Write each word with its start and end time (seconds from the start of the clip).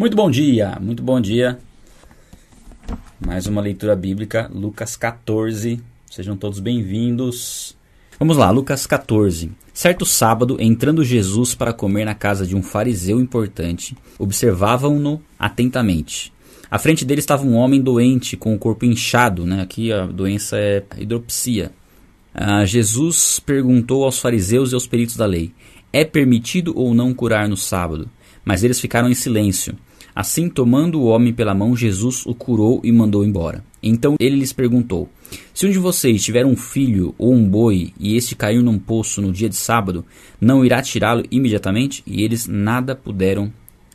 Muito 0.00 0.16
bom 0.16 0.30
dia, 0.30 0.78
muito 0.80 1.02
bom 1.02 1.20
dia. 1.20 1.58
Mais 3.20 3.46
uma 3.46 3.60
leitura 3.60 3.94
bíblica, 3.94 4.50
Lucas 4.50 4.96
14. 4.96 5.78
Sejam 6.10 6.38
todos 6.38 6.58
bem-vindos. 6.58 7.76
Vamos 8.18 8.38
lá, 8.38 8.50
Lucas 8.50 8.86
14. 8.86 9.52
Certo 9.74 10.06
sábado, 10.06 10.56
entrando 10.58 11.04
Jesus 11.04 11.54
para 11.54 11.74
comer 11.74 12.06
na 12.06 12.14
casa 12.14 12.46
de 12.46 12.56
um 12.56 12.62
fariseu 12.62 13.20
importante, 13.20 13.94
observavam-no 14.18 15.20
atentamente. 15.38 16.32
À 16.70 16.78
frente 16.78 17.04
dele 17.04 17.20
estava 17.20 17.44
um 17.44 17.54
homem 17.54 17.82
doente, 17.82 18.38
com 18.38 18.54
o 18.54 18.58
corpo 18.58 18.86
inchado, 18.86 19.44
né? 19.44 19.60
aqui 19.60 19.92
a 19.92 20.06
doença 20.06 20.56
é 20.56 20.82
hidropsia. 20.96 21.72
Ah, 22.32 22.64
Jesus 22.64 23.38
perguntou 23.38 24.06
aos 24.06 24.18
fariseus 24.18 24.72
e 24.72 24.74
aos 24.74 24.86
peritos 24.86 25.16
da 25.16 25.26
lei: 25.26 25.52
É 25.92 26.06
permitido 26.06 26.72
ou 26.74 26.94
não 26.94 27.12
curar 27.12 27.46
no 27.46 27.56
sábado? 27.58 28.08
Mas 28.42 28.64
eles 28.64 28.80
ficaram 28.80 29.06
em 29.06 29.14
silêncio. 29.14 29.76
Assim, 30.14 30.48
tomando 30.48 31.00
o 31.00 31.06
homem 31.06 31.32
pela 31.32 31.54
mão, 31.54 31.76
Jesus 31.76 32.24
o 32.26 32.34
curou 32.34 32.80
e 32.82 32.90
mandou 32.92 33.24
embora. 33.24 33.64
Então 33.82 34.16
ele 34.18 34.36
lhes 34.36 34.52
perguntou: 34.52 35.08
Se 35.54 35.66
um 35.66 35.70
de 35.70 35.78
vocês 35.78 36.22
tiver 36.22 36.44
um 36.44 36.56
filho 36.56 37.14
ou 37.16 37.32
um 37.32 37.48
boi 37.48 37.92
e 37.98 38.16
este 38.16 38.34
cair 38.34 38.62
num 38.62 38.78
poço 38.78 39.22
no 39.22 39.32
dia 39.32 39.48
de 39.48 39.56
sábado, 39.56 40.04
não 40.40 40.64
irá 40.64 40.82
tirá-lo 40.82 41.24
imediatamente? 41.30 42.02
E 42.06 42.22
eles 42.22 42.46
nada 42.46 42.94
puderam 42.94 43.52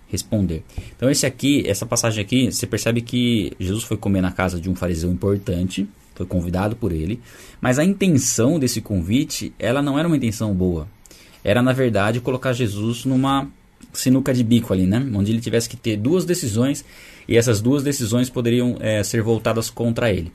responder. 0.08 0.64
Então 0.96 1.10
esse 1.10 1.26
aqui, 1.26 1.64
essa 1.68 1.86
passagem 1.86 2.24
aqui, 2.24 2.52
você 2.52 2.66
percebe 2.66 3.02
que 3.02 3.52
Jesus 3.60 3.84
foi 3.84 3.98
comer 3.98 4.22
na 4.22 4.32
casa 4.32 4.60
de 4.60 4.70
um 4.70 4.76
fariseu 4.76 5.12
importante, 5.12 5.88
foi 6.14 6.26
convidado 6.26 6.76
por 6.76 6.92
ele, 6.92 7.20
mas 7.60 7.78
a 7.78 7.84
intenção 7.84 8.58
desse 8.58 8.82
convite, 8.82 9.54
ela 9.60 9.82
não 9.82 10.00
era 10.00 10.08
uma 10.08 10.18
intenção 10.18 10.54
boa. 10.54 10.88
Era 11.44 11.62
na 11.62 11.74
verdade 11.74 12.22
colocar 12.22 12.54
Jesus 12.54 13.06
numa 13.06 13.48
sinuca 13.94 14.34
de 14.34 14.44
bico 14.44 14.74
ali, 14.74 14.86
né? 14.86 15.06
Onde 15.14 15.32
ele 15.32 15.42
tivesse 15.42 15.70
que 15.70 15.78
ter 15.78 15.98
duas 15.98 16.26
decisões 16.26 16.86
e 17.28 17.38
essas 17.38 17.62
duas 17.62 17.84
decisões 17.84 18.30
poderiam 18.30 18.78
é, 18.80 19.04
ser 19.04 19.22
voltadas 19.22 19.70
contra 19.70 20.12
ele. 20.12 20.32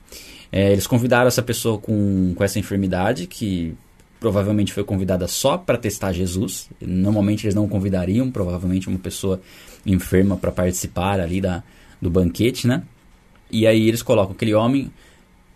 É, 0.51 0.71
eles 0.71 0.85
convidaram 0.85 1.27
essa 1.27 1.41
pessoa 1.41 1.77
com, 1.77 2.33
com 2.35 2.43
essa 2.43 2.59
enfermidade, 2.59 3.25
que 3.25 3.73
provavelmente 4.19 4.73
foi 4.73 4.83
convidada 4.83 5.27
só 5.27 5.57
para 5.57 5.77
testar 5.77 6.11
Jesus. 6.13 6.69
Normalmente 6.79 7.45
eles 7.45 7.55
não 7.55 7.67
convidariam, 7.67 8.29
provavelmente, 8.29 8.87
uma 8.87 8.99
pessoa 8.99 9.41
enferma 9.85 10.35
para 10.35 10.51
participar 10.51 11.19
ali 11.19 11.39
da, 11.39 11.63
do 12.01 12.09
banquete, 12.09 12.67
né? 12.67 12.83
E 13.49 13.65
aí 13.65 13.87
eles 13.87 14.01
colocam 14.01 14.33
aquele 14.33 14.53
homem, 14.53 14.91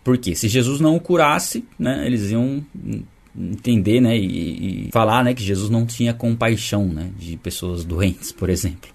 porque 0.02 0.34
se 0.34 0.48
Jesus 0.48 0.80
não 0.80 0.96
o 0.96 1.00
curasse, 1.00 1.64
né, 1.78 2.06
eles 2.06 2.30
iam 2.30 2.64
entender, 3.38 4.00
né, 4.00 4.16
e, 4.16 4.86
e, 4.86 4.90
falar, 4.92 5.24
né, 5.24 5.34
que 5.34 5.42
Jesus 5.42 5.68
não 5.68 5.84
tinha 5.84 6.14
compaixão, 6.14 6.86
né, 6.86 7.10
de 7.18 7.36
pessoas 7.36 7.84
doentes, 7.84 8.32
por 8.32 8.48
exemplo. 8.48 8.90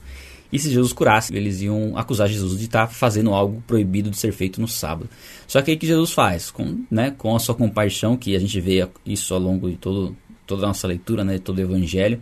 E 0.52 0.59
se 0.59 0.70
Jesus 0.70 0.92
curasse, 0.92 1.33
eles 1.33 1.61
iam 1.61 1.98
acusar 1.98 2.28
Jesus 2.28 2.58
de 2.58 2.66
estar 2.66 2.88
tá 2.88 2.94
fazendo 2.94 3.33
algo 3.33 3.64
proibido 3.66 4.09
de 4.09 4.17
ser 4.17 4.33
feito 4.33 4.59
no 4.59 4.67
sábado. 4.67 5.09
Só 5.48 5.61
que 5.61 5.72
aí 5.72 5.78
que 5.78 5.88
Jesus 5.88 6.11
faz, 6.11 6.52
com, 6.52 6.83
né, 6.92 7.11
com 7.17 7.36
a 7.36 7.39
sua 7.39 7.56
compaixão, 7.56 8.17
que 8.17 8.36
a 8.36 8.39
gente 8.39 8.59
vê 8.59 8.88
isso 9.06 9.33
ao 9.33 9.39
longo 9.39 9.70
de 9.70 9.78
todo, 9.78 10.16
toda 10.45 10.66
a 10.66 10.67
nossa 10.67 10.88
leitura, 10.88 11.23
né, 11.23 11.36
de 11.36 11.39
todo 11.39 11.59
o 11.59 11.61
evangelho, 11.61 12.20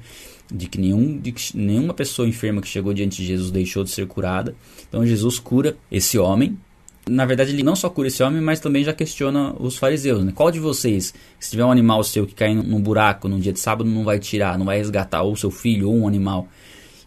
de 0.53 0.67
que, 0.67 0.79
nenhum, 0.79 1.17
de 1.17 1.31
que 1.31 1.57
nenhuma 1.57 1.93
pessoa 1.93 2.27
enferma 2.27 2.61
que 2.61 2.67
chegou 2.67 2.93
diante 2.93 3.17
de 3.17 3.27
Jesus 3.27 3.51
deixou 3.51 3.83
de 3.83 3.89
ser 3.89 4.07
curada. 4.07 4.55
Então 4.87 5.05
Jesus 5.05 5.39
cura 5.39 5.77
esse 5.91 6.17
homem, 6.17 6.57
na 7.09 7.25
verdade, 7.25 7.51
ele 7.51 7.63
não 7.63 7.75
só 7.75 7.89
cura 7.89 8.07
esse 8.07 8.21
homem, 8.21 8.41
mas 8.41 8.59
também 8.59 8.83
já 8.83 8.93
questiona 8.93 9.53
os 9.59 9.77
fariseus. 9.77 10.23
Né? 10.23 10.31
Qual 10.33 10.51
de 10.51 10.59
vocês, 10.59 11.13
se 11.39 11.49
tiver 11.49 11.65
um 11.65 11.71
animal 11.71 12.03
seu 12.03 12.25
que 12.25 12.33
cai 12.33 12.53
num 12.53 12.81
buraco 12.81 13.27
num 13.27 13.39
dia 13.39 13.51
de 13.51 13.59
sábado, 13.59 13.89
não 13.89 14.03
vai 14.03 14.19
tirar, 14.19 14.57
não 14.57 14.65
vai 14.65 14.77
resgatar 14.77 15.23
ou 15.23 15.35
seu 15.35 15.51
filho 15.51 15.89
ou 15.89 15.95
um 15.97 16.07
animal? 16.07 16.47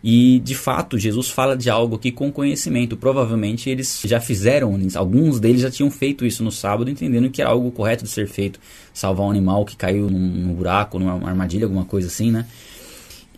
E 0.05 0.41
de 0.41 0.57
fato, 0.57 0.99
Jesus 0.99 1.31
fala 1.31 1.57
de 1.57 1.71
algo 1.71 1.95
aqui 1.95 2.11
com 2.11 2.33
conhecimento. 2.33 2.97
Provavelmente 2.97 3.71
eles 3.71 4.03
já 4.05 4.21
fizeram, 4.21 4.77
alguns 4.97 5.39
deles 5.39 5.61
já 5.61 5.71
tinham 5.71 5.91
feito 5.91 6.27
isso 6.27 6.43
no 6.43 6.51
sábado, 6.51 6.91
entendendo 6.91 7.31
que 7.31 7.41
era 7.41 7.51
algo 7.51 7.71
correto 7.71 8.03
de 8.03 8.11
ser 8.11 8.27
feito. 8.27 8.59
Salvar 8.93 9.27
um 9.27 9.31
animal 9.31 9.65
que 9.65 9.77
caiu 9.77 10.11
num, 10.11 10.19
num 10.19 10.55
buraco, 10.55 10.99
numa 10.99 11.29
armadilha, 11.29 11.67
alguma 11.67 11.85
coisa 11.85 12.09
assim, 12.09 12.33
né? 12.33 12.47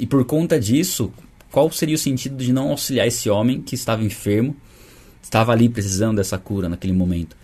E 0.01 0.07
por 0.07 0.25
conta 0.25 0.59
disso, 0.59 1.13
qual 1.51 1.71
seria 1.71 1.95
o 1.95 1.99
sentido 1.99 2.37
de 2.37 2.53
não 2.53 2.71
auxiliar 2.71 3.07
esse 3.07 3.29
homem 3.29 3.61
que 3.61 3.75
estava 3.75 4.03
enfermo 4.03 4.57
estava 5.25 5.53
ali 5.53 5.69
precisando 5.69 6.17
dessa 6.17 6.39
cura 6.39 6.69
naquele 6.69 6.93
momento. 6.93 7.37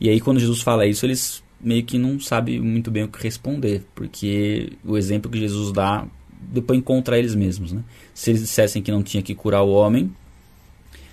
E 0.00 0.08
aí 0.08 0.20
quando 0.20 0.40
Jesus 0.40 0.62
fala 0.62 0.86
isso, 0.86 1.04
eles 1.04 1.42
meio 1.60 1.84
que 1.84 1.98
não 1.98 2.20
sabem 2.20 2.60
muito 2.60 2.90
bem 2.90 3.04
o 3.04 3.08
que 3.08 3.22
responder, 3.22 3.82
porque 3.94 4.72
o 4.84 4.96
exemplo 4.96 5.30
que 5.30 5.38
Jesus 5.38 5.72
dá 5.72 6.06
depois 6.52 6.80
contra 6.82 7.18
eles 7.18 7.34
mesmos, 7.34 7.72
né? 7.72 7.82
Se 8.12 8.30
eles 8.30 8.42
dissessem 8.42 8.82
que 8.82 8.92
não 8.92 9.02
tinha 9.02 9.22
que 9.22 9.34
curar 9.34 9.62
o 9.62 9.70
homem 9.70 10.14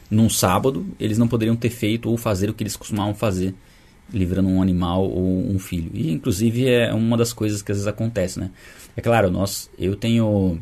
num 0.10 0.30
sábado, 0.30 0.86
eles 1.00 1.18
não 1.18 1.28
poderiam 1.28 1.56
ter 1.56 1.70
feito 1.70 2.10
ou 2.10 2.18
fazer 2.18 2.50
o 2.50 2.54
que 2.54 2.64
eles 2.64 2.76
costumavam 2.76 3.16
fazer, 3.16 3.56
livrando 4.14 4.50
um 4.50 4.62
animal 4.62 5.10
ou 5.10 5.50
um 5.50 5.58
filho. 5.58 5.90
E 5.94 6.12
inclusive 6.12 6.68
é 6.68 6.94
uma 6.94 7.16
das 7.16 7.32
coisas 7.32 7.62
que 7.62 7.72
às 7.72 7.78
vezes 7.78 7.88
acontece, 7.88 8.40
né? 8.40 8.52
É 8.96 9.02
claro, 9.02 9.32
nós, 9.32 9.70
eu 9.80 9.96
tenho 9.96 10.60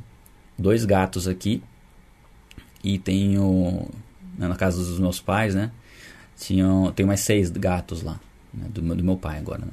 dois 0.56 0.86
gatos 0.86 1.28
aqui 1.28 1.64
e 2.84 3.00
tenho 3.00 3.88
na 4.48 4.56
casa 4.56 4.78
dos 4.78 5.00
meus 5.00 5.20
pais, 5.20 5.54
né? 5.56 5.72
Tinham, 6.38 6.92
tem 6.94 7.06
mais 7.06 7.20
seis 7.20 7.50
gatos 7.50 8.02
lá, 8.02 8.20
né, 8.54 8.68
do, 8.70 8.82
meu, 8.82 8.96
do 8.96 9.04
meu 9.04 9.18
pai 9.18 9.40
agora, 9.40 9.60
né? 9.60 9.72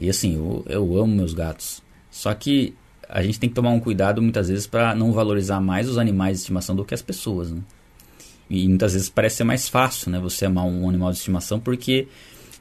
E 0.00 0.08
assim, 0.08 0.36
eu, 0.36 0.64
eu 0.68 0.96
amo 0.96 1.14
meus 1.14 1.34
gatos. 1.34 1.82
Só 2.10 2.32
que 2.32 2.74
a 3.08 3.22
gente 3.22 3.38
tem 3.38 3.48
que 3.48 3.54
tomar 3.54 3.70
um 3.70 3.80
cuidado 3.80 4.22
muitas 4.22 4.48
vezes 4.48 4.66
para 4.66 4.94
não 4.94 5.12
valorizar 5.12 5.60
mais 5.60 5.88
os 5.88 5.98
animais 5.98 6.38
de 6.38 6.40
estimação 6.42 6.74
do 6.74 6.84
que 6.84 6.94
as 6.94 7.02
pessoas, 7.02 7.50
né? 7.50 7.60
E 8.48 8.66
muitas 8.66 8.94
vezes 8.94 9.08
parece 9.08 9.36
ser 9.36 9.44
mais 9.44 9.68
fácil, 9.68 10.10
né? 10.10 10.18
Você 10.20 10.46
amar 10.46 10.64
um 10.64 10.88
animal 10.88 11.12
de 11.12 11.18
estimação 11.18 11.60
porque 11.60 12.08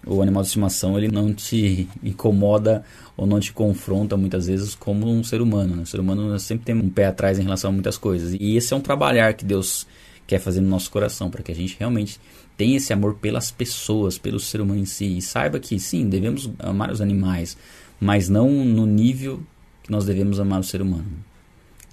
o 0.05 0.21
animal 0.21 0.43
de 0.43 0.47
estimação 0.47 0.97
ele 0.97 1.07
não 1.07 1.33
te 1.33 1.87
incomoda 2.03 2.83
ou 3.17 3.27
não 3.27 3.39
te 3.39 3.51
confronta 3.51 4.15
muitas 4.15 4.47
vezes 4.47 4.75
como 4.75 5.09
um 5.09 5.23
ser 5.23 5.41
humano. 5.41 5.75
Né? 5.75 5.83
O 5.83 5.85
ser 5.85 5.99
humano 5.99 6.37
sempre 6.39 6.65
tem 6.65 6.75
um 6.75 6.89
pé 6.89 7.07
atrás 7.07 7.37
em 7.39 7.43
relação 7.43 7.69
a 7.69 7.73
muitas 7.73 7.97
coisas. 7.97 8.33
E 8.39 8.55
esse 8.55 8.73
é 8.73 8.77
um 8.77 8.81
trabalhar 8.81 9.33
que 9.33 9.43
Deus 9.43 9.85
quer 10.29 10.39
fazer 10.39 10.61
no 10.61 10.69
nosso 10.69 10.91
coração, 10.91 11.31
para 11.31 11.41
que 11.41 11.51
a 11.51 11.55
gente 11.55 11.75
realmente 11.79 12.19
tenha 12.55 12.77
esse 12.77 12.93
amor 12.93 13.15
pelas 13.15 13.49
pessoas, 13.49 14.19
pelo 14.19 14.39
ser 14.39 14.61
humano 14.61 14.79
em 14.79 14.85
si. 14.85 15.17
E 15.17 15.21
saiba 15.23 15.59
que 15.59 15.79
sim, 15.79 16.07
devemos 16.07 16.51
amar 16.59 16.91
os 16.91 17.01
animais, 17.01 17.57
mas 17.99 18.29
não 18.29 18.47
no 18.63 18.85
nível 18.85 19.41
que 19.81 19.91
nós 19.91 20.05
devemos 20.05 20.39
amar 20.39 20.59
o 20.59 20.63
ser 20.63 20.83
humano. 20.83 21.07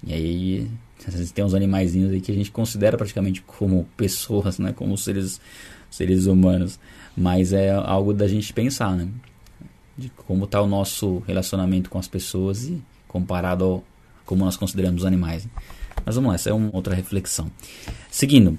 E 0.05 0.13
aí 0.13 0.71
tem 1.33 1.43
uns 1.43 1.55
animaizinhos 1.55 2.11
aí 2.11 2.21
que 2.21 2.31
a 2.31 2.35
gente 2.35 2.51
considera 2.51 2.95
praticamente 2.95 3.41
como 3.41 3.87
pessoas, 3.97 4.59
né, 4.59 4.71
como 4.71 4.95
seres 4.95 5.41
seres 5.89 6.27
humanos, 6.27 6.79
mas 7.15 7.53
é 7.53 7.71
algo 7.71 8.13
da 8.13 8.27
gente 8.27 8.53
pensar, 8.53 8.95
né? 8.95 9.07
De 9.97 10.09
como 10.09 10.43
está 10.43 10.61
o 10.61 10.67
nosso 10.67 11.23
relacionamento 11.25 11.89
com 11.89 11.97
as 11.97 12.07
pessoas 12.07 12.65
e 12.65 12.79
comparado 13.07 13.63
ao 13.63 13.83
como 14.25 14.43
nós 14.45 14.57
consideramos 14.57 15.01
os 15.01 15.05
animais. 15.07 15.47
Mas 16.07 16.15
vamos 16.15 16.29
lá, 16.29 16.35
essa 16.35 16.49
é 16.49 16.53
uma 16.53 16.69
outra 16.71 16.95
reflexão. 16.95 17.51
Seguindo, 18.09 18.57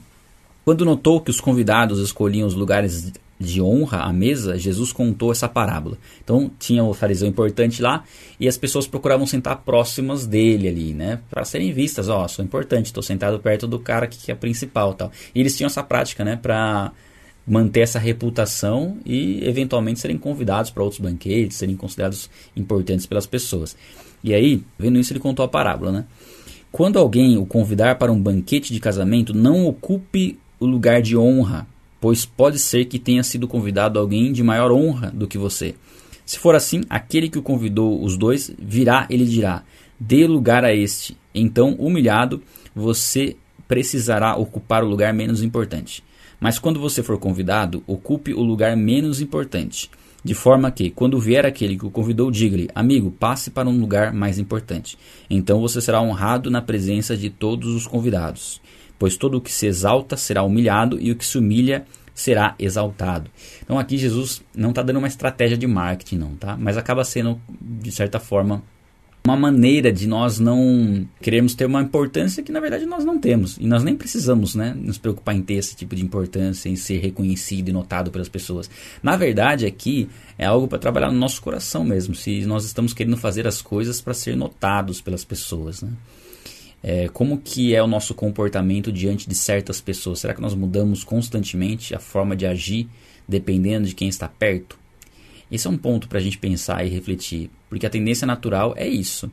quando 0.67 0.85
notou 0.85 1.19
que 1.19 1.31
os 1.31 1.41
convidados 1.41 1.99
escolhiam 1.99 2.47
os 2.47 2.53
lugares 2.53 3.11
de 3.41 3.63
honra 3.63 4.01
à 4.03 4.13
mesa, 4.13 4.59
Jesus 4.59 4.93
contou 4.93 5.33
essa 5.33 5.49
parábola. 5.49 5.97
Então 6.23 6.51
tinha 6.59 6.85
o 6.85 6.93
fariseu 6.93 7.27
importante 7.27 7.81
lá 7.81 8.05
e 8.39 8.47
as 8.47 8.59
pessoas 8.59 8.87
procuravam 8.87 9.27
sentar 9.27 9.63
próximas 9.63 10.27
dele 10.27 10.69
ali, 10.69 10.93
né, 10.93 11.21
para 11.31 11.43
serem 11.43 11.73
vistas. 11.73 12.11
Ó, 12.11 12.23
oh, 12.23 12.29
sou 12.29 12.45
importante, 12.45 12.87
estou 12.87 13.03
sentado 13.03 13.39
perto 13.39 13.67
do 13.67 13.79
cara 13.79 14.07
que 14.07 14.31
é 14.31 14.35
principal, 14.35 14.93
tal. 14.93 15.11
E 15.35 15.41
eles 15.41 15.57
tinham 15.57 15.69
essa 15.69 15.83
prática, 15.83 16.23
né, 16.23 16.37
para 16.37 16.93
manter 17.47 17.81
essa 17.81 17.99
reputação 17.99 18.99
e 19.07 19.43
eventualmente 19.43 20.01
serem 20.01 20.19
convidados 20.19 20.71
para 20.71 20.83
outros 20.83 21.01
banquetes, 21.01 21.57
serem 21.57 21.77
considerados 21.77 22.29
importantes 22.55 23.07
pelas 23.07 23.25
pessoas. 23.25 23.75
E 24.23 24.35
aí, 24.35 24.63
vendo 24.79 24.99
isso, 24.99 25.15
ele 25.15 25.21
contou 25.21 25.47
a 25.47 25.49
parábola, 25.49 25.93
né? 25.93 26.05
Quando 26.71 26.99
alguém 26.99 27.39
o 27.39 27.47
convidar 27.47 27.97
para 27.97 28.13
um 28.13 28.21
banquete 28.21 28.73
de 28.73 28.81
casamento, 28.81 29.33
não 29.33 29.67
ocupe 29.67 30.39
o 30.61 30.67
lugar 30.67 31.01
de 31.01 31.17
honra, 31.17 31.67
pois 31.99 32.27
pode 32.27 32.59
ser 32.59 32.85
que 32.85 32.99
tenha 32.99 33.23
sido 33.23 33.49
convidado 33.49 33.99
alguém 33.99 34.33
de 34.33 34.43
maior 34.43 34.71
honra 34.71 35.11
do 35.11 35.27
que 35.27 35.39
você. 35.39 35.75
Se 36.27 36.39
for 36.39 36.55
assim, 36.55 36.83
aquele 36.91 37.31
que 37.31 37.39
o 37.39 37.43
convidou 37.43 38.05
os 38.05 38.19
dois 38.19 38.53
virá, 38.59 39.07
ele 39.09 39.25
dirá: 39.25 39.65
dê 39.99 40.27
lugar 40.27 40.63
a 40.63 40.75
este. 40.75 41.17
Então, 41.35 41.75
humilhado, 41.79 42.43
você 42.75 43.35
precisará 43.67 44.37
ocupar 44.37 44.85
o 44.85 44.89
lugar 44.89 45.13
menos 45.15 45.43
importante. 45.43 46.05
Mas 46.39 46.59
quando 46.59 46.79
você 46.79 47.03
for 47.03 47.19
convidado, 47.19 47.83
ocupe 47.87 48.35
o 48.35 48.43
lugar 48.43 48.77
menos 48.77 49.21
importante 49.23 49.91
de 50.25 50.35
forma 50.35 50.71
que, 50.71 50.91
quando 50.91 51.21
vier 51.21 51.47
aquele 51.47 51.77
que 51.77 51.87
o 51.87 51.91
convidou, 51.91 52.31
diga-lhe: 52.31 52.69
Amigo, 52.75 53.11
passe 53.11 53.51
para 53.51 53.69
um 53.69 53.81
lugar 53.81 54.13
mais 54.13 54.39
importante. 54.39 54.99
Então 55.31 55.61
você 55.61 55.81
será 55.81 56.01
honrado 56.01 56.51
na 56.51 56.61
presença 56.61 57.17
de 57.17 57.31
todos 57.31 57.75
os 57.75 57.87
convidados. 57.87 58.61
Pois 58.99 59.17
todo 59.17 59.37
o 59.37 59.41
que 59.41 59.53
se 59.53 59.67
exalta 59.67 60.17
será 60.17 60.43
humilhado, 60.43 60.99
e 61.01 61.13
o 61.13 61.17
que 61.17 61.25
se 61.25 61.39
humilha 61.39 61.85
será 62.13 62.57
exaltado. 62.59 63.31
Então 63.63 63.79
aqui 63.79 63.97
Jesus 63.97 64.43
não 64.55 64.71
está 64.71 64.83
dando 64.83 64.99
uma 64.99 65.07
estratégia 65.07 65.57
de 65.57 65.69
marketing, 65.69 66.17
não, 66.17 66.35
tá? 66.35 66.57
Mas 66.57 66.77
acaba 66.77 67.05
sendo, 67.05 67.41
de 67.61 67.93
certa 67.93 68.19
forma, 68.19 68.63
uma 69.29 69.37
maneira 69.37 69.93
de 69.93 70.09
nós 70.09 70.41
não 70.41 71.07
queremos 71.21 71.55
ter 71.55 71.67
uma 71.67 71.83
importância 71.83 72.43
que 72.43 72.51
na 72.51 72.61
verdade 72.61 72.87
nós 72.87 73.05
não 73.05 73.19
temos. 73.19 73.59
E 73.59 73.67
nós 73.67 73.85
nem 73.85 73.95
precisamos 73.95 74.55
né, 74.55 74.75
nos 74.75 74.97
preocupar 74.97 75.37
em 75.37 75.43
ter 75.43 75.55
esse 75.55 75.77
tipo 75.77 75.95
de 75.95 76.03
importância, 76.03 76.69
em 76.71 76.77
ser 76.77 76.99
reconhecido 76.99 77.69
e 77.69 77.73
notado 77.73 78.11
pelas 78.11 78.29
pessoas. 78.29 78.71
Na 79.03 79.17
verdade, 79.17 79.67
aqui 79.67 80.09
é 80.39 80.47
algo 80.47 80.67
para 80.67 80.79
trabalhar 80.79 81.13
no 81.13 81.19
nosso 81.19 81.43
coração 81.43 81.85
mesmo. 81.85 82.15
Se 82.15 82.47
nós 82.47 82.65
estamos 82.65 82.95
querendo 82.95 83.19
fazer 83.19 83.47
as 83.47 83.61
coisas 83.61 84.01
para 84.01 84.15
ser 84.15 84.35
notados 84.35 85.03
pelas 85.03 85.25
pessoas. 85.25 85.83
Né? 85.83 85.91
É, 86.83 87.09
como 87.09 87.39
que 87.39 87.75
é 87.75 87.83
o 87.83 87.87
nosso 87.87 88.15
comportamento 88.15 88.91
diante 88.91 89.29
de 89.29 89.35
certas 89.35 89.79
pessoas? 89.79 90.21
Será 90.21 90.33
que 90.33 90.41
nós 90.41 90.55
mudamos 90.55 91.05
constantemente 91.05 91.95
a 91.95 91.99
forma 91.99 92.35
de 92.35 92.47
agir 92.47 92.89
dependendo 93.29 93.87
de 93.87 93.95
quem 93.95 94.09
está 94.09 94.27
perto? 94.27 94.79
Esse 95.51 95.67
é 95.67 95.71
um 95.71 95.79
ponto 95.79 96.09
para 96.09 96.19
a 96.19 96.23
gente 96.23 96.39
pensar 96.39 96.85
e 96.85 96.89
refletir, 96.89 97.51
porque 97.69 97.87
a 97.87 97.91
tendência 97.91 98.27
natural 98.27 98.75
é 98.77 98.87
isso. 98.87 99.31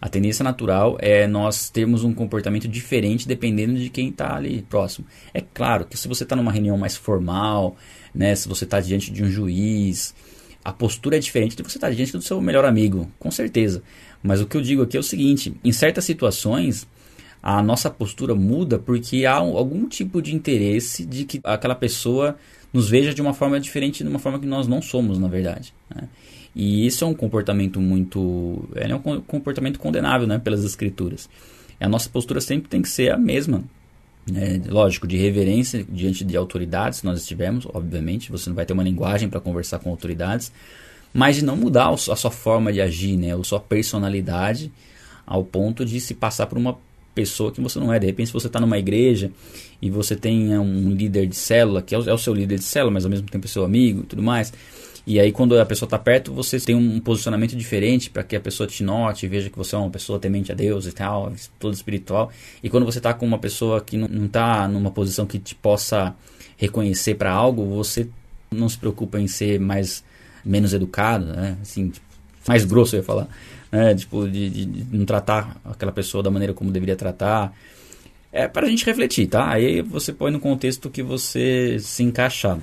A 0.00 0.08
tendência 0.08 0.42
natural 0.42 0.98
é 1.00 1.26
nós 1.26 1.70
termos 1.70 2.04
um 2.04 2.12
comportamento 2.12 2.68
diferente 2.68 3.26
dependendo 3.26 3.74
de 3.74 3.88
quem 3.88 4.10
está 4.10 4.36
ali 4.36 4.62
próximo. 4.68 5.06
É 5.32 5.40
claro 5.40 5.86
que 5.86 5.96
se 5.96 6.08
você 6.08 6.24
está 6.24 6.36
numa 6.36 6.52
reunião 6.52 6.76
mais 6.76 6.96
formal, 6.96 7.76
né, 8.14 8.34
se 8.34 8.48
você 8.48 8.64
está 8.64 8.80
diante 8.80 9.10
de 9.10 9.24
um 9.24 9.30
juiz, 9.30 10.14
a 10.64 10.72
postura 10.72 11.16
é 11.16 11.18
diferente 11.18 11.56
de 11.56 11.62
você 11.62 11.78
estar 11.78 11.88
tá 11.88 11.94
diante 11.94 12.12
do 12.12 12.22
seu 12.22 12.40
melhor 12.40 12.64
amigo, 12.64 13.10
com 13.18 13.30
certeza. 13.30 13.82
Mas 14.22 14.40
o 14.40 14.46
que 14.46 14.56
eu 14.56 14.60
digo 14.60 14.82
aqui 14.82 14.96
é 14.96 15.00
o 15.00 15.02
seguinte: 15.02 15.54
em 15.62 15.72
certas 15.72 16.04
situações, 16.04 16.86
a 17.42 17.62
nossa 17.62 17.90
postura 17.90 18.34
muda 18.34 18.78
porque 18.78 19.26
há 19.26 19.34
algum 19.34 19.86
tipo 19.86 20.22
de 20.22 20.34
interesse 20.34 21.04
de 21.04 21.24
que 21.24 21.40
aquela 21.44 21.74
pessoa 21.74 22.36
nos 22.74 22.90
veja 22.90 23.14
de 23.14 23.22
uma 23.22 23.32
forma 23.32 23.60
diferente, 23.60 24.02
de 24.02 24.10
uma 24.10 24.18
forma 24.18 24.40
que 24.40 24.46
nós 24.46 24.66
não 24.66 24.82
somos, 24.82 25.16
na 25.16 25.28
verdade. 25.28 25.72
Né? 25.94 26.08
E 26.56 26.84
isso 26.84 27.04
é 27.04 27.06
um 27.06 27.14
comportamento 27.14 27.80
muito. 27.80 28.68
É 28.74 28.92
um 28.92 29.20
comportamento 29.20 29.78
condenável 29.78 30.26
né, 30.26 30.40
pelas 30.40 30.64
escrituras. 30.64 31.30
A 31.78 31.88
nossa 31.88 32.10
postura 32.10 32.40
sempre 32.40 32.68
tem 32.68 32.82
que 32.82 32.88
ser 32.88 33.12
a 33.12 33.16
mesma. 33.16 33.62
Né? 34.28 34.60
Lógico, 34.66 35.06
de 35.06 35.16
reverência 35.16 35.86
diante 35.88 36.24
de 36.24 36.36
autoridades, 36.36 36.98
se 36.98 37.04
nós 37.04 37.20
estivermos, 37.20 37.64
obviamente, 37.72 38.32
você 38.32 38.50
não 38.50 38.56
vai 38.56 38.66
ter 38.66 38.72
uma 38.72 38.82
linguagem 38.82 39.28
para 39.28 39.40
conversar 39.40 39.78
com 39.78 39.90
autoridades, 39.90 40.50
mas 41.12 41.36
de 41.36 41.44
não 41.44 41.56
mudar 41.56 41.90
a 41.90 41.96
sua 41.96 42.30
forma 42.30 42.72
de 42.72 42.80
agir, 42.80 43.16
né? 43.16 43.34
a 43.34 43.44
sua 43.44 43.60
personalidade, 43.60 44.72
ao 45.24 45.44
ponto 45.44 45.84
de 45.84 46.00
se 46.00 46.14
passar 46.14 46.46
por 46.46 46.58
uma 46.58 46.76
pessoa 47.14 47.52
que 47.52 47.60
você 47.60 47.78
não 47.78 47.92
é. 47.92 47.98
De 47.98 48.06
repente, 48.06 48.28
se 48.28 48.32
você 48.32 48.46
está 48.46 48.60
numa 48.60 48.78
igreja 48.78 49.30
e 49.80 49.90
você 49.90 50.16
tem 50.16 50.58
um 50.58 50.90
líder 50.90 51.26
de 51.26 51.36
célula, 51.36 51.82
que 51.82 51.94
é 51.94 51.98
o, 51.98 52.08
é 52.08 52.12
o 52.12 52.18
seu 52.18 52.34
líder 52.34 52.58
de 52.58 52.64
célula, 52.64 52.92
mas 52.92 53.04
ao 53.04 53.10
mesmo 53.10 53.28
tempo 53.28 53.46
é 53.46 53.48
seu 53.48 53.64
amigo 53.64 54.00
e 54.00 54.06
tudo 54.06 54.22
mais. 54.22 54.52
E 55.06 55.20
aí, 55.20 55.30
quando 55.32 55.58
a 55.58 55.66
pessoa 55.66 55.86
está 55.86 55.98
perto, 55.98 56.32
você 56.32 56.58
tem 56.58 56.74
um 56.74 56.98
posicionamento 56.98 57.54
diferente 57.54 58.08
para 58.08 58.22
que 58.22 58.34
a 58.34 58.40
pessoa 58.40 58.66
te 58.66 58.82
note, 58.82 59.28
veja 59.28 59.50
que 59.50 59.56
você 59.56 59.74
é 59.74 59.78
uma 59.78 59.90
pessoa 59.90 60.18
temente 60.18 60.50
a 60.50 60.54
Deus 60.54 60.86
e 60.86 60.92
tal, 60.92 61.30
todo 61.58 61.74
espiritual. 61.74 62.32
E 62.62 62.70
quando 62.70 62.86
você 62.86 62.98
está 62.98 63.12
com 63.12 63.26
uma 63.26 63.38
pessoa 63.38 63.82
que 63.82 63.98
não 63.98 64.24
está 64.24 64.66
numa 64.66 64.90
posição 64.90 65.26
que 65.26 65.38
te 65.38 65.54
possa 65.54 66.14
reconhecer 66.56 67.16
para 67.16 67.30
algo, 67.30 67.66
você 67.66 68.08
não 68.50 68.68
se 68.68 68.78
preocupa 68.78 69.20
em 69.20 69.26
ser 69.26 69.60
mais 69.60 70.02
menos 70.42 70.72
educado, 70.72 71.26
né? 71.26 71.58
Assim, 71.60 71.90
tipo, 71.90 72.06
mais 72.48 72.64
grosso 72.64 72.96
eu 72.96 73.00
ia 73.00 73.04
falar 73.04 73.28
né? 73.74 73.92
Tipo, 73.92 74.28
de, 74.28 74.48
de, 74.48 74.66
de, 74.66 74.96
não 74.96 75.04
tratar 75.04 75.60
aquela 75.64 75.90
pessoa 75.90 76.22
da 76.22 76.30
maneira 76.30 76.54
como 76.54 76.70
deveria 76.70 76.94
tratar. 76.94 77.52
É 78.32 78.46
para 78.46 78.66
a 78.66 78.70
gente 78.70 78.86
refletir, 78.86 79.26
tá? 79.26 79.50
Aí 79.50 79.82
você 79.82 80.12
põe 80.12 80.30
no 80.30 80.38
contexto 80.38 80.88
que 80.88 81.02
você 81.02 81.76
se 81.80 82.04
encaixar. 82.04 82.58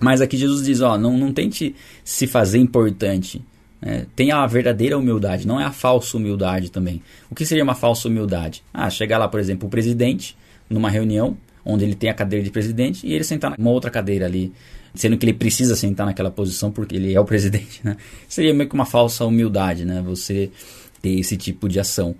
Mas 0.00 0.20
aqui 0.20 0.36
Jesus 0.36 0.64
diz, 0.64 0.80
ó, 0.80 0.96
não, 0.96 1.18
não 1.18 1.32
tente 1.32 1.74
se 2.04 2.28
fazer 2.28 2.58
importante. 2.58 3.42
Né? 3.82 4.06
Tenha 4.14 4.36
a 4.36 4.46
verdadeira 4.46 4.96
humildade, 4.96 5.44
não 5.44 5.60
é 5.60 5.64
a 5.64 5.72
falsa 5.72 6.16
humildade 6.16 6.70
também. 6.70 7.02
O 7.28 7.34
que 7.34 7.44
seria 7.44 7.64
uma 7.64 7.74
falsa 7.74 8.06
humildade? 8.06 8.62
Ah, 8.72 8.88
chegar 8.88 9.18
lá, 9.18 9.26
por 9.26 9.40
exemplo, 9.40 9.66
o 9.66 9.70
presidente, 9.70 10.36
numa 10.70 10.88
reunião, 10.88 11.36
onde 11.64 11.84
ele 11.84 11.96
tem 11.96 12.10
a 12.10 12.14
cadeira 12.14 12.44
de 12.44 12.50
presidente, 12.50 13.04
e 13.04 13.12
ele 13.12 13.24
sentar 13.24 13.54
numa 13.58 13.70
outra 13.70 13.90
cadeira 13.90 14.26
ali 14.26 14.52
sendo 14.94 15.18
que 15.18 15.26
ele 15.26 15.34
precisa 15.34 15.74
sentar 15.74 16.06
naquela 16.06 16.30
posição 16.30 16.70
porque 16.70 16.94
ele 16.94 17.14
é 17.14 17.20
o 17.20 17.24
presidente, 17.26 17.80
né? 17.82 17.96
Seria 18.28 18.54
meio 18.54 18.68
que 18.68 18.74
uma 18.74 18.86
falsa 18.86 19.24
humildade, 19.24 19.84
né? 19.84 20.02
Você 20.06 20.50
ter 21.02 21.18
esse 21.18 21.36
tipo 21.36 21.68
de 21.68 21.80
ação. 21.80 22.14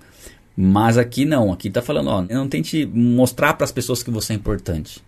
Mas 0.56 0.98
aqui 0.98 1.24
não, 1.24 1.52
aqui 1.52 1.68
está 1.68 1.82
falando, 1.82 2.08
ó, 2.08 2.22
não 2.22 2.48
tente 2.48 2.86
mostrar 2.86 3.54
para 3.54 3.64
as 3.64 3.72
pessoas 3.72 4.02
que 4.02 4.10
você 4.10 4.32
é 4.32 4.36
importante. 4.36 5.02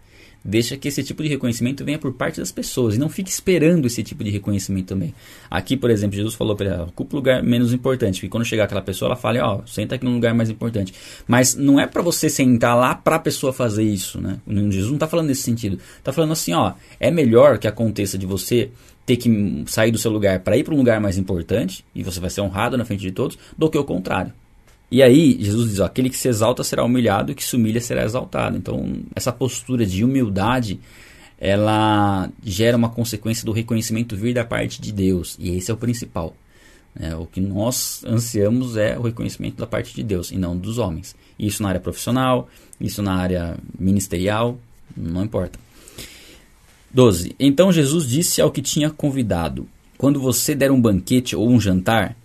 Deixa 0.48 0.76
que 0.76 0.86
esse 0.86 1.02
tipo 1.02 1.24
de 1.24 1.28
reconhecimento 1.28 1.84
venha 1.84 1.98
por 1.98 2.12
parte 2.12 2.38
das 2.38 2.52
pessoas 2.52 2.94
e 2.94 2.98
não 2.98 3.08
fique 3.08 3.28
esperando 3.28 3.84
esse 3.84 4.00
tipo 4.04 4.22
de 4.22 4.30
reconhecimento 4.30 4.86
também. 4.86 5.12
Aqui, 5.50 5.76
por 5.76 5.90
exemplo, 5.90 6.14
Jesus 6.14 6.34
falou 6.34 6.54
para 6.54 6.66
ela, 6.66 6.84
ocupa 6.84 7.16
o 7.16 7.18
lugar 7.18 7.42
menos 7.42 7.72
importante. 7.72 8.24
E 8.24 8.28
quando 8.28 8.44
chegar 8.44 8.64
aquela 8.64 8.80
pessoa, 8.80 9.08
ela 9.08 9.16
fala, 9.16 9.40
ó, 9.42 9.66
senta 9.66 9.96
aqui 9.96 10.04
no 10.04 10.12
lugar 10.12 10.32
mais 10.34 10.48
importante. 10.48 10.94
Mas 11.26 11.56
não 11.56 11.80
é 11.80 11.86
para 11.88 12.00
você 12.00 12.30
sentar 12.30 12.76
lá 12.76 12.94
para 12.94 13.16
a 13.16 13.18
pessoa 13.18 13.52
fazer 13.52 13.82
isso, 13.82 14.20
né? 14.20 14.38
Jesus 14.46 14.86
não 14.86 14.94
está 14.94 15.08
falando 15.08 15.26
nesse 15.26 15.42
sentido. 15.42 15.80
Está 15.98 16.12
falando 16.12 16.32
assim, 16.32 16.52
ó, 16.52 16.74
é 17.00 17.10
melhor 17.10 17.58
que 17.58 17.66
aconteça 17.66 18.16
de 18.16 18.24
você 18.24 18.70
ter 19.04 19.16
que 19.16 19.64
sair 19.66 19.90
do 19.90 19.98
seu 19.98 20.12
lugar 20.12 20.40
para 20.40 20.56
ir 20.56 20.62
para 20.62 20.74
um 20.74 20.78
lugar 20.78 21.00
mais 21.00 21.18
importante 21.18 21.84
e 21.92 22.04
você 22.04 22.20
vai 22.20 22.30
ser 22.30 22.40
honrado 22.40 22.76
na 22.76 22.84
frente 22.84 23.00
de 23.00 23.10
todos, 23.10 23.36
do 23.58 23.68
que 23.68 23.78
o 23.78 23.84
contrário. 23.84 24.32
E 24.90 25.02
aí, 25.02 25.36
Jesus 25.40 25.70
diz: 25.70 25.80
ó, 25.80 25.84
aquele 25.84 26.10
que 26.10 26.16
se 26.16 26.28
exalta 26.28 26.62
será 26.62 26.84
humilhado, 26.84 27.32
e 27.32 27.34
que 27.34 27.44
se 27.44 27.56
humilha 27.56 27.80
será 27.80 28.04
exaltado. 28.04 28.56
Então, 28.56 28.96
essa 29.14 29.32
postura 29.32 29.84
de 29.84 30.04
humildade, 30.04 30.78
ela 31.38 32.30
gera 32.42 32.76
uma 32.76 32.88
consequência 32.88 33.44
do 33.44 33.52
reconhecimento 33.52 34.16
vir 34.16 34.34
da 34.34 34.44
parte 34.44 34.80
de 34.80 34.92
Deus. 34.92 35.36
E 35.38 35.56
esse 35.56 35.70
é 35.70 35.74
o 35.74 35.76
principal. 35.76 36.34
É, 36.98 37.14
o 37.14 37.26
que 37.26 37.40
nós 37.40 38.02
ansiamos 38.06 38.76
é 38.76 38.98
o 38.98 39.02
reconhecimento 39.02 39.56
da 39.56 39.66
parte 39.66 39.94
de 39.94 40.02
Deus 40.02 40.30
e 40.30 40.38
não 40.38 40.56
dos 40.56 40.78
homens. 40.78 41.14
Isso 41.38 41.62
na 41.62 41.68
área 41.68 41.80
profissional, 41.80 42.48
isso 42.80 43.02
na 43.02 43.14
área 43.14 43.58
ministerial, 43.78 44.58
não 44.96 45.22
importa. 45.22 45.58
12. 46.94 47.36
Então 47.38 47.70
Jesus 47.70 48.08
disse 48.08 48.40
ao 48.40 48.50
que 48.50 48.62
tinha 48.62 48.88
convidado: 48.88 49.68
Quando 49.98 50.18
você 50.18 50.54
der 50.54 50.70
um 50.70 50.80
banquete 50.80 51.36
ou 51.36 51.46
um 51.46 51.60
jantar, 51.60 52.16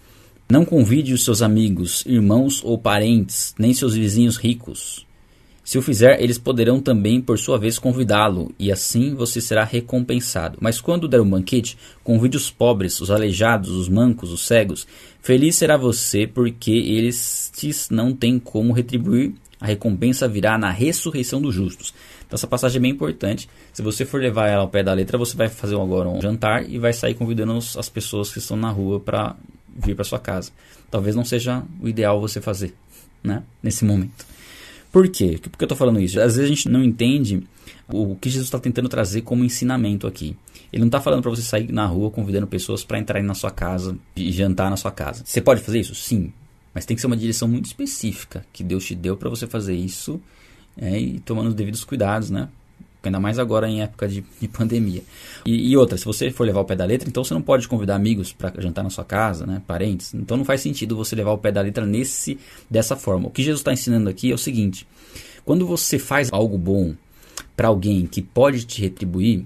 não 0.51 0.65
convide 0.65 1.13
os 1.13 1.23
seus 1.23 1.41
amigos, 1.41 2.03
irmãos 2.05 2.61
ou 2.61 2.77
parentes, 2.77 3.55
nem 3.57 3.73
seus 3.73 3.95
vizinhos 3.95 4.35
ricos. 4.35 5.07
Se 5.63 5.77
o 5.77 5.81
fizer, 5.81 6.21
eles 6.21 6.37
poderão 6.37 6.81
também, 6.81 7.21
por 7.21 7.39
sua 7.39 7.57
vez, 7.57 7.79
convidá-lo, 7.79 8.53
e 8.59 8.69
assim 8.69 9.15
você 9.15 9.39
será 9.39 9.63
recompensado. 9.63 10.57
Mas 10.59 10.81
quando 10.81 11.07
der 11.07 11.21
um 11.21 11.29
banquete, 11.29 11.77
convide 12.03 12.35
os 12.35 12.51
pobres, 12.51 12.99
os 12.99 13.09
aleijados, 13.09 13.69
os 13.69 13.87
mancos, 13.87 14.29
os 14.29 14.45
cegos. 14.45 14.85
Feliz 15.21 15.55
será 15.55 15.77
você, 15.77 16.27
porque 16.27 16.71
eles 16.71 17.49
não 17.89 18.13
têm 18.13 18.37
como 18.37 18.73
retribuir. 18.73 19.33
A 19.57 19.67
recompensa 19.67 20.27
virá 20.27 20.57
na 20.57 20.69
ressurreição 20.69 21.41
dos 21.41 21.55
justos. 21.55 21.93
Então, 22.27 22.35
essa 22.35 22.47
passagem 22.47 22.79
é 22.79 22.81
bem 22.81 22.91
importante. 22.91 23.47
Se 23.71 23.81
você 23.81 24.03
for 24.03 24.19
levar 24.19 24.49
ela 24.49 24.63
ao 24.63 24.67
pé 24.67 24.83
da 24.83 24.91
letra, 24.91 25.17
você 25.17 25.37
vai 25.37 25.47
fazer 25.47 25.75
agora 25.75 26.09
um 26.09 26.21
jantar 26.21 26.69
e 26.69 26.77
vai 26.77 26.91
sair 26.91 27.13
convidando 27.13 27.57
as 27.57 27.87
pessoas 27.87 28.33
que 28.33 28.39
estão 28.39 28.57
na 28.57 28.69
rua 28.69 28.99
para 28.99 29.37
vir 29.75 29.95
para 29.95 30.03
sua 30.03 30.19
casa. 30.19 30.51
Talvez 30.89 31.15
não 31.15 31.23
seja 31.23 31.63
o 31.81 31.87
ideal 31.87 32.19
você 32.19 32.41
fazer, 32.41 32.73
né? 33.23 33.43
Nesse 33.61 33.85
momento. 33.85 34.25
Por 34.91 35.07
quê? 35.07 35.39
Por 35.41 35.57
que 35.57 35.63
eu 35.63 35.65
estou 35.65 35.77
falando 35.77 35.99
isso? 35.99 36.19
Às 36.19 36.35
vezes 36.35 36.51
a 36.51 36.53
gente 36.53 36.69
não 36.69 36.83
entende 36.83 37.43
o 37.87 38.15
que 38.15 38.29
Jesus 38.29 38.47
está 38.47 38.59
tentando 38.59 38.89
trazer 38.89 39.21
como 39.21 39.43
ensinamento 39.43 40.05
aqui. 40.05 40.35
Ele 40.71 40.81
não 40.81 40.87
está 40.87 41.01
falando 41.01 41.21
para 41.21 41.31
você 41.31 41.41
sair 41.41 41.71
na 41.71 41.85
rua 41.85 42.11
convidando 42.11 42.47
pessoas 42.47 42.83
para 42.83 42.99
entrarem 42.99 43.25
na 43.25 43.33
sua 43.33 43.51
casa 43.51 43.97
e 44.15 44.31
jantar 44.31 44.69
na 44.69 44.77
sua 44.77 44.91
casa. 44.91 45.23
Você 45.25 45.41
pode 45.41 45.61
fazer 45.61 45.79
isso? 45.79 45.95
Sim. 45.95 46.31
Mas 46.73 46.85
tem 46.85 46.95
que 46.95 47.01
ser 47.01 47.07
uma 47.07 47.17
direção 47.17 47.47
muito 47.47 47.65
específica 47.65 48.45
que 48.53 48.63
Deus 48.63 48.85
te 48.85 48.95
deu 48.95 49.17
para 49.17 49.29
você 49.29 49.45
fazer 49.45 49.75
isso 49.75 50.21
é, 50.77 50.97
e 50.97 51.19
tomando 51.19 51.49
os 51.49 51.53
devidos 51.53 51.83
cuidados, 51.83 52.29
né? 52.29 52.47
Ainda 53.03 53.19
mais 53.19 53.39
agora 53.39 53.67
em 53.67 53.81
época 53.81 54.07
de, 54.07 54.23
de 54.39 54.47
pandemia. 54.47 55.01
E, 55.45 55.71
e, 55.71 55.77
outra, 55.77 55.97
se 55.97 56.05
você 56.05 56.29
for 56.29 56.45
levar 56.45 56.61
o 56.61 56.65
pé 56.65 56.75
da 56.75 56.85
letra, 56.85 57.09
então 57.09 57.23
você 57.23 57.33
não 57.33 57.41
pode 57.41 57.67
convidar 57.67 57.95
amigos 57.95 58.31
para 58.31 58.61
jantar 58.61 58.83
na 58.83 58.89
sua 58.89 59.03
casa, 59.03 59.45
né, 59.45 59.61
parentes. 59.65 60.13
Então 60.13 60.37
não 60.37 60.45
faz 60.45 60.61
sentido 60.61 60.95
você 60.95 61.15
levar 61.15 61.31
o 61.31 61.37
pé 61.37 61.51
da 61.51 61.61
letra 61.61 61.85
nesse 61.85 62.37
dessa 62.69 62.95
forma. 62.95 63.27
O 63.27 63.31
que 63.31 63.41
Jesus 63.41 63.61
está 63.61 63.73
ensinando 63.73 64.09
aqui 64.09 64.31
é 64.31 64.35
o 64.35 64.37
seguinte: 64.37 64.87
quando 65.43 65.65
você 65.65 65.97
faz 65.97 66.29
algo 66.31 66.57
bom 66.57 66.93
para 67.55 67.69
alguém 67.69 68.05
que 68.05 68.21
pode 68.21 68.65
te 68.65 68.81
retribuir, 68.81 69.45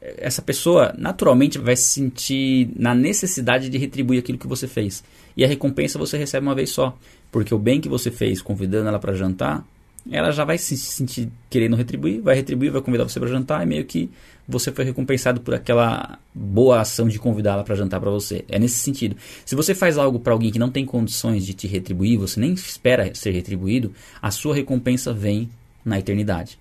essa 0.00 0.40
pessoa 0.40 0.94
naturalmente 0.96 1.58
vai 1.58 1.74
se 1.74 1.84
sentir 1.84 2.70
na 2.76 2.94
necessidade 2.94 3.68
de 3.68 3.78
retribuir 3.78 4.20
aquilo 4.20 4.38
que 4.38 4.46
você 4.46 4.68
fez. 4.68 5.02
E 5.36 5.44
a 5.44 5.48
recompensa 5.48 5.98
você 5.98 6.16
recebe 6.16 6.46
uma 6.46 6.54
vez 6.54 6.70
só. 6.70 6.96
Porque 7.32 7.54
o 7.54 7.58
bem 7.58 7.80
que 7.80 7.88
você 7.88 8.10
fez 8.10 8.40
convidando 8.40 8.88
ela 8.88 8.98
para 8.98 9.12
jantar 9.14 9.66
ela 10.10 10.30
já 10.30 10.44
vai 10.44 10.58
se 10.58 10.76
sentir 10.76 11.28
querendo 11.50 11.76
retribuir, 11.76 12.20
vai 12.20 12.34
retribuir, 12.34 12.70
vai 12.70 12.80
convidar 12.80 13.04
você 13.04 13.18
para 13.18 13.28
jantar 13.28 13.62
e 13.62 13.66
meio 13.66 13.84
que 13.84 14.10
você 14.46 14.70
foi 14.70 14.84
recompensado 14.84 15.40
por 15.40 15.54
aquela 15.54 16.18
boa 16.34 16.80
ação 16.80 17.08
de 17.08 17.18
convidá-la 17.18 17.64
para 17.64 17.74
jantar 17.74 18.00
para 18.00 18.10
você. 18.10 18.44
É 18.48 18.58
nesse 18.58 18.76
sentido. 18.76 19.16
Se 19.44 19.56
você 19.56 19.74
faz 19.74 19.98
algo 19.98 20.20
para 20.20 20.32
alguém 20.32 20.52
que 20.52 20.58
não 20.58 20.70
tem 20.70 20.86
condições 20.86 21.44
de 21.44 21.54
te 21.54 21.66
retribuir, 21.66 22.18
você 22.18 22.38
nem 22.38 22.52
espera 22.52 23.12
ser 23.14 23.32
retribuído, 23.32 23.92
a 24.22 24.30
sua 24.30 24.54
recompensa 24.54 25.12
vem 25.12 25.50
na 25.84 25.98
eternidade. 25.98 26.58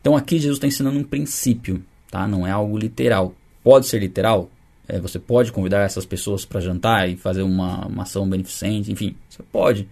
Então 0.00 0.16
aqui 0.16 0.38
Jesus 0.38 0.56
está 0.56 0.66
ensinando 0.66 0.98
um 0.98 1.04
princípio, 1.04 1.82
tá? 2.10 2.26
Não 2.26 2.46
é 2.46 2.50
algo 2.50 2.76
literal. 2.76 3.34
Pode 3.62 3.86
ser 3.86 4.00
literal? 4.00 4.50
É, 4.88 4.98
você 4.98 5.18
pode 5.18 5.52
convidar 5.52 5.82
essas 5.82 6.04
pessoas 6.04 6.44
para 6.44 6.60
jantar 6.60 7.08
e 7.08 7.16
fazer 7.16 7.42
uma, 7.42 7.86
uma 7.86 8.02
ação 8.02 8.28
beneficente, 8.28 8.90
enfim, 8.90 9.14
você 9.28 9.42
pode. 9.52 9.88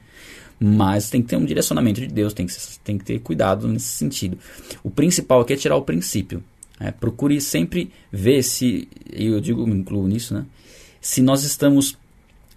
Mas 0.61 1.09
tem 1.09 1.23
que 1.23 1.29
ter 1.29 1.37
um 1.37 1.45
direcionamento 1.45 2.01
de 2.01 2.09
Deus, 2.09 2.33
tem 2.33 2.47
que, 2.47 2.55
tem 2.83 2.99
que 2.99 3.05
ter 3.05 3.19
cuidado 3.21 3.69
nesse 3.69 3.87
sentido. 3.87 4.39
O 4.83 4.91
principal 4.91 5.41
aqui 5.41 5.53
é 5.53 5.57
tirar 5.57 5.77
o 5.77 5.83
princípio. 5.83 6.43
É, 6.81 6.91
procure 6.91 7.41
sempre 7.41 7.91
ver 8.11 8.43
se, 8.43 8.89
eu 9.13 9.41
digo, 9.41 9.67
me 9.67 9.75
incluo 9.75 10.07
nisso, 10.07 10.35
né? 10.35 10.47
Se 11.01 11.23
nós 11.23 11.45
estamos 11.45 11.97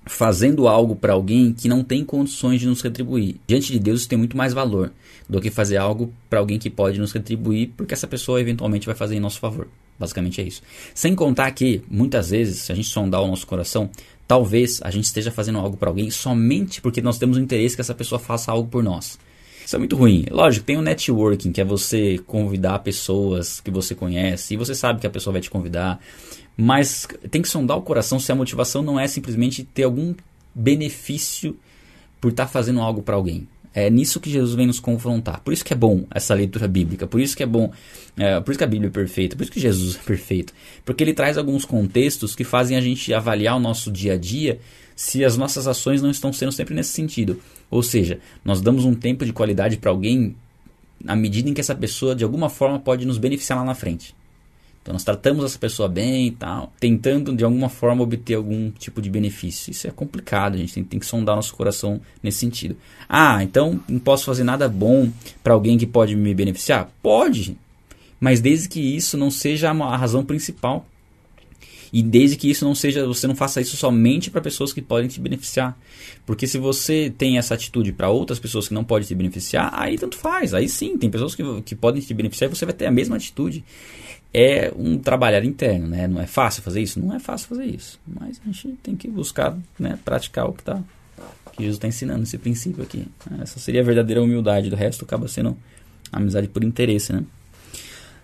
fazendo 0.06 0.68
algo 0.68 0.96
para 0.96 1.14
alguém 1.14 1.54
que 1.54 1.68
não 1.68 1.84
tem 1.84 2.04
condições 2.04 2.60
de 2.60 2.68
nos 2.68 2.82
retribuir. 2.82 3.36
Diante 3.48 3.72
de 3.72 3.80
Deus 3.80 4.02
isso 4.02 4.10
tem 4.10 4.18
muito 4.18 4.36
mais 4.36 4.54
valor 4.54 4.92
do 5.30 5.40
que 5.40 5.50
fazer 5.50 5.78
algo 5.78 6.12
para 6.30 6.40
alguém 6.40 6.58
que 6.58 6.70
pode 6.70 7.00
nos 7.00 7.12
retribuir, 7.12 7.72
porque 7.78 7.94
essa 7.94 8.08
pessoa 8.08 8.42
eventualmente 8.42 8.86
vai 8.86 8.96
fazer 8.96 9.16
em 9.16 9.20
nosso 9.20 9.40
favor. 9.40 9.68
Basicamente 9.98 10.42
é 10.42 10.44
isso. 10.44 10.64
Sem 10.96 11.14
contar 11.14 11.52
que, 11.52 11.84
muitas 11.88 12.32
vezes, 12.32 12.64
se 12.64 12.72
a 12.72 12.76
gente 12.76 12.88
sondar 12.88 13.22
o 13.22 13.28
nosso 13.28 13.46
coração, 13.46 13.90
talvez 14.32 14.80
a 14.82 14.90
gente 14.90 15.04
esteja 15.04 15.30
fazendo 15.30 15.60
algo 15.60 15.76
para 15.76 15.90
alguém 15.90 16.10
somente 16.10 16.80
porque 16.80 17.02
nós 17.02 17.18
temos 17.18 17.36
o 17.36 17.42
interesse 17.42 17.76
que 17.76 17.82
essa 17.82 17.94
pessoa 17.94 18.18
faça 18.18 18.50
algo 18.50 18.70
por 18.70 18.82
nós. 18.82 19.20
Isso 19.66 19.76
é 19.76 19.80
muito 19.80 19.94
ruim. 19.98 20.24
Lógico, 20.32 20.66
tem 20.66 20.78
o 20.78 20.82
networking, 20.82 21.52
que 21.52 21.60
é 21.60 21.66
você 21.66 22.18
convidar 22.26 22.80
pessoas 22.80 23.60
que 23.60 23.70
você 23.70 23.94
conhece, 23.94 24.54
e 24.54 24.58
você 24.58 24.74
sabe 24.74 25.02
que 25.02 25.08
a 25.08 25.10
pessoa 25.10 25.34
vai 25.34 25.42
te 25.42 25.50
convidar. 25.50 26.00
Mas 26.56 27.06
tem 27.30 27.42
que 27.42 27.50
sondar 27.50 27.78
o 27.78 27.82
coração 27.82 28.22
se 28.22 28.32
a 28.32 28.36
motivação 28.36 28.82
não 28.82 28.98
é 28.98 29.06
simplesmente 29.06 29.66
ter 29.66 29.84
algum 29.84 30.16
benefício 30.56 31.58
por 32.22 32.32
estar 32.32 32.46
tá 32.46 32.50
fazendo 32.50 32.80
algo 32.80 33.02
para 33.02 33.16
alguém. 33.16 33.46
É 33.74 33.90
nisso 33.90 34.20
que 34.20 34.30
Jesus 34.30 34.54
vem 34.54 34.68
nos 34.68 34.80
confrontar. 34.80 35.40
Por 35.42 35.54
isso 35.54 35.64
que 35.64 35.74
é 35.74 35.76
bom 35.76 36.06
essa 36.14 36.34
leitura 36.34 36.68
bíblica. 36.68 37.08
Por 37.08 37.22
isso 37.22 37.36
que 37.36 37.44
é 37.44 37.46
bom. 37.46 37.72
É, 38.18 38.40
por 38.42 38.52
isso 38.52 38.58
que 38.58 38.64
a 38.64 38.68
Bíblia 38.68 38.90
é 38.90 38.92
perfeita. 38.92 39.36
Por 39.36 39.44
isso 39.44 39.52
que 39.52 39.60
Jesus 39.60 39.96
é 39.96 40.06
perfeito. 40.06 40.54
Porque 40.84 41.04
ele 41.04 41.14
traz 41.14 41.38
alguns 41.38 41.64
contextos 41.64 42.36
que 42.36 42.44
fazem 42.44 42.76
a 42.76 42.82
gente 42.82 43.14
avaliar 43.14 43.56
o 43.56 43.60
nosso 43.60 43.92
dia 43.92 44.14
a 44.14 44.18
dia 44.18 44.60
se 44.96 45.24
as 45.24 45.38
nossas 45.38 45.68
ações 45.68 46.02
não 46.02 46.12
estão 46.12 46.34
sendo 46.34 46.52
sempre 46.52 46.76
nesse 46.76 46.92
sentido. 46.92 47.40
Ou 47.70 47.82
seja, 47.82 48.20
nós 48.44 48.62
damos 48.62 48.84
um 48.84 48.94
tempo 48.94 49.26
de 49.26 49.32
qualidade 49.32 49.78
para 49.78 49.90
alguém 49.90 50.36
à 51.08 51.16
medida 51.16 51.50
em 51.50 51.54
que 51.54 51.62
essa 51.62 51.74
pessoa 51.74 52.16
de 52.16 52.24
alguma 52.24 52.50
forma 52.50 52.80
pode 52.80 53.06
nos 53.06 53.18
beneficiar 53.18 53.58
lá 53.58 53.66
na 53.66 53.74
frente. 53.74 54.14
Então 54.82 54.94
nós 54.94 55.04
tratamos 55.04 55.46
essa 55.46 55.60
pessoa 55.60 55.88
bem 55.88 56.28
e 56.28 56.32
tal, 56.32 56.74
tentando 56.80 57.36
de 57.36 57.44
alguma 57.44 57.70
forma 57.70 58.02
obter 58.02 58.34
algum 58.34 58.72
tipo 58.72 59.00
de 59.02 59.10
benefício. 59.12 59.70
Isso 59.70 59.88
é 59.88 59.92
complicado, 59.92 60.56
a 60.56 60.58
gente 60.58 60.74
tem, 60.74 60.84
tem 60.84 61.00
que 61.00 61.06
sondar 61.06 61.36
nosso 61.36 61.56
coração 61.56 62.02
nesse 62.22 62.40
sentido. 62.40 62.76
Ah, 63.08 63.44
então 63.44 63.80
não 63.88 64.00
posso 64.00 64.26
fazer 64.26 64.44
nada 64.44 64.68
bom 64.68 65.12
para 65.44 65.54
alguém 65.54 65.78
que 65.78 65.86
pode 65.86 66.16
me 66.16 66.34
beneficiar? 66.34 66.90
Pode, 67.02 67.56
mas 68.20 68.42
desde 68.42 68.68
que 68.68 68.80
isso 68.80 69.18
não 69.18 69.30
seja 69.30 69.70
a 69.70 69.98
razão 69.98 70.26
principal. 70.26 70.86
E 71.94 72.02
desde 72.02 72.38
que 72.38 72.50
isso 72.50 72.64
não 72.64 72.74
seja, 72.74 73.06
você 73.06 73.28
não 73.28 73.36
faça 73.36 73.60
isso 73.60 73.76
somente 73.76 74.32
para 74.32 74.40
pessoas 74.40 74.72
que 74.72 74.82
podem 74.82 75.10
te 75.10 75.20
beneficiar. 75.20 75.78
Porque 76.26 76.48
se 76.48 76.58
você 76.58 77.14
tem 77.16 77.38
essa 77.38 77.54
atitude 77.54 77.92
para 77.92 78.10
outras 78.10 78.40
pessoas 78.40 78.70
que 78.70 78.74
não 78.74 78.84
podem 78.84 79.06
te 79.06 79.14
beneficiar, 79.14 79.70
aí 79.74 79.98
tanto 79.98 80.18
faz. 80.18 80.54
Aí 80.54 80.70
sim, 80.70 80.98
tem 80.98 81.10
pessoas 81.10 81.36
que, 81.36 81.44
que 81.64 81.76
podem 81.76 82.02
te 82.02 82.14
beneficiar 82.14 82.50
e 82.50 82.56
você 82.56 82.64
vai 82.64 82.74
ter 82.74 82.86
a 82.86 82.92
mesma 82.92 83.18
atitude 83.18 83.62
é 84.34 84.72
um 84.76 84.98
trabalhar 84.98 85.44
interno, 85.44 85.88
né? 85.88 86.08
Não 86.08 86.22
é 86.22 86.26
fácil 86.26 86.64
fazer 86.64 86.82
isso? 86.82 87.00
Não 87.00 87.14
é 87.14 87.20
fácil 87.20 87.50
fazer 87.50 87.66
isso. 87.66 88.00
Mas 88.08 88.42
a 88.44 88.52
gente 88.52 88.78
tem 88.82 88.96
que 88.96 89.08
buscar 89.08 89.58
né, 89.78 90.00
praticar 90.04 90.48
o 90.48 90.54
que, 90.54 90.64
tá, 90.64 90.82
que 91.52 91.64
Jesus 91.64 91.78
está 91.78 91.88
ensinando, 91.88 92.24
esse 92.24 92.38
princípio 92.38 92.84
aqui. 92.84 93.06
Essa 93.42 93.60
seria 93.60 93.82
a 93.82 93.84
verdadeira 93.84 94.22
humildade. 94.22 94.70
Do 94.70 94.76
resto 94.76 95.04
acaba 95.04 95.28
sendo 95.28 95.58
amizade 96.12 96.48
por 96.48 96.64
interesse, 96.64 97.12
né? 97.12 97.24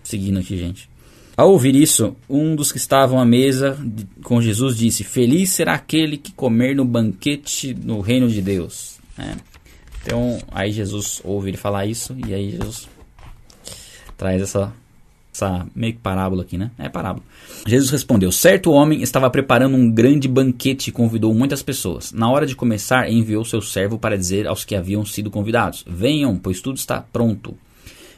Seguindo 0.02 0.38
aqui, 0.38 0.56
gente. 0.56 0.88
Ao 1.36 1.52
ouvir 1.52 1.76
isso, 1.76 2.16
um 2.28 2.56
dos 2.56 2.72
que 2.72 2.78
estavam 2.78 3.20
à 3.20 3.24
mesa 3.24 3.78
com 4.24 4.40
Jesus 4.40 4.76
disse: 4.76 5.04
Feliz 5.04 5.50
será 5.50 5.74
aquele 5.74 6.16
que 6.16 6.32
comer 6.32 6.74
no 6.74 6.84
banquete 6.84 7.74
no 7.74 8.00
reino 8.00 8.28
de 8.28 8.40
Deus. 8.40 8.98
É. 9.18 9.36
Então, 10.02 10.38
aí 10.50 10.72
Jesus 10.72 11.20
ouve 11.22 11.50
ele 11.50 11.56
falar 11.56 11.86
isso 11.86 12.16
e 12.26 12.32
aí 12.32 12.50
Jesus 12.52 12.88
traz 14.16 14.40
essa 14.40 14.72
essa 15.38 15.66
meio 15.74 15.94
que 15.94 16.00
parábola 16.00 16.42
aqui, 16.42 16.58
né? 16.58 16.70
É 16.78 16.88
parábola. 16.88 17.24
Jesus 17.66 17.90
respondeu: 17.90 18.32
Certo 18.32 18.72
homem 18.72 19.02
estava 19.02 19.30
preparando 19.30 19.76
um 19.76 19.90
grande 19.90 20.26
banquete 20.26 20.88
e 20.88 20.92
convidou 20.92 21.32
muitas 21.32 21.62
pessoas. 21.62 22.12
Na 22.12 22.30
hora 22.30 22.46
de 22.46 22.56
começar, 22.56 23.10
enviou 23.10 23.44
seu 23.44 23.62
servo 23.62 23.98
para 23.98 24.18
dizer 24.18 24.46
aos 24.46 24.64
que 24.64 24.74
haviam 24.74 25.04
sido 25.04 25.30
convidados: 25.30 25.84
Venham, 25.86 26.36
pois 26.36 26.60
tudo 26.60 26.76
está 26.76 27.00
pronto. 27.00 27.56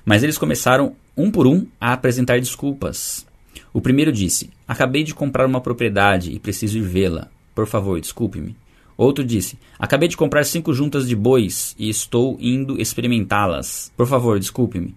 Mas 0.04 0.22
eles 0.22 0.38
começaram, 0.38 0.94
um 1.16 1.30
por 1.30 1.46
um, 1.46 1.66
a 1.80 1.92
apresentar 1.92 2.40
desculpas. 2.40 3.26
O 3.72 3.80
primeiro 3.80 4.12
disse: 4.12 4.50
Acabei 4.66 5.04
de 5.04 5.14
comprar 5.14 5.46
uma 5.46 5.60
propriedade 5.60 6.32
e 6.32 6.38
preciso 6.38 6.78
ir 6.78 6.82
vê-la. 6.82 7.28
Por 7.54 7.66
favor, 7.66 8.00
desculpe-me. 8.00 8.56
Outro 8.96 9.24
disse: 9.24 9.58
Acabei 9.78 10.08
de 10.08 10.16
comprar 10.16 10.44
cinco 10.44 10.72
juntas 10.72 11.06
de 11.06 11.14
bois 11.14 11.74
e 11.78 11.88
estou 11.88 12.38
indo 12.40 12.80
experimentá-las. 12.80 13.92
Por 13.96 14.06
favor, 14.06 14.38
desculpe-me. 14.38 14.94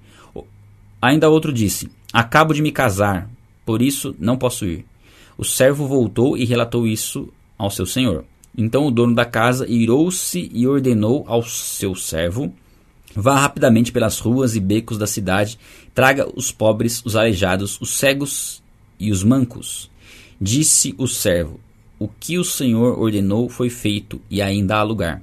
Ainda 1.01 1.29
outro 1.29 1.51
disse: 1.51 1.89
Acabo 2.13 2.53
de 2.53 2.61
me 2.61 2.71
casar, 2.71 3.27
por 3.65 3.81
isso 3.81 4.15
não 4.19 4.37
posso 4.37 4.65
ir. 4.65 4.85
O 5.35 5.43
servo 5.43 5.87
voltou 5.87 6.37
e 6.37 6.45
relatou 6.45 6.85
isso 6.85 7.27
ao 7.57 7.71
seu 7.71 7.87
senhor. 7.87 8.23
Então 8.55 8.85
o 8.85 8.91
dono 8.91 9.15
da 9.15 9.25
casa 9.25 9.67
irou-se 9.67 10.47
e 10.53 10.67
ordenou 10.67 11.23
ao 11.27 11.41
seu 11.41 11.95
servo: 11.95 12.53
Vá 13.15 13.39
rapidamente 13.39 13.91
pelas 13.91 14.19
ruas 14.19 14.55
e 14.55 14.59
becos 14.59 14.99
da 14.99 15.07
cidade, 15.07 15.57
traga 15.95 16.27
os 16.35 16.51
pobres, 16.51 17.03
os 17.03 17.15
aleijados, 17.15 17.81
os 17.81 17.97
cegos 17.97 18.61
e 18.99 19.11
os 19.11 19.23
mancos. 19.23 19.89
Disse 20.39 20.93
o 20.99 21.07
servo: 21.07 21.59
O 21.97 22.07
que 22.07 22.37
o 22.37 22.43
senhor 22.43 22.99
ordenou 22.99 23.49
foi 23.49 23.71
feito, 23.71 24.21
e 24.29 24.39
ainda 24.39 24.75
há 24.75 24.83
lugar. 24.83 25.19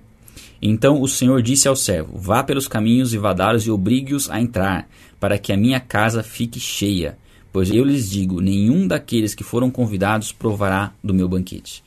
Então 0.61 1.01
o 1.01 1.07
senhor 1.07 1.41
disse 1.41 1.69
ao 1.69 1.77
servo: 1.77 2.19
Vá 2.19 2.43
pelos 2.43 2.67
caminhos 2.67 3.15
e 3.15 3.19
vadaros 3.19 3.65
e 3.65 3.71
obrigue-os 3.71 4.29
a 4.29 4.41
entrar 4.41 4.89
para 5.21 5.39
que 5.39 5.53
a 5.53 5.57
minha 5.57 5.79
casa 5.79 6.23
fique 6.23 6.59
cheia. 6.59 7.17
Pois 7.53 7.71
eu 7.71 7.85
lhes 7.85 8.11
digo: 8.11 8.41
nenhum 8.41 8.89
daqueles 8.89 9.35
que 9.35 9.45
foram 9.45 9.71
convidados 9.71 10.33
provará 10.33 10.93
do 11.05 11.12
meu 11.12 11.29
banquete. 11.29 11.85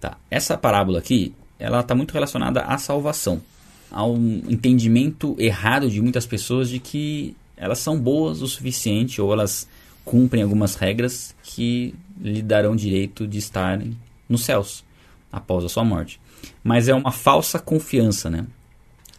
Tá. 0.00 0.16
Essa 0.30 0.56
parábola 0.56 1.00
aqui, 1.00 1.34
ela 1.58 1.80
está 1.80 1.94
muito 1.94 2.12
relacionada 2.12 2.60
à 2.60 2.78
salvação, 2.78 3.42
ao 3.90 4.16
entendimento 4.16 5.34
errado 5.38 5.90
de 5.90 6.00
muitas 6.00 6.26
pessoas 6.26 6.68
de 6.68 6.78
que 6.78 7.34
elas 7.56 7.78
são 7.78 7.98
boas 7.98 8.42
o 8.42 8.46
suficiente 8.46 9.20
ou 9.20 9.32
elas 9.32 9.66
cumprem 10.04 10.42
algumas 10.42 10.76
regras 10.76 11.34
que 11.42 11.94
lhe 12.20 12.42
darão 12.42 12.76
direito 12.76 13.26
de 13.26 13.38
estar 13.38 13.82
nos 14.28 14.44
céus 14.44 14.84
após 15.32 15.64
a 15.64 15.68
sua 15.68 15.84
morte. 15.84 16.20
Mas 16.62 16.88
é 16.88 16.94
uma 16.94 17.10
falsa 17.10 17.58
confiança, 17.58 18.30
né? 18.30 18.46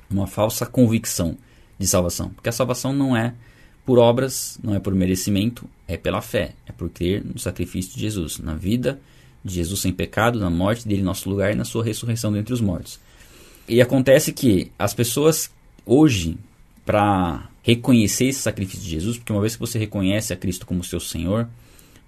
Uma 0.10 0.28
falsa 0.28 0.66
convicção 0.66 1.38
de 1.78 1.86
salvação, 1.86 2.30
porque 2.30 2.50
a 2.50 2.54
salvação 2.54 2.94
não 2.94 3.18
é 3.18 3.34
por 3.88 4.00
obras, 4.00 4.60
não 4.62 4.76
é 4.76 4.80
por 4.80 4.94
merecimento, 4.94 5.66
é 5.88 5.96
pela 5.96 6.22
fé, 6.22 6.52
é 6.66 6.74
por 6.74 6.90
crer 6.90 7.24
no 7.24 7.40
sacrifício 7.40 7.94
de 7.94 8.02
Jesus, 8.02 8.38
na 8.38 8.54
vida 8.54 9.00
de 9.46 9.56
Jesus 9.56 9.80
sem 9.80 9.94
pecado, 9.94 10.42
na 10.42 10.50
morte 10.50 10.86
dele 10.86 11.00
em 11.00 11.06
nosso 11.06 11.30
lugar 11.30 11.54
e 11.54 11.56
na 11.56 11.64
sua 11.64 11.86
ressurreição 11.86 12.30
dentre 12.34 12.54
os 12.54 12.60
mortos. 12.60 13.00
E 13.66 13.82
acontece 13.82 14.34
que 14.34 14.74
as 14.78 14.94
pessoas 14.94 15.50
hoje, 15.86 16.38
para 16.86 17.50
reconhecer 17.64 18.26
esse 18.26 18.42
sacrifício 18.42 18.84
de 18.84 18.90
Jesus, 18.90 19.16
porque 19.16 19.32
uma 19.32 19.40
vez 19.40 19.54
que 19.54 19.62
você 19.62 19.80
reconhece 19.80 20.34
a 20.34 20.36
Cristo 20.36 20.66
como 20.66 20.84
seu 20.84 21.00
Senhor, 21.00 21.48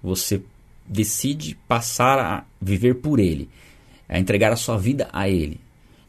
você 0.02 0.42
decide 0.86 1.56
passar 1.66 2.18
a 2.18 2.44
viver 2.60 2.96
por 2.96 3.18
Ele, 3.18 3.48
a 4.06 4.18
entregar 4.18 4.52
a 4.52 4.56
sua 4.56 4.76
vida 4.76 5.08
a 5.14 5.30
Ele 5.30 5.58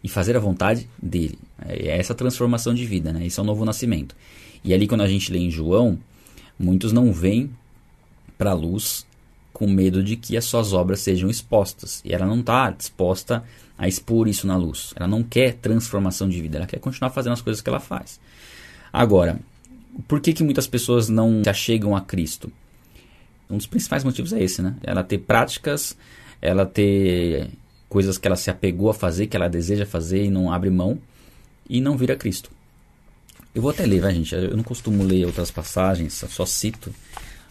e 0.04 0.10
fazer 0.10 0.36
a 0.36 0.40
vontade 0.42 0.90
dele. 1.01 1.40
É 1.66 1.98
essa 1.98 2.13
transformação 2.13 2.74
de 2.74 2.86
vida, 2.86 3.13
né? 3.13 3.25
Isso 3.25 3.40
é 3.40 3.44
o 3.44 3.48
novo 3.48 3.63
nascimento. 3.63 4.13
E 4.63 4.74
ali, 4.74 4.88
quando 4.88 5.01
a 5.01 5.08
gente 5.08 5.32
lê 5.32 5.39
em 5.39 5.51
João, 5.51 5.98
muitos 6.58 6.91
não 6.91 7.12
vêm 7.12 7.50
para 8.38 8.51
a 8.51 8.56
luz 8.56 9.06
com 9.53 9.68
medo 9.68 10.03
de 10.03 10.15
que 10.15 10.38
as 10.38 10.46
suas 10.46 10.74
obras 10.74 11.01
sejam 11.01 11.30
expostas. 11.30 12.01
E 12.03 12.13
ela 12.13 12.25
não 12.25 12.39
está 12.39 12.72
disposta 12.72 13.44
a 13.77 13.88
expor 13.88 14.27
isso 14.27 14.48
na 14.48 14.58
luz. 14.58 14.94
Ela 14.96 15.08
não 15.08 15.24
quer 15.24 15.53
transformação 15.53 16.30
de 16.30 16.41
vida, 16.41 16.58
ela 16.58 16.68
quer 16.68 16.80
continuar 16.80 17.10
fazendo 17.12 17.34
as 17.34 17.41
coisas 17.41 17.62
que 17.62 17.70
ela 17.70 17.80
faz. 17.80 18.20
Agora, 18.91 19.39
por 20.08 20.20
que, 20.20 20.34
que 20.34 20.44
muitas 20.44 20.68
pessoas 20.68 21.10
não 21.10 21.44
se 21.44 21.50
achegam 21.50 21.96
a 21.96 22.01
Cristo? 22.01 22.51
Um 23.50 23.58
dos 23.58 23.68
principais 23.68 24.03
motivos 24.03 24.32
é 24.34 24.41
esse, 24.41 24.62
né? 24.62 24.75
Ela 24.82 25.03
ter 25.03 25.18
práticas, 25.18 25.98
ela 26.41 26.65
ter 26.65 27.50
coisas 27.89 28.18
que 28.18 28.27
ela 28.27 28.38
se 28.38 28.50
apegou 28.50 28.89
a 28.89 28.94
fazer, 28.94 29.27
que 29.27 29.36
ela 29.36 29.50
deseja 29.50 29.86
fazer 29.86 30.24
e 30.24 30.32
não 30.32 30.51
abre 30.51 30.70
mão, 30.70 30.98
e 31.70 31.82
não 31.82 31.98
vira 31.98 32.15
Cristo. 32.15 32.50
Eu 33.53 33.62
vou 33.62 33.72
até 33.72 33.86
ler, 33.86 34.00
vai 34.00 34.13
gente. 34.13 34.34
Eu 34.34 34.55
não 34.55 34.63
costumo 34.63 35.03
ler 35.03 35.25
outras 35.25 35.51
passagens, 35.51 36.24
só 36.29 36.46
cito. 36.46 36.93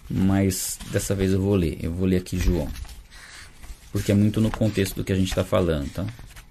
Mas 0.09 0.79
dessa 0.91 1.15
vez 1.15 1.33
eu 1.33 1.41
vou 1.41 1.55
ler. 1.55 1.79
Eu 1.81 1.93
vou 1.93 2.07
ler 2.07 2.17
aqui 2.17 2.39
João. 2.39 2.69
Porque 3.93 4.11
é 4.11 4.15
muito 4.15 4.41
no 4.41 4.51
contexto 4.51 4.97
do 4.97 5.05
que 5.05 5.13
a 5.13 5.17
gente 5.17 5.29
está 5.29 5.45
falando, 5.45 5.91
tá? 5.93 6.07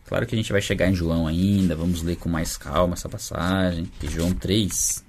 Claro 0.06 0.26
que 0.26 0.34
a 0.34 0.38
gente 0.38 0.52
vai 0.52 0.62
chegar 0.62 0.90
em 0.90 0.96
João 0.96 1.28
ainda, 1.28 1.76
vamos 1.76 2.02
ler 2.02 2.16
com 2.16 2.28
mais 2.28 2.58
calma 2.58 2.94
essa 2.94 3.08
passagem. 3.08 3.88
E 4.02 4.08
João 4.08 4.34
3. 4.34 5.04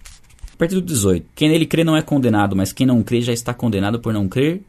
A 0.52 0.56
partir 0.56 0.74
do 0.74 0.82
18. 0.82 1.26
Quem 1.34 1.48
nele 1.48 1.66
crê 1.66 1.84
não 1.84 1.96
é 1.96 2.02
condenado, 2.02 2.54
mas 2.54 2.72
quem 2.72 2.86
não 2.86 3.02
crê 3.02 3.20
já 3.20 3.32
está 3.32 3.54
condenado 3.54 3.98
por 3.98 4.12
não 4.12 4.28
crer 4.28 4.62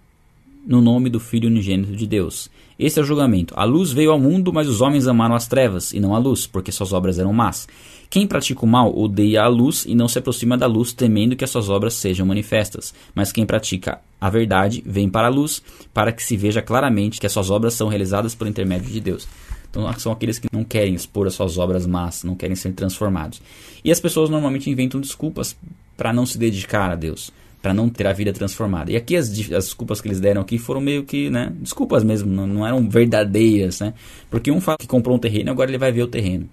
no 0.66 0.82
nome 0.82 1.10
do 1.10 1.20
Filho 1.20 1.50
unigênito 1.50 1.96
de 1.96 2.08
Deus. 2.08 2.50
Este 2.78 3.00
é 3.00 3.01
o 3.01 3.06
julgamento. 3.06 3.54
A 3.58 3.63
luz 3.63 3.92
veio 3.92 4.12
ao 4.12 4.20
mundo, 4.20 4.54
mas 4.54 4.68
os 4.68 4.82
homens 4.82 5.08
amaram 5.08 5.36
as 5.36 5.48
trevas 5.48 5.92
e 5.92 6.00
não 6.00 6.16
a 6.16 6.18
luz, 6.18 6.48
porque 6.48 6.72
suas 6.72 6.94
obras 6.94 7.20
eram 7.20 7.34
más. 7.34 7.68
Quem 8.12 8.27
pratica 8.27 8.65
o 8.65 8.68
mal 8.68 8.94
odeia 8.94 9.41
a 9.41 9.48
luz 9.48 9.86
e 9.88 9.96
não 9.96 10.06
se 10.06 10.20
aproxima 10.20 10.58
da 10.58 10.68
luz, 10.68 10.91
temendo 10.91 11.34
que 11.34 11.46
as 11.46 11.50
suas 11.50 11.70
obras 11.70 11.94
sejam 11.94 12.25
manifestas. 12.25 12.94
Mas 13.15 13.32
quem 13.32 13.46
pratica 13.46 14.01
a 14.20 14.30
verdade 14.30 14.84
vem 14.86 15.08
para 15.08 15.27
a 15.27 15.30
luz, 15.30 15.63
para 15.94 16.12
que 16.12 16.22
se 16.22 16.36
veja 16.36 16.62
claramente 16.62 17.22
que 17.22 17.25
as 17.25 17.32
suas 17.32 17.50
obras 17.50 17.74
são 17.74 17.88
realizadas 17.88 18.36
por 18.36 18.48
intermédio 18.48 18.91
de 18.91 19.00
Deus. 19.00 19.30
Então 19.70 19.89
são 19.98 20.12
aqueles 20.12 20.38
que 20.38 20.50
não 20.51 20.65
querem 20.65 20.94
expor 20.94 21.25
as 21.25 21.36
suas 21.36 21.58
obras 21.58 21.88
más, 21.88 22.25
não 22.25 22.36
querem 22.36 22.53
ser 22.53 22.74
transformados. 22.74 23.41
E 23.82 23.89
as 23.89 24.01
pessoas 24.01 24.30
normalmente 24.30 24.70
inventam 24.70 25.00
desculpas 25.00 25.56
para 25.96 26.12
não 26.12 26.25
se 26.25 26.38
dedicar 26.38 26.91
a 26.91 26.96
Deus 26.96 27.32
para 27.62 27.75
não 27.75 27.88
ter 27.88 28.08
a 28.08 28.12
vida 28.12 28.34
transformada. 28.34 28.91
E 28.91 28.96
aqui 28.96 29.15
as, 29.15 29.30
as, 29.30 29.65
desculpas 29.65 30.01
que 30.01 30.08
eles 30.08 30.20
deram 30.20 30.41
aqui 30.41 30.58
foram 30.58 30.82
meio 30.82 31.03
que, 31.03 31.30
né, 31.30 31.53
desculpas 31.62 32.03
mesmo, 32.03 32.27
não, 32.27 32.48
não 32.48 32.65
eram 32.65 32.89
verdadeiras, 32.89 33.80
né? 33.80 33.94
Porque 34.32 34.50
um 34.50 34.60
fala 34.60 34.80
que 34.80 34.88
comprou 34.88 35.15
um 35.15 35.20
terreno, 35.20 35.51
agora 35.51 35.70
ele 35.70 35.77
vai 35.77 35.91
ver 35.91 36.01
o 36.01 36.08
terreno. 36.08 36.50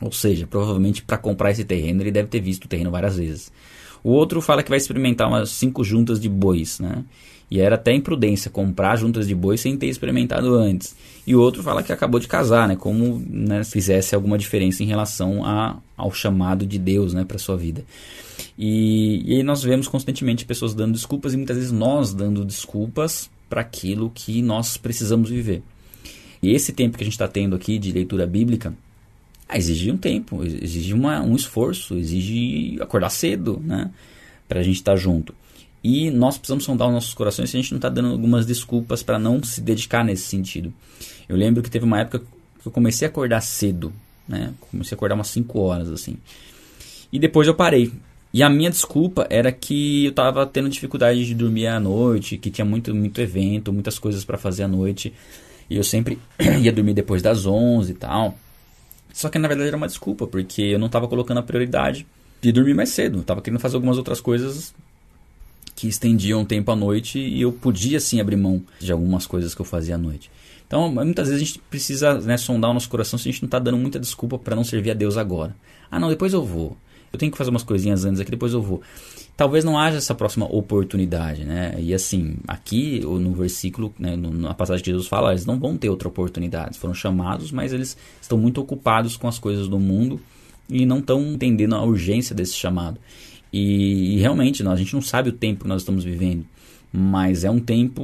Ou 0.00 0.12
seja, 0.12 0.46
provavelmente 0.46 1.02
para 1.02 1.18
comprar 1.18 1.50
esse 1.50 1.64
terreno 1.64 2.02
ele 2.02 2.10
deve 2.10 2.28
ter 2.28 2.40
visto 2.40 2.64
o 2.64 2.68
terreno 2.68 2.90
várias 2.90 3.16
vezes. 3.16 3.52
O 4.02 4.10
outro 4.10 4.40
fala 4.40 4.62
que 4.62 4.70
vai 4.70 4.78
experimentar 4.78 5.28
umas 5.28 5.50
cinco 5.50 5.84
juntas 5.84 6.18
de 6.18 6.28
bois, 6.28 6.80
né? 6.80 7.04
E 7.50 7.60
era 7.60 7.74
até 7.74 7.92
imprudência 7.92 8.50
comprar 8.50 8.96
juntas 8.96 9.26
de 9.26 9.34
boi 9.34 9.58
sem 9.58 9.76
ter 9.76 9.88
experimentado 9.88 10.54
antes. 10.54 10.94
E 11.26 11.34
o 11.34 11.40
outro 11.40 11.62
fala 11.62 11.82
que 11.82 11.92
acabou 11.92 12.20
de 12.20 12.28
casar, 12.28 12.68
né? 12.68 12.76
Como 12.76 13.22
né, 13.28 13.64
fizesse 13.64 14.14
alguma 14.14 14.38
diferença 14.38 14.84
em 14.84 14.86
relação 14.86 15.44
a, 15.44 15.78
ao 15.96 16.12
chamado 16.12 16.64
de 16.64 16.78
Deus, 16.78 17.12
né, 17.12 17.24
para 17.24 17.38
sua 17.38 17.56
vida. 17.56 17.84
E, 18.56 19.22
e 19.26 19.36
aí 19.36 19.42
nós 19.42 19.62
vemos 19.62 19.88
constantemente 19.88 20.46
pessoas 20.46 20.74
dando 20.74 20.92
desculpas 20.92 21.34
e 21.34 21.36
muitas 21.36 21.56
vezes 21.56 21.72
nós 21.72 22.14
dando 22.14 22.44
desculpas 22.44 23.28
para 23.48 23.60
aquilo 23.60 24.12
que 24.14 24.40
nós 24.40 24.76
precisamos 24.76 25.28
viver. 25.28 25.62
E 26.40 26.52
esse 26.54 26.72
tempo 26.72 26.96
que 26.96 27.02
a 27.02 27.06
gente 27.06 27.14
está 27.14 27.28
tendo 27.28 27.56
aqui 27.56 27.78
de 27.78 27.90
leitura 27.92 28.26
bíblica 28.26 28.72
ah, 29.52 29.58
exige 29.58 29.90
um 29.90 29.96
tempo, 29.96 30.44
exige 30.44 30.94
uma, 30.94 31.20
um 31.20 31.34
esforço, 31.34 31.96
exige 31.96 32.78
acordar 32.80 33.10
cedo, 33.10 33.60
né? 33.64 33.90
Para 34.48 34.60
a 34.60 34.62
gente 34.62 34.76
estar 34.76 34.92
tá 34.92 34.96
junto. 34.96 35.34
E 35.82 36.10
nós 36.10 36.38
precisamos 36.38 36.64
sondar 36.64 36.88
os 36.88 36.94
nossos 36.94 37.14
corações 37.14 37.50
se 37.50 37.56
a 37.56 37.60
gente 37.60 37.72
não 37.72 37.78
está 37.78 37.88
dando 37.88 38.10
algumas 38.10 38.46
desculpas 38.46 39.02
para 39.02 39.18
não 39.18 39.42
se 39.42 39.60
dedicar 39.60 40.04
nesse 40.04 40.24
sentido. 40.24 40.72
Eu 41.28 41.36
lembro 41.36 41.62
que 41.62 41.70
teve 41.70 41.84
uma 41.84 42.00
época 42.00 42.20
que 42.20 42.68
eu 42.68 42.70
comecei 42.70 43.08
a 43.08 43.10
acordar 43.10 43.40
cedo, 43.40 43.92
né? 44.28 44.52
Comecei 44.70 44.94
a 44.94 44.96
acordar 44.96 45.16
umas 45.16 45.28
5 45.28 45.58
horas, 45.58 45.90
assim. 45.90 46.16
E 47.12 47.18
depois 47.18 47.48
eu 47.48 47.54
parei. 47.54 47.90
E 48.32 48.44
a 48.44 48.48
minha 48.48 48.70
desculpa 48.70 49.26
era 49.28 49.50
que 49.50 50.04
eu 50.04 50.10
estava 50.10 50.46
tendo 50.46 50.68
dificuldade 50.68 51.26
de 51.26 51.34
dormir 51.34 51.66
à 51.66 51.80
noite, 51.80 52.38
que 52.38 52.50
tinha 52.50 52.64
muito, 52.64 52.94
muito 52.94 53.20
evento, 53.20 53.72
muitas 53.72 53.98
coisas 53.98 54.24
para 54.24 54.38
fazer 54.38 54.62
à 54.62 54.68
noite. 54.68 55.12
E 55.68 55.76
eu 55.76 55.82
sempre 55.82 56.18
ia 56.62 56.72
dormir 56.72 56.94
depois 56.94 57.20
das 57.20 57.46
11 57.46 57.90
e 57.90 57.94
tal. 57.94 58.38
Só 59.12 59.28
que 59.28 59.38
na 59.38 59.48
verdade 59.48 59.68
era 59.68 59.76
uma 59.76 59.86
desculpa, 59.86 60.26
porque 60.26 60.62
eu 60.62 60.78
não 60.78 60.86
estava 60.86 61.08
colocando 61.08 61.38
a 61.38 61.42
prioridade 61.42 62.06
de 62.40 62.52
dormir 62.52 62.74
mais 62.74 62.90
cedo. 62.90 63.20
Estava 63.20 63.42
querendo 63.42 63.60
fazer 63.60 63.76
algumas 63.76 63.98
outras 63.98 64.20
coisas 64.20 64.74
que 65.74 65.88
estendiam 65.88 66.42
o 66.42 66.44
tempo 66.44 66.70
à 66.70 66.76
noite 66.76 67.18
e 67.18 67.40
eu 67.40 67.52
podia 67.52 68.00
sim 68.00 68.20
abrir 68.20 68.36
mão 68.36 68.62
de 68.78 68.92
algumas 68.92 69.26
coisas 69.26 69.54
que 69.54 69.60
eu 69.60 69.64
fazia 69.64 69.94
à 69.94 69.98
noite. 69.98 70.30
Então, 70.66 70.92
muitas 70.92 71.28
vezes 71.28 71.42
a 71.42 71.44
gente 71.44 71.58
precisa 71.70 72.20
né, 72.20 72.36
sondar 72.36 72.70
o 72.70 72.74
nosso 72.74 72.88
coração 72.88 73.18
se 73.18 73.28
a 73.28 73.32
gente 73.32 73.42
não 73.42 73.48
está 73.48 73.58
dando 73.58 73.76
muita 73.76 73.98
desculpa 73.98 74.38
para 74.38 74.54
não 74.54 74.62
servir 74.62 74.92
a 74.92 74.94
Deus 74.94 75.16
agora. 75.16 75.56
Ah, 75.90 75.98
não, 75.98 76.08
depois 76.08 76.32
eu 76.32 76.44
vou. 76.44 76.76
Eu 77.12 77.18
tenho 77.18 77.32
que 77.32 77.38
fazer 77.38 77.50
umas 77.50 77.62
coisinhas 77.62 78.04
antes 78.04 78.20
aqui, 78.20 78.30
depois 78.30 78.52
eu 78.52 78.62
vou. 78.62 78.80
Talvez 79.36 79.64
não 79.64 79.78
haja 79.78 79.96
essa 79.96 80.14
próxima 80.14 80.46
oportunidade, 80.46 81.44
né? 81.44 81.74
E 81.78 81.94
assim, 81.94 82.36
aqui 82.46 83.00
no 83.00 83.32
versículo, 83.32 83.92
né, 83.98 84.14
na 84.16 84.52
passagem 84.54 84.84
que 84.84 84.90
Jesus 84.90 85.08
fala, 85.08 85.30
eles 85.30 85.46
não 85.46 85.58
vão 85.58 85.76
ter 85.76 85.88
outra 85.88 86.08
oportunidade. 86.08 86.78
Foram 86.78 86.94
chamados, 86.94 87.50
mas 87.50 87.72
eles 87.72 87.96
estão 88.20 88.36
muito 88.36 88.60
ocupados 88.60 89.16
com 89.16 89.26
as 89.26 89.38
coisas 89.38 89.66
do 89.66 89.78
mundo 89.78 90.20
e 90.68 90.86
não 90.86 90.98
estão 90.98 91.20
entendendo 91.22 91.74
a 91.74 91.82
urgência 91.82 92.34
desse 92.34 92.54
chamado. 92.54 93.00
E, 93.52 94.16
e 94.16 94.18
realmente, 94.18 94.66
a 94.66 94.76
gente 94.76 94.94
não 94.94 95.02
sabe 95.02 95.30
o 95.30 95.32
tempo 95.32 95.62
que 95.64 95.68
nós 95.68 95.82
estamos 95.82 96.04
vivendo, 96.04 96.44
mas 96.92 97.42
é 97.42 97.50
um 97.50 97.58
tempo 97.58 98.02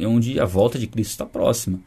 onde 0.00 0.40
a 0.40 0.44
volta 0.44 0.78
de 0.78 0.86
Cristo 0.86 1.10
está 1.10 1.26
próxima. 1.26 1.78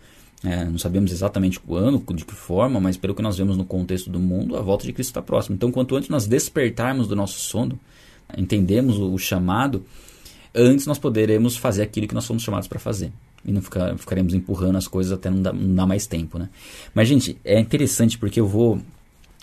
É, 0.44 0.66
não 0.66 0.78
sabemos 0.78 1.12
exatamente 1.12 1.60
quando, 1.60 2.04
de 2.14 2.26
que 2.26 2.36
forma, 2.36 2.80
mas 2.80 2.98
pelo 2.98 3.16
que 3.16 3.22
nós 3.22 3.38
vemos 3.38 3.58
no 3.58 3.66
contexto 3.66 4.10
do 4.10 4.20
mundo, 4.20 4.56
a 4.56 4.62
volta 4.62 4.86
de 4.86 4.94
Cristo 4.94 5.10
está 5.10 5.22
próxima. 5.22 5.56
Então, 5.56 5.72
quanto 5.72 5.96
antes 5.96 6.10
nós 6.10 6.28
despertarmos 6.28 7.08
do 7.08 7.16
nosso 7.16 7.40
sono, 7.40 7.80
entendemos 8.38 8.98
o, 8.98 9.14
o 9.14 9.18
chamado, 9.18 9.84
antes 10.54 10.86
nós 10.86 11.00
poderemos 11.00 11.58
fazer 11.58 11.84
aquilo 11.84 12.08
que 12.08 12.14
nós 12.14 12.26
somos 12.26 12.44
chamados 12.44 12.68
para 12.68 12.80
fazer. 12.80 13.12
E 13.44 13.52
não 13.52 13.62
ficar, 13.62 13.98
ficaremos 13.98 14.34
empurrando 14.34 14.78
as 14.78 14.88
coisas 14.88 15.12
até 15.12 15.30
não 15.30 15.42
dar, 15.42 15.54
não 15.54 15.76
dar 15.76 15.86
mais 15.86 16.06
tempo, 16.06 16.38
né? 16.38 16.50
Mas, 16.94 17.08
gente, 17.08 17.38
é 17.44 17.60
interessante 17.60 18.18
porque 18.18 18.40
eu 18.40 18.48
vou 18.48 18.82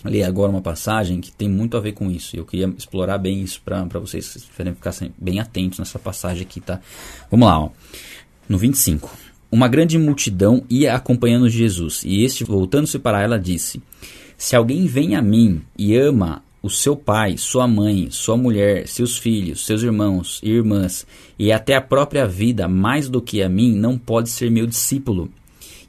ler 0.05 0.25
agora 0.25 0.51
uma 0.51 0.63
passagem 0.63 1.21
que 1.21 1.31
tem 1.31 1.49
muito 1.49 1.77
a 1.77 1.81
ver 1.81 1.93
com 1.93 2.11
isso. 2.11 2.37
Eu 2.37 2.45
queria 2.45 2.67
explorar 2.77 3.19
bem 3.19 3.41
isso 3.41 3.61
para 3.65 3.85
vocês 3.99 4.45
ficarem 4.51 4.77
bem 5.17 5.39
atentos 5.41 5.79
nessa 5.79 5.99
passagem 5.99 6.43
aqui, 6.43 6.61
tá? 6.61 6.81
Vamos 7.31 7.47
lá, 7.47 7.61
ó. 7.61 7.71
No 8.49 8.59
25. 8.59 9.32
Uma 9.53 9.69
grande 9.69 9.99
multidão 9.99 10.65
ia 10.71 10.95
acompanhando 10.95 11.47
Jesus, 11.47 12.03
e 12.07 12.25
este, 12.25 12.43
voltando-se 12.43 12.99
para 12.99 13.21
ela, 13.21 13.39
disse: 13.39 13.83
Se 14.39 14.57
alguém 14.57 14.87
vem 14.87 15.15
a 15.15 15.21
mim 15.21 15.61
e 15.79 15.95
ama 15.95 16.43
o 16.63 16.71
seu 16.71 16.97
pai, 16.97 17.37
sua 17.37 17.69
mãe, 17.69 18.09
sua 18.11 18.35
mulher, 18.35 18.89
seus 18.89 19.19
filhos, 19.19 19.67
seus 19.67 19.83
irmãos 19.83 20.41
e 20.43 20.51
irmãs, 20.53 21.07
e 21.39 21.53
até 21.53 21.75
a 21.75 21.83
própria 21.83 22.27
vida 22.27 22.67
mais 22.67 23.11
do 23.11 23.21
que 23.21 23.43
a 23.43 23.49
mim, 23.49 23.75
não 23.75 23.99
pode 23.99 24.31
ser 24.31 24.51
meu 24.51 24.67
discípulo. 24.67 25.31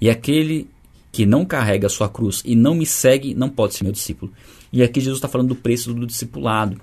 E 0.02 0.10
aquele 0.10 0.68
que 1.10 1.26
não 1.26 1.46
carrega 1.46 1.88
a 1.88 1.90
sua 1.90 2.10
cruz 2.10 2.42
e 2.44 2.58
não 2.58 2.76
me 2.76 2.86
segue, 2.86 3.34
não 3.34 3.48
pode 3.48 3.76
ser 3.76 3.86
meu 3.86 3.94
discípulo. 3.94 4.34
E 4.74 4.84
aqui 4.84 5.00
Jesus 5.00 5.20
está 5.20 5.30
falando 5.30 5.50
do 5.50 5.56
preço 5.56 5.94
do 5.94 6.06
discipulado, 6.06 6.82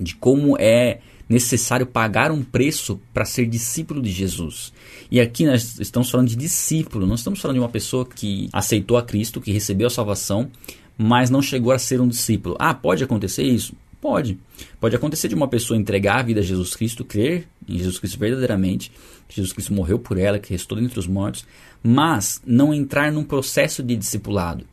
de 0.00 0.14
como 0.14 0.56
é 0.58 1.00
necessário 1.28 1.86
pagar 1.86 2.30
um 2.30 2.42
preço 2.42 3.00
para 3.12 3.24
ser 3.24 3.46
discípulo 3.46 4.00
de 4.00 4.10
Jesus. 4.10 4.72
E 5.10 5.20
aqui 5.20 5.44
nós 5.44 5.78
estamos 5.78 6.10
falando 6.10 6.28
de 6.28 6.36
discípulo, 6.36 7.06
não 7.06 7.14
estamos 7.14 7.40
falando 7.40 7.56
de 7.56 7.60
uma 7.60 7.68
pessoa 7.68 8.06
que 8.06 8.48
aceitou 8.52 8.96
a 8.96 9.02
Cristo, 9.02 9.40
que 9.40 9.52
recebeu 9.52 9.86
a 9.86 9.90
salvação, 9.90 10.50
mas 10.96 11.30
não 11.30 11.42
chegou 11.42 11.72
a 11.72 11.78
ser 11.78 12.00
um 12.00 12.08
discípulo. 12.08 12.56
Ah, 12.58 12.74
pode 12.74 13.04
acontecer 13.04 13.42
isso? 13.42 13.74
Pode. 14.00 14.38
Pode 14.80 14.94
acontecer 14.94 15.28
de 15.28 15.34
uma 15.34 15.48
pessoa 15.48 15.78
entregar 15.78 16.20
a 16.20 16.22
vida 16.22 16.40
a 16.40 16.42
Jesus 16.42 16.74
Cristo, 16.74 17.04
crer 17.04 17.48
em 17.68 17.76
Jesus 17.78 17.98
Cristo 17.98 18.18
verdadeiramente, 18.18 18.92
que 19.28 19.36
Jesus 19.36 19.52
Cristo 19.52 19.74
morreu 19.74 19.98
por 19.98 20.16
ela, 20.16 20.38
que 20.38 20.52
restou 20.52 20.78
dentre 20.78 20.98
os 20.98 21.06
mortos, 21.06 21.44
mas 21.82 22.40
não 22.46 22.72
entrar 22.72 23.12
num 23.12 23.24
processo 23.24 23.82
de 23.82 23.96
discipulado. 23.96 24.64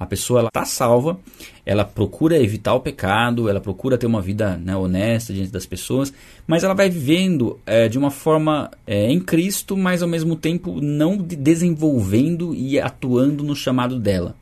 A 0.00 0.06
pessoa 0.06 0.46
está 0.46 0.64
salva, 0.64 1.20
ela 1.64 1.84
procura 1.84 2.42
evitar 2.42 2.72
o 2.72 2.80
pecado, 2.80 3.50
ela 3.50 3.60
procura 3.60 3.98
ter 3.98 4.06
uma 4.06 4.22
vida 4.22 4.56
né, 4.56 4.74
honesta 4.74 5.30
diante 5.30 5.52
das 5.52 5.66
pessoas, 5.66 6.10
mas 6.46 6.64
ela 6.64 6.72
vai 6.72 6.88
vivendo 6.88 7.60
é, 7.66 7.86
de 7.86 7.98
uma 7.98 8.10
forma 8.10 8.70
é, 8.86 9.12
em 9.12 9.20
Cristo, 9.20 9.76
mas 9.76 10.02
ao 10.02 10.08
mesmo 10.08 10.36
tempo 10.36 10.80
não 10.80 11.18
desenvolvendo 11.18 12.54
e 12.54 12.80
atuando 12.80 13.44
no 13.44 13.54
chamado 13.54 14.00
dela. 14.00 14.39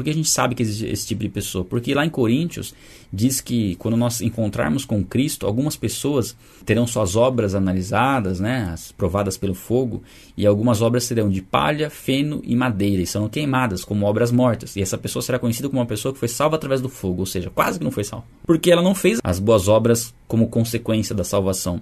Por 0.00 0.04
que 0.04 0.08
a 0.08 0.14
gente 0.14 0.30
sabe 0.30 0.54
que 0.54 0.62
existe 0.62 0.86
esse 0.86 1.06
tipo 1.06 1.20
de 1.20 1.28
pessoa? 1.28 1.62
Porque 1.62 1.92
lá 1.92 2.06
em 2.06 2.08
Coríntios 2.08 2.74
diz 3.12 3.38
que 3.42 3.74
quando 3.74 3.98
nós 3.98 4.22
encontrarmos 4.22 4.82
com 4.82 5.04
Cristo, 5.04 5.46
algumas 5.46 5.76
pessoas 5.76 6.34
terão 6.64 6.86
suas 6.86 7.16
obras 7.16 7.54
analisadas, 7.54 8.40
né, 8.40 8.74
provadas 8.96 9.36
pelo 9.36 9.52
fogo, 9.52 10.02
e 10.38 10.46
algumas 10.46 10.80
obras 10.80 11.04
serão 11.04 11.28
de 11.28 11.42
palha, 11.42 11.90
feno 11.90 12.40
e 12.46 12.56
madeira, 12.56 13.02
e 13.02 13.06
serão 13.06 13.28
queimadas 13.28 13.84
como 13.84 14.06
obras 14.06 14.32
mortas. 14.32 14.74
E 14.74 14.80
essa 14.80 14.96
pessoa 14.96 15.20
será 15.22 15.38
conhecida 15.38 15.68
como 15.68 15.80
uma 15.80 15.86
pessoa 15.86 16.14
que 16.14 16.18
foi 16.18 16.28
salva 16.28 16.56
através 16.56 16.80
do 16.80 16.88
fogo, 16.88 17.20
ou 17.20 17.26
seja, 17.26 17.50
quase 17.50 17.78
que 17.78 17.84
não 17.84 17.92
foi 17.92 18.04
salva. 18.04 18.24
Porque 18.46 18.70
ela 18.70 18.80
não 18.80 18.94
fez 18.94 19.18
as 19.22 19.38
boas 19.38 19.68
obras 19.68 20.14
como 20.26 20.48
consequência 20.48 21.14
da 21.14 21.24
salvação. 21.24 21.78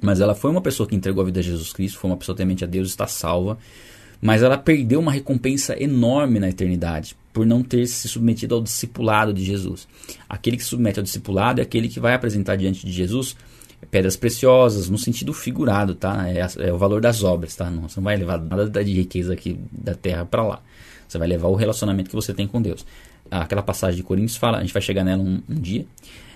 Mas 0.00 0.22
ela 0.22 0.34
foi 0.34 0.50
uma 0.50 0.62
pessoa 0.62 0.88
que 0.88 0.96
entregou 0.96 1.20
a 1.20 1.26
vida 1.26 1.40
a 1.40 1.42
Jesus 1.42 1.70
Cristo, 1.70 1.98
foi 1.98 2.08
uma 2.10 2.16
pessoa 2.16 2.34
temente 2.34 2.64
a 2.64 2.66
Deus, 2.66 2.88
está 2.88 3.06
salva 3.06 3.58
mas 4.24 4.40
ela 4.40 4.56
perdeu 4.56 5.00
uma 5.00 5.10
recompensa 5.10 5.76
enorme 5.82 6.38
na 6.38 6.48
eternidade 6.48 7.16
por 7.32 7.46
não 7.46 7.62
ter 7.62 7.86
se 7.86 8.08
submetido 8.08 8.54
ao 8.54 8.62
discipulado 8.62 9.32
de 9.32 9.44
Jesus. 9.44 9.88
Aquele 10.28 10.56
que 10.56 10.62
se 10.62 10.70
submete 10.70 10.98
ao 10.98 11.02
discipulado 11.02 11.60
é 11.60 11.62
aquele 11.62 11.88
que 11.88 11.98
vai 11.98 12.14
apresentar 12.14 12.56
diante 12.56 12.84
de 12.84 12.92
Jesus 12.92 13.36
pedras 13.90 14.16
preciosas, 14.16 14.88
no 14.88 14.98
sentido 14.98 15.32
figurado, 15.32 15.94
tá? 15.94 16.28
É, 16.28 16.68
é, 16.68 16.72
o 16.72 16.78
valor 16.78 17.00
das 17.00 17.22
obras, 17.22 17.56
tá? 17.56 17.70
Não, 17.70 17.88
você 17.88 17.98
não 17.98 18.04
vai 18.04 18.16
levar 18.16 18.40
nada 18.40 18.84
de 18.84 18.92
riqueza 18.92 19.32
aqui 19.32 19.58
da 19.70 19.94
terra 19.94 20.24
para 20.24 20.46
lá. 20.46 20.62
Você 21.06 21.18
vai 21.18 21.28
levar 21.28 21.48
o 21.48 21.54
relacionamento 21.54 22.08
que 22.08 22.16
você 22.16 22.32
tem 22.32 22.46
com 22.46 22.62
Deus. 22.62 22.86
Aquela 23.30 23.62
passagem 23.62 23.96
de 23.96 24.02
Coríntios 24.02 24.36
fala, 24.36 24.58
a 24.58 24.60
gente 24.60 24.72
vai 24.72 24.82
chegar 24.82 25.04
nela 25.04 25.22
um, 25.22 25.42
um 25.48 25.54
dia, 25.54 25.84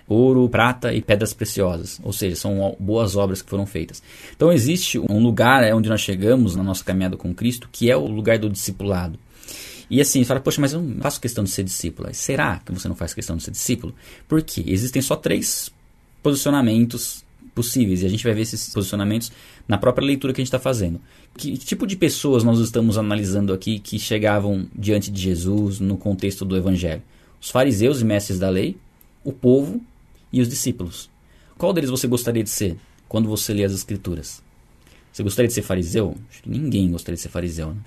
ouro, 0.09 0.49
prata 0.49 0.93
e 0.93 1.03
pedras 1.03 1.33
preciosas, 1.33 2.01
ou 2.03 2.13
seja, 2.13 2.37
são 2.37 2.77
boas 2.79 3.17
obras 3.17 3.43
que 3.43 3.51
foram 3.51 3.67
feitas. 3.67 4.03
Então 4.35 4.53
existe 4.53 4.99
um 4.99 5.19
lugar 5.19 5.65
é 5.65 5.75
onde 5.75 5.89
nós 5.89 6.01
chegamos 6.01 6.55
na 6.57 6.63
nossa 6.63 6.85
caminhada 6.85 7.17
com 7.17 7.35
Cristo, 7.35 7.69
que 7.71 7.91
é 7.91 7.97
o 7.97 8.07
lugar 8.07 8.39
do 8.39 8.49
discipulado. 8.49 9.19
E 9.89 10.01
assim, 10.01 10.25
fala, 10.25 10.41
poxa, 10.41 10.61
mas 10.61 10.73
eu 10.73 10.83
não 10.83 11.01
faço 11.01 11.21
questão 11.21 11.45
de 11.45 11.51
ser 11.51 11.63
discípulo. 11.63 12.09
Será 12.13 12.61
que 12.65 12.73
você 12.73 12.89
não 12.89 12.97
faz 12.97 13.15
questão 13.15 13.37
de 13.37 13.43
ser 13.43 13.53
discípulo? 13.53 13.95
Porque 14.27 14.65
existem 14.67 15.01
só 15.01 15.15
três 15.15 15.71
posicionamentos 16.23 17.25
possíveis. 17.55 18.03
E 18.03 18.07
a 18.07 18.09
gente 18.09 18.25
vai 18.25 18.35
ver 18.35 18.43
esses 18.43 18.69
posicionamentos 18.73 19.33
na 19.67 19.79
própria 19.79 20.07
leitura 20.07 20.33
que 20.33 20.41
a 20.41 20.45
gente 20.45 20.49
está 20.49 20.59
fazendo. 20.59 21.01
Que 21.37 21.57
tipo 21.57 21.87
de 21.87 21.97
pessoas 21.97 22.45
nós 22.45 22.59
estamos 22.59 22.99
analisando 22.99 23.53
aqui 23.53 23.79
que 23.79 23.99
chegavam 23.99 24.69
diante 24.75 25.11
de 25.11 25.21
Jesus 25.21 25.81
no 25.81 25.97
contexto 25.97 26.45
do 26.45 26.57
Evangelho? 26.57 27.03
Os 27.41 27.51
fariseus 27.51 28.01
e 28.01 28.05
mestres 28.05 28.39
da 28.39 28.51
lei, 28.51 28.77
o 29.25 29.33
povo 29.33 29.81
e 30.33 30.41
os 30.41 30.49
discípulos. 30.49 31.09
Qual 31.57 31.73
deles 31.73 31.91
você 31.91 32.07
gostaria 32.07 32.45
de 32.45 32.51
ser 32.51 32.77
quando 33.09 33.29
você 33.29 33.55
lê 33.55 33.65
as 33.65 33.73
Escrituras? 33.73 34.43
Você 35.13 35.23
gostaria 35.23 35.49
de 35.49 35.55
ser 35.55 35.63
fariseu? 35.63 36.15
Acho 36.31 36.43
que 36.43 36.51
ninguém 36.51 36.91
gostaria 36.91 37.17
de 37.17 37.23
ser 37.23 37.31
fariseu. 37.31 37.71
Né? 37.71 37.81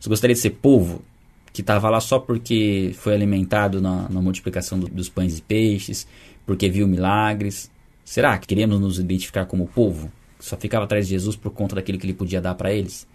Você 0.00 0.08
gostaria 0.08 0.34
de 0.34 0.40
ser 0.40 0.50
povo? 0.50 1.04
Que 1.52 1.62
estava 1.62 1.90
lá 1.90 2.00
só 2.00 2.18
porque 2.18 2.92
foi 2.94 3.14
alimentado 3.14 3.80
na, 3.80 4.08
na 4.08 4.22
multiplicação 4.22 4.78
do, 4.78 4.88
dos 4.88 5.08
pães 5.08 5.38
e 5.38 5.42
peixes, 5.42 6.06
porque 6.46 6.68
viu 6.68 6.86
milagres? 6.86 7.70
Será 8.04 8.38
que 8.38 8.46
queremos 8.46 8.80
nos 8.80 8.98
identificar 8.98 9.46
como 9.46 9.66
povo? 9.66 10.10
Que 10.38 10.44
só 10.44 10.56
ficava 10.56 10.84
atrás 10.84 11.06
de 11.06 11.10
Jesus 11.10 11.36
por 11.36 11.52
conta 11.52 11.76
daquilo 11.76 11.98
que 11.98 12.06
ele 12.06 12.14
podia 12.14 12.40
dar 12.40 12.54
para 12.54 12.72
eles? 12.72 13.06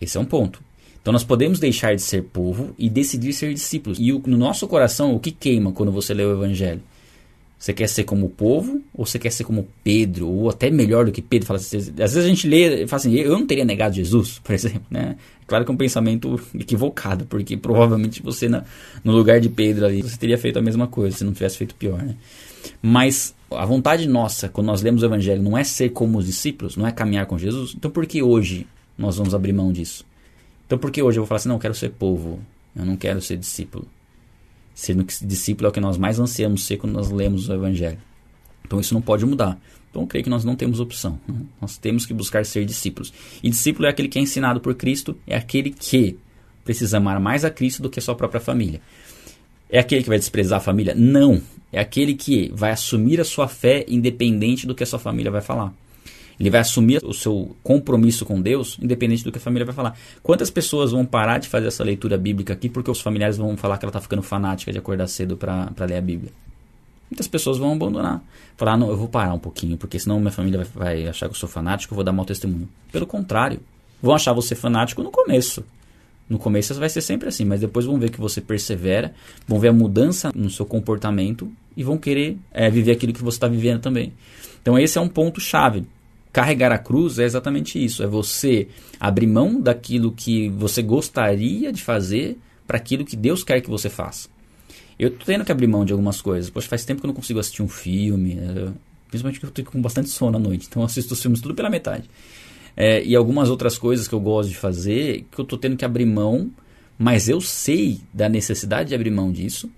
Esse 0.00 0.16
é 0.16 0.20
um 0.20 0.24
ponto. 0.24 0.62
Então 1.00 1.12
nós 1.12 1.24
podemos 1.24 1.58
deixar 1.58 1.94
de 1.94 2.00
ser 2.00 2.22
povo 2.22 2.74
e 2.78 2.88
decidir 2.88 3.32
ser 3.34 3.52
discípulos. 3.52 3.98
E 4.00 4.10
o, 4.10 4.22
no 4.26 4.38
nosso 4.38 4.66
coração, 4.66 5.14
o 5.14 5.20
que 5.20 5.30
queima 5.30 5.70
quando 5.70 5.92
você 5.92 6.14
lê 6.14 6.24
o 6.24 6.32
Evangelho? 6.32 6.82
Você 7.64 7.72
quer 7.72 7.88
ser 7.88 8.04
como 8.04 8.26
o 8.26 8.28
povo 8.28 8.82
ou 8.92 9.06
você 9.06 9.18
quer 9.18 9.30
ser 9.30 9.42
como 9.44 9.66
Pedro? 9.82 10.28
Ou 10.28 10.50
até 10.50 10.68
melhor 10.68 11.06
do 11.06 11.10
que 11.10 11.22
Pedro? 11.22 11.46
Fala 11.46 11.58
assim, 11.58 11.78
às 11.78 11.86
vezes 11.96 12.18
a 12.18 12.28
gente 12.28 12.46
lê 12.46 12.82
e 12.82 12.86
fala 12.86 13.00
assim, 13.00 13.14
eu 13.14 13.30
não 13.30 13.46
teria 13.46 13.64
negado 13.64 13.94
Jesus, 13.94 14.38
por 14.44 14.54
exemplo. 14.54 14.82
Né? 14.90 15.16
Claro 15.46 15.64
que 15.64 15.70
é 15.70 15.74
um 15.74 15.76
pensamento 15.78 16.38
equivocado, 16.54 17.24
porque 17.24 17.56
provavelmente 17.56 18.22
você 18.22 18.50
na, 18.50 18.64
no 19.02 19.12
lugar 19.12 19.40
de 19.40 19.48
Pedro 19.48 19.86
ali, 19.86 20.02
você 20.02 20.14
teria 20.18 20.36
feito 20.36 20.58
a 20.58 20.62
mesma 20.62 20.86
coisa, 20.86 21.16
se 21.16 21.24
não 21.24 21.32
tivesse 21.32 21.56
feito 21.56 21.74
pior. 21.74 22.02
Né? 22.02 22.16
Mas 22.82 23.34
a 23.50 23.64
vontade 23.64 24.06
nossa, 24.06 24.46
quando 24.46 24.66
nós 24.66 24.82
lemos 24.82 25.02
o 25.02 25.06
Evangelho, 25.06 25.42
não 25.42 25.56
é 25.56 25.64
ser 25.64 25.88
como 25.88 26.18
os 26.18 26.26
discípulos, 26.26 26.76
não 26.76 26.86
é 26.86 26.92
caminhar 26.92 27.24
com 27.24 27.38
Jesus. 27.38 27.74
Então 27.74 27.90
por 27.90 28.04
que 28.04 28.22
hoje 28.22 28.66
nós 28.98 29.16
vamos 29.16 29.34
abrir 29.34 29.54
mão 29.54 29.72
disso? 29.72 30.04
Então 30.66 30.76
por 30.76 30.90
que 30.90 31.02
hoje 31.02 31.18
eu 31.18 31.22
vou 31.22 31.28
falar 31.28 31.38
assim, 31.38 31.48
não, 31.48 31.56
eu 31.56 31.60
quero 31.60 31.74
ser 31.74 31.92
povo, 31.92 32.40
eu 32.76 32.84
não 32.84 32.94
quero 32.94 33.22
ser 33.22 33.38
discípulo? 33.38 33.88
Sendo 34.74 35.04
que 35.04 35.24
discípulo 35.24 35.66
é 35.66 35.70
o 35.70 35.72
que 35.72 35.80
nós 35.80 35.96
mais 35.96 36.18
ansiamos 36.18 36.64
ser 36.64 36.76
quando 36.76 36.92
nós 36.92 37.10
lemos 37.10 37.48
o 37.48 37.54
Evangelho. 37.54 37.98
Então 38.66 38.80
isso 38.80 38.92
não 38.92 39.00
pode 39.00 39.24
mudar. 39.24 39.58
Então 39.90 40.02
eu 40.02 40.06
creio 40.08 40.24
que 40.24 40.30
nós 40.30 40.44
não 40.44 40.56
temos 40.56 40.80
opção. 40.80 41.18
Né? 41.28 41.36
Nós 41.60 41.78
temos 41.78 42.04
que 42.04 42.12
buscar 42.12 42.44
ser 42.44 42.64
discípulos. 42.64 43.12
E 43.42 43.48
discípulo 43.48 43.86
é 43.86 43.90
aquele 43.90 44.08
que 44.08 44.18
é 44.18 44.22
ensinado 44.22 44.60
por 44.60 44.74
Cristo, 44.74 45.16
é 45.26 45.36
aquele 45.36 45.70
que 45.70 46.18
precisa 46.64 46.96
amar 46.96 47.20
mais 47.20 47.44
a 47.44 47.50
Cristo 47.50 47.82
do 47.82 47.88
que 47.88 47.98
a 48.00 48.02
sua 48.02 48.14
própria 48.14 48.40
família. 48.40 48.80
É 49.70 49.78
aquele 49.78 50.02
que 50.02 50.08
vai 50.08 50.18
desprezar 50.18 50.58
a 50.58 50.62
família? 50.62 50.94
Não. 50.94 51.40
É 51.72 51.80
aquele 51.80 52.14
que 52.14 52.50
vai 52.54 52.70
assumir 52.70 53.20
a 53.20 53.24
sua 53.24 53.48
fé 53.48 53.84
independente 53.88 54.66
do 54.66 54.74
que 54.74 54.82
a 54.82 54.86
sua 54.86 54.98
família 54.98 55.30
vai 55.30 55.40
falar. 55.40 55.72
Ele 56.38 56.50
vai 56.50 56.60
assumir 56.60 57.00
o 57.04 57.12
seu 57.12 57.56
compromisso 57.62 58.24
com 58.24 58.40
Deus, 58.40 58.78
independente 58.80 59.24
do 59.24 59.30
que 59.30 59.38
a 59.38 59.40
família 59.40 59.64
vai 59.64 59.74
falar. 59.74 59.96
Quantas 60.22 60.50
pessoas 60.50 60.92
vão 60.92 61.04
parar 61.04 61.38
de 61.38 61.48
fazer 61.48 61.68
essa 61.68 61.84
leitura 61.84 62.18
bíblica 62.18 62.52
aqui 62.52 62.68
porque 62.68 62.90
os 62.90 63.00
familiares 63.00 63.36
vão 63.36 63.56
falar 63.56 63.78
que 63.78 63.84
ela 63.84 63.90
está 63.90 64.00
ficando 64.00 64.22
fanática 64.22 64.72
de 64.72 64.78
acordar 64.78 65.06
cedo 65.06 65.36
para 65.36 65.70
ler 65.86 65.96
a 65.96 66.00
Bíblia? 66.00 66.32
Muitas 67.10 67.28
pessoas 67.28 67.58
vão 67.58 67.72
abandonar. 67.72 68.22
Falar, 68.56 68.76
não, 68.76 68.88
eu 68.88 68.96
vou 68.96 69.08
parar 69.08 69.34
um 69.34 69.38
pouquinho, 69.38 69.76
porque 69.76 69.98
senão 69.98 70.18
minha 70.18 70.32
família 70.32 70.64
vai, 70.64 71.02
vai 71.02 71.08
achar 71.08 71.28
que 71.28 71.34
eu 71.34 71.38
sou 71.38 71.48
fanático, 71.48 71.92
eu 71.92 71.96
vou 71.96 72.04
dar 72.04 72.12
mau 72.12 72.24
testemunho. 72.24 72.68
Pelo 72.90 73.06
contrário, 73.06 73.60
vão 74.02 74.14
achar 74.14 74.32
você 74.32 74.54
fanático 74.54 75.02
no 75.02 75.10
começo. 75.10 75.64
No 76.28 76.38
começo 76.38 76.74
vai 76.74 76.88
ser 76.88 77.02
sempre 77.02 77.28
assim, 77.28 77.44
mas 77.44 77.60
depois 77.60 77.84
vão 77.84 77.98
ver 77.98 78.10
que 78.10 78.18
você 78.18 78.40
persevera, 78.40 79.14
vão 79.46 79.58
ver 79.58 79.68
a 79.68 79.72
mudança 79.72 80.32
no 80.34 80.48
seu 80.48 80.64
comportamento 80.64 81.52
e 81.76 81.84
vão 81.84 81.98
querer 81.98 82.38
é, 82.50 82.70
viver 82.70 82.92
aquilo 82.92 83.12
que 83.12 83.22
você 83.22 83.36
está 83.36 83.46
vivendo 83.46 83.80
também. 83.80 84.12
Então 84.62 84.78
esse 84.78 84.96
é 84.96 85.00
um 85.00 85.08
ponto 85.08 85.40
chave. 85.40 85.84
Carregar 86.34 86.72
a 86.72 86.78
cruz 86.78 87.20
é 87.20 87.24
exatamente 87.24 87.82
isso: 87.82 88.02
é 88.02 88.08
você 88.08 88.66
abrir 88.98 89.28
mão 89.28 89.60
daquilo 89.60 90.10
que 90.10 90.48
você 90.48 90.82
gostaria 90.82 91.72
de 91.72 91.80
fazer 91.80 92.36
para 92.66 92.76
aquilo 92.76 93.04
que 93.04 93.14
Deus 93.14 93.44
quer 93.44 93.60
que 93.60 93.70
você 93.70 93.88
faça. 93.88 94.28
Eu 94.98 95.12
tô 95.12 95.24
tendo 95.24 95.44
que 95.44 95.52
abrir 95.52 95.68
mão 95.68 95.84
de 95.84 95.92
algumas 95.92 96.20
coisas. 96.20 96.50
Poxa, 96.50 96.66
faz 96.66 96.84
tempo 96.84 97.00
que 97.00 97.06
eu 97.06 97.08
não 97.08 97.14
consigo 97.14 97.38
assistir 97.38 97.62
um 97.62 97.68
filme, 97.68 98.34
né? 98.34 98.72
principalmente 99.08 99.38
porque 99.38 99.60
eu 99.60 99.64
tô 99.64 99.70
com 99.70 99.80
bastante 99.80 100.08
sono 100.08 100.36
à 100.36 100.40
noite, 100.40 100.66
então 100.68 100.82
eu 100.82 100.86
assisto 100.86 101.14
os 101.14 101.22
filmes 101.22 101.40
tudo 101.40 101.54
pela 101.54 101.70
metade. 101.70 102.10
É, 102.76 103.04
e 103.04 103.14
algumas 103.14 103.48
outras 103.48 103.78
coisas 103.78 104.08
que 104.08 104.14
eu 104.14 104.20
gosto 104.20 104.48
de 104.48 104.56
fazer 104.56 105.24
que 105.30 105.40
eu 105.40 105.44
tô 105.44 105.56
tendo 105.56 105.76
que 105.76 105.84
abrir 105.84 106.04
mão, 106.04 106.50
mas 106.98 107.28
eu 107.28 107.40
sei 107.40 108.00
da 108.12 108.28
necessidade 108.28 108.88
de 108.88 108.94
abrir 108.96 109.12
mão 109.12 109.30
disso 109.30 109.70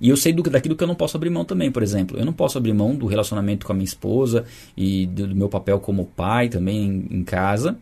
e 0.00 0.08
eu 0.08 0.16
sei 0.16 0.32
do, 0.32 0.42
daquilo 0.42 0.76
que 0.76 0.82
eu 0.82 0.88
não 0.88 0.94
posso 0.94 1.16
abrir 1.16 1.30
mão 1.30 1.44
também, 1.44 1.70
por 1.70 1.82
exemplo. 1.82 2.18
Eu 2.18 2.24
não 2.24 2.32
posso 2.32 2.56
abrir 2.56 2.72
mão 2.72 2.94
do 2.94 3.06
relacionamento 3.06 3.66
com 3.66 3.72
a 3.72 3.74
minha 3.74 3.84
esposa 3.84 4.44
e 4.76 5.06
do, 5.06 5.26
do 5.28 5.36
meu 5.36 5.48
papel 5.48 5.80
como 5.80 6.04
pai 6.04 6.48
também 6.48 7.06
em, 7.10 7.18
em 7.18 7.24
casa 7.24 7.76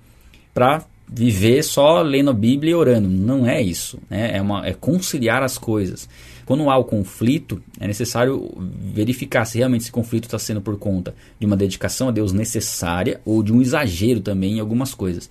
para 0.55 0.85
viver 1.09 1.63
só 1.63 2.03
lendo 2.03 2.31
a 2.31 2.35
Bíblia 2.35 2.73
e 2.73 2.75
orando. 2.75 3.09
Não 3.09 3.47
é 3.47 3.61
isso. 3.61 3.99
Né? 4.09 4.37
É, 4.37 4.43
uma, 4.43 4.67
é 4.67 4.73
conciliar 4.73 5.43
as 5.43 5.59
coisas. 5.59 6.09
Quando 6.45 6.71
há 6.71 6.77
o 6.79 6.85
conflito, 6.85 7.61
é 7.79 7.87
necessário 7.87 8.49
verificar 8.81 9.45
se 9.45 9.59
realmente 9.59 9.83
esse 9.83 9.93
conflito 9.93 10.25
está 10.25 10.39
sendo 10.39 10.61
por 10.61 10.79
conta 10.79 11.15
de 11.39 11.47
uma 11.47 11.57
dedicação 11.57 12.09
a 12.09 12.13
Deus 12.13 12.33
necessária 12.33 13.21
ou 13.25 13.43
de 13.43 13.53
um 13.53 13.61
exagero 13.61 14.21
também 14.21 14.57
em 14.57 14.61
algumas 14.61 14.95
coisas. 14.95 15.29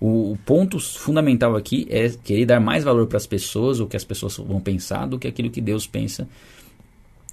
O, 0.00 0.38
ponto 0.46 0.80
fundamental 0.80 1.54
aqui 1.54 1.86
é 1.90 2.08
querer 2.08 2.46
dar 2.46 2.60
mais 2.60 2.84
valor 2.84 3.06
para 3.06 3.18
as 3.18 3.26
pessoas, 3.26 3.80
o 3.80 3.86
que 3.86 3.96
as 3.96 4.04
pessoas 4.04 4.38
vão 4.38 4.58
pensar, 4.58 5.06
do 5.06 5.18
que 5.18 5.28
aquilo 5.28 5.50
que 5.50 5.60
Deus 5.60 5.86
pensa 5.86 6.26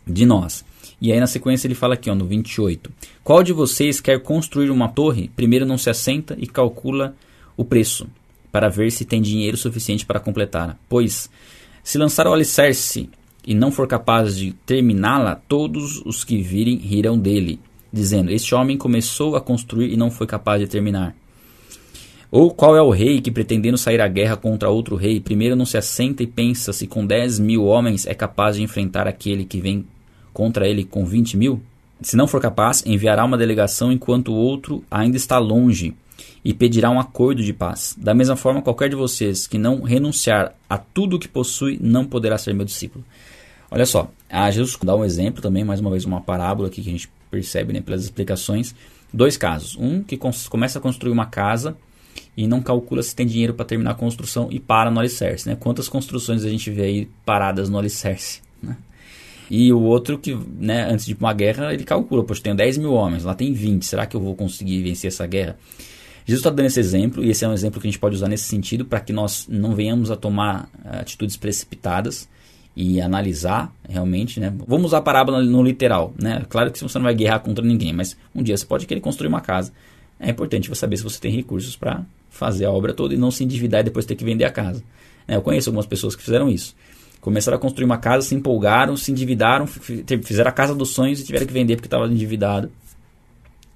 de 0.05 0.25
nós. 0.25 0.65
E 0.99 1.11
aí 1.11 1.19
na 1.19 1.27
sequência 1.27 1.67
ele 1.67 1.75
fala 1.75 1.93
aqui, 1.93 2.09
ó, 2.09 2.15
no 2.15 2.25
28. 2.25 2.91
Qual 3.23 3.41
de 3.41 3.53
vocês 3.53 4.01
quer 4.01 4.21
construir 4.21 4.69
uma 4.69 4.89
torre? 4.89 5.29
Primeiro 5.35 5.65
não 5.65 5.77
se 5.77 5.89
assenta 5.89 6.35
e 6.39 6.45
calcula 6.45 7.15
o 7.55 7.63
preço, 7.63 8.07
para 8.51 8.69
ver 8.69 8.91
se 8.91 9.05
tem 9.05 9.21
dinheiro 9.21 9.55
suficiente 9.55 10.05
para 10.05 10.19
completar. 10.19 10.77
Pois, 10.89 11.29
se 11.83 11.97
lançar 11.97 12.27
o 12.27 12.33
alicerce 12.33 13.09
e 13.45 13.53
não 13.53 13.71
for 13.71 13.87
capaz 13.87 14.35
de 14.35 14.51
terminá-la, 14.65 15.35
todos 15.35 16.01
os 16.05 16.23
que 16.23 16.41
virem 16.41 16.77
rirão 16.77 17.17
dele, 17.17 17.59
dizendo: 17.91 18.29
Este 18.29 18.53
homem 18.53 18.77
começou 18.77 19.35
a 19.35 19.41
construir 19.41 19.93
e 19.93 19.97
não 19.97 20.11
foi 20.11 20.27
capaz 20.27 20.59
de 20.59 20.67
terminar. 20.67 21.15
Ou 22.29 22.51
qual 22.51 22.75
é 22.75 22.81
o 22.81 22.89
rei 22.89 23.21
que, 23.21 23.31
pretendendo 23.31 23.77
sair 23.77 24.01
à 24.01 24.07
guerra 24.07 24.35
contra 24.35 24.69
outro 24.69 24.95
rei, 24.95 25.19
primeiro 25.19 25.55
não 25.55 25.65
se 25.65 25.77
assenta 25.77 26.23
e 26.23 26.27
pensa 26.27 26.73
se 26.73 26.85
com 26.85 27.05
10 27.05 27.39
mil 27.39 27.63
homens 27.65 28.05
é 28.05 28.13
capaz 28.13 28.57
de 28.57 28.63
enfrentar 28.63 29.07
aquele 29.07 29.45
que 29.45 29.61
vem 29.61 29.85
contra 30.33 30.67
ele 30.67 30.83
com 30.83 31.05
20 31.05 31.37
mil? 31.37 31.61
Se 32.01 32.15
não 32.15 32.27
for 32.27 32.41
capaz, 32.41 32.83
enviará 32.85 33.23
uma 33.25 33.37
delegação 33.37 33.91
enquanto 33.91 34.31
o 34.31 34.35
outro 34.35 34.83
ainda 34.91 35.17
está 35.17 35.39
longe 35.39 35.95
e 36.43 36.53
pedirá 36.53 36.91
um 36.91 36.99
acordo 36.99 37.41
de 37.41 37.53
paz. 37.53 37.95
Da 37.97 38.13
mesma 38.13 38.35
forma, 38.35 38.61
qualquer 38.61 38.89
de 38.89 38.95
vocês 38.95 39.47
que 39.47 39.57
não 39.57 39.81
renunciar 39.81 40.53
a 40.69 40.77
tudo 40.77 41.15
o 41.15 41.19
que 41.19 41.27
possui 41.27 41.79
não 41.81 42.05
poderá 42.05 42.37
ser 42.37 42.53
meu 42.53 42.65
discípulo. 42.65 43.03
Olha 43.71 43.85
só, 43.85 44.11
a 44.29 44.49
Jesus 44.51 44.77
dá 44.83 44.95
um 44.95 45.03
exemplo 45.03 45.41
também, 45.41 45.63
mais 45.63 45.79
uma 45.79 45.89
vez 45.89 46.05
uma 46.05 46.21
parábola 46.21 46.67
aqui 46.67 46.81
que 46.81 46.89
a 46.89 46.91
gente 46.91 47.09
percebe 47.31 47.73
né, 47.73 47.81
pelas 47.81 48.03
explicações. 48.03 48.75
Dois 49.11 49.37
casos. 49.37 49.75
Um 49.77 50.03
que 50.03 50.17
começa 50.49 50.79
a 50.79 50.81
construir 50.81 51.11
uma 51.11 51.25
casa 51.25 51.75
e 52.37 52.47
não 52.47 52.61
calcula 52.61 53.01
se 53.01 53.15
tem 53.15 53.25
dinheiro 53.25 53.55
para 53.55 53.65
terminar 53.65 53.91
a 53.91 53.95
construção 53.95 54.47
e 54.51 54.59
para 54.59 54.91
no 54.91 54.99
alicerce. 54.99 55.49
Né? 55.49 55.57
Quantas 55.59 55.89
construções 55.89 56.45
a 56.45 56.49
gente 56.49 56.69
vê 56.69 56.83
aí 56.83 57.09
paradas 57.25 57.67
no 57.67 57.79
alicerce? 57.79 58.41
Né? 58.61 58.77
E 59.49 59.73
o 59.73 59.81
outro 59.81 60.19
que, 60.19 60.37
né, 60.59 60.87
antes 60.87 61.07
de 61.07 61.15
uma 61.15 61.33
guerra, 61.33 61.73
ele 61.73 61.83
calcula, 61.83 62.23
poxa, 62.23 62.43
tenho 62.43 62.55
10 62.55 62.77
mil 62.77 62.93
homens, 62.93 63.23
lá 63.23 63.33
tem 63.33 63.51
20, 63.51 63.83
será 63.83 64.05
que 64.05 64.15
eu 64.15 64.21
vou 64.21 64.35
conseguir 64.35 64.83
vencer 64.83 65.07
essa 65.07 65.25
guerra? 65.25 65.57
Jesus 66.27 66.41
está 66.41 66.49
dando 66.49 66.65
esse 66.65 66.79
exemplo, 66.79 67.23
e 67.23 67.29
esse 67.29 67.43
é 67.43 67.47
um 67.47 67.53
exemplo 67.53 67.81
que 67.81 67.87
a 67.87 67.89
gente 67.89 67.99
pode 67.99 68.13
usar 68.13 68.27
nesse 68.27 68.43
sentido, 68.43 68.85
para 68.85 68.99
que 68.99 69.13
nós 69.13 69.47
não 69.49 69.73
venhamos 69.73 70.11
a 70.11 70.15
tomar 70.17 70.69
eh, 70.83 70.99
atitudes 70.99 71.37
precipitadas 71.37 72.27
e 72.75 72.99
analisar 72.99 73.73
realmente, 73.87 74.37
né? 74.37 74.53
Vamos 74.67 74.87
usar 74.87 74.97
a 74.97 75.01
parábola 75.01 75.41
no 75.41 75.63
literal, 75.63 76.13
né? 76.21 76.45
Claro 76.49 76.69
que 76.69 76.79
você 76.79 76.97
não 76.97 77.05
vai 77.05 77.15
guerrear 77.15 77.39
contra 77.39 77.65
ninguém, 77.65 77.93
mas 77.93 78.17
um 78.35 78.43
dia 78.43 78.57
você 78.57 78.65
pode 78.65 78.85
querer 78.85 78.99
construir 78.99 79.29
uma 79.29 79.39
casa. 79.39 79.71
É 80.19 80.29
importante 80.29 80.69
você 80.69 80.81
saber 80.81 80.97
se 80.97 81.03
você 81.03 81.19
tem 81.19 81.31
recursos 81.31 81.75
para 81.75 82.03
fazer 82.29 82.65
a 82.65 82.71
obra 82.71 82.93
toda 82.93 83.13
e 83.13 83.17
não 83.17 83.31
se 83.31 83.43
endividar 83.43 83.81
e 83.81 83.83
depois 83.85 84.05
ter 84.05 84.15
que 84.15 84.23
vender 84.23 84.45
a 84.45 84.51
casa. 84.51 84.83
É, 85.27 85.35
eu 85.35 85.41
conheço 85.41 85.69
algumas 85.69 85.85
pessoas 85.85 86.15
que 86.15 86.23
fizeram 86.23 86.49
isso. 86.49 86.75
Começaram 87.19 87.57
a 87.57 87.59
construir 87.59 87.85
uma 87.85 87.97
casa, 87.97 88.27
se 88.27 88.35
empolgaram, 88.35 88.95
se 88.95 89.11
endividaram, 89.11 89.67
fizeram 89.67 90.49
a 90.49 90.53
casa 90.53 90.73
dos 90.73 90.89
sonhos 90.89 91.19
e 91.19 91.25
tiveram 91.25 91.45
que 91.45 91.53
vender 91.53 91.75
porque 91.75 91.87
estava 91.87 92.07
endividado 92.07 92.71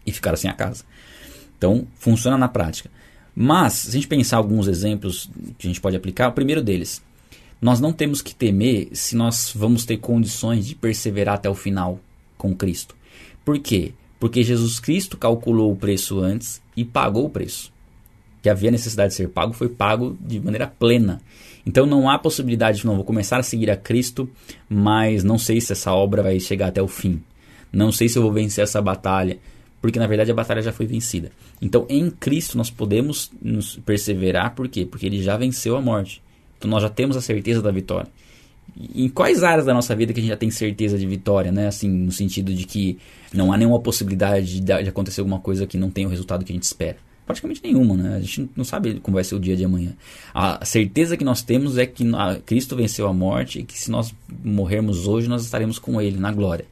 e 0.06 0.12
ficaram 0.12 0.38
sem 0.38 0.50
a 0.50 0.54
casa. 0.54 0.84
Então, 1.58 1.86
funciona 1.96 2.38
na 2.38 2.48
prática. 2.48 2.90
Mas, 3.36 3.74
se 3.74 3.90
a 3.90 3.92
gente 3.92 4.08
pensar 4.08 4.38
alguns 4.38 4.68
exemplos 4.68 5.30
que 5.58 5.68
a 5.68 5.70
gente 5.70 5.82
pode 5.82 5.96
aplicar, 5.96 6.30
o 6.30 6.34
primeiro 6.34 6.62
deles, 6.62 7.02
nós 7.62 7.80
não 7.80 7.94
temos 7.94 8.22
que 8.22 8.34
temer 8.34 8.90
se 8.94 9.16
nós 9.16 9.52
vamos 9.56 9.86
ter 9.86 9.98
condições 9.98 10.66
de 10.66 10.76
perseverar 10.76 11.36
até 11.36 11.50
o 11.50 11.56
final 11.56 12.00
com 12.38 12.56
Cristo. 12.56 12.96
Por 13.46 13.60
quê? 13.60 13.94
Porque 14.22 14.42
Jesus 14.42 14.80
Cristo 14.80 15.18
calculou 15.18 15.70
o 15.70 15.76
preço 15.76 16.22
antes 16.22 16.62
e 16.78 16.86
pagou 16.86 17.26
o 17.26 17.30
preço 17.30 17.74
que 18.42 18.50
havia 18.50 18.72
necessidade 18.72 19.10
de 19.10 19.16
ser 19.16 19.30
pago 19.30 19.54
foi 19.54 19.70
pago 19.70 20.18
de 20.20 20.40
maneira 20.40 20.68
plena. 20.68 21.22
Então 21.66 21.86
não 21.86 22.10
há 22.10 22.18
possibilidade 22.18 22.80
de, 22.80 22.88
não, 22.88 22.96
vou 22.96 23.06
começar 23.06 23.40
a 23.40 23.44
seguir 23.44 23.70
a 23.70 23.78
Cristo, 23.78 24.28
mas 24.68 25.24
não 25.24 25.38
sei 25.38 25.62
se 25.62 25.72
essa 25.72 25.94
obra 25.94 26.24
vai 26.24 26.40
chegar 26.40 26.68
até 26.68 26.82
o 26.82 26.88
fim. 26.88 27.22
Não 27.72 27.92
sei 27.92 28.10
se 28.10 28.18
eu 28.18 28.24
vou 28.24 28.32
vencer 28.32 28.64
essa 28.64 28.82
batalha. 28.82 29.38
porque 29.80 30.00
na 30.00 30.08
verdade 30.08 30.32
a 30.32 30.36
batalha 30.36 30.62
já 30.62 30.72
foi 30.72 30.86
vencida. 30.86 31.32
Então, 31.62 31.86
em 31.90 32.10
Cristo 32.10 32.58
nós 32.58 32.70
podemos 32.70 33.32
nos 33.42 33.78
perseverar, 33.78 34.54
por 34.56 34.68
quê? 34.68 34.86
Porque 34.86 35.06
ele 35.06 35.22
já 35.22 35.38
venceu 35.38 35.76
a 35.76 35.82
morte. 35.82 36.22
Então 36.58 36.70
nós 36.70 36.84
já 36.84 36.90
temos 36.90 37.16
a 37.16 37.22
certeza 37.22 37.62
da 37.62 37.72
vitória. 37.72 38.10
Em 38.96 39.10
quais 39.10 39.44
áreas 39.44 39.66
da 39.66 39.74
nossa 39.74 39.96
vida 39.96 40.14
que 40.14 40.20
a 40.20 40.24
gente 40.24 40.32
já 40.32 40.38
tem 40.38 40.50
certeza 40.50 40.98
de 40.98 41.06
vitória, 41.06 41.52
né? 41.52 41.68
Assim, 41.68 41.90
no 41.90 42.12
sentido 42.12 42.54
de 42.54 42.66
que 42.66 42.98
não 43.34 43.52
há 43.52 43.58
nenhuma 43.58 43.80
possibilidade 43.80 44.60
de, 44.60 44.72
acontecer 44.72 45.22
alguma 45.22 45.40
coisa 45.40 45.68
que 45.68 45.78
não 45.78 45.90
tenha 45.90 46.08
o 46.08 46.10
resultado 46.10 46.46
que 46.46 46.52
a 46.52 46.56
gente 46.56 46.64
espera. 46.64 46.98
Praticamente 47.26 47.62
nenhuma, 47.64 47.96
né? 47.96 48.16
A 48.16 48.20
gente 48.20 48.50
não 48.56 48.64
sabe 48.64 49.00
como 49.00 49.16
vai 49.16 49.24
ser 49.24 49.36
o 49.36 49.40
dia 49.40 49.56
de 49.56 49.64
amanhã. 49.64 49.94
A 50.34 50.64
certeza 50.66 51.16
que 51.16 51.24
nós 51.24 51.42
temos 51.42 51.78
é 51.78 51.86
que 51.86 52.04
Cristo 52.46 52.76
venceu 52.76 53.08
a 53.08 53.14
morte 53.14 53.60
e 53.60 53.64
que 53.64 53.78
se 53.78 53.92
nós 53.92 54.14
morrermos 54.44 55.08
hoje, 55.08 55.28
nós 55.28 55.44
estaremos 55.44 55.78
com 55.78 56.02
Ele 56.02 56.18
na 56.18 56.32
glória. 56.32 56.66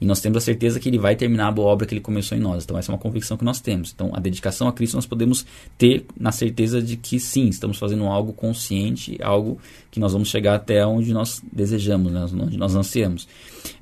E 0.00 0.04
nós 0.04 0.20
temos 0.20 0.38
a 0.38 0.40
certeza 0.40 0.78
que 0.78 0.88
ele 0.88 0.98
vai 0.98 1.16
terminar 1.16 1.48
a 1.48 1.50
boa 1.50 1.68
obra 1.68 1.86
que 1.86 1.94
ele 1.94 2.00
começou 2.00 2.36
em 2.36 2.40
nós. 2.40 2.64
Então, 2.64 2.76
essa 2.76 2.92
é 2.92 2.94
uma 2.94 2.98
convicção 2.98 3.36
que 3.36 3.44
nós 3.44 3.60
temos. 3.60 3.92
Então, 3.94 4.10
a 4.12 4.20
dedicação 4.20 4.68
a 4.68 4.72
Cristo 4.72 4.94
nós 4.94 5.06
podemos 5.06 5.46
ter 5.78 6.04
na 6.18 6.30
certeza 6.32 6.82
de 6.82 6.96
que 6.96 7.18
sim, 7.18 7.48
estamos 7.48 7.78
fazendo 7.78 8.04
algo 8.04 8.32
consciente, 8.32 9.16
algo 9.22 9.58
que 9.90 9.98
nós 9.98 10.12
vamos 10.12 10.28
chegar 10.28 10.54
até 10.54 10.86
onde 10.86 11.14
nós 11.14 11.42
desejamos, 11.50 12.12
né? 12.12 12.26
onde 12.34 12.58
nós 12.58 12.74
ansiamos. 12.74 13.26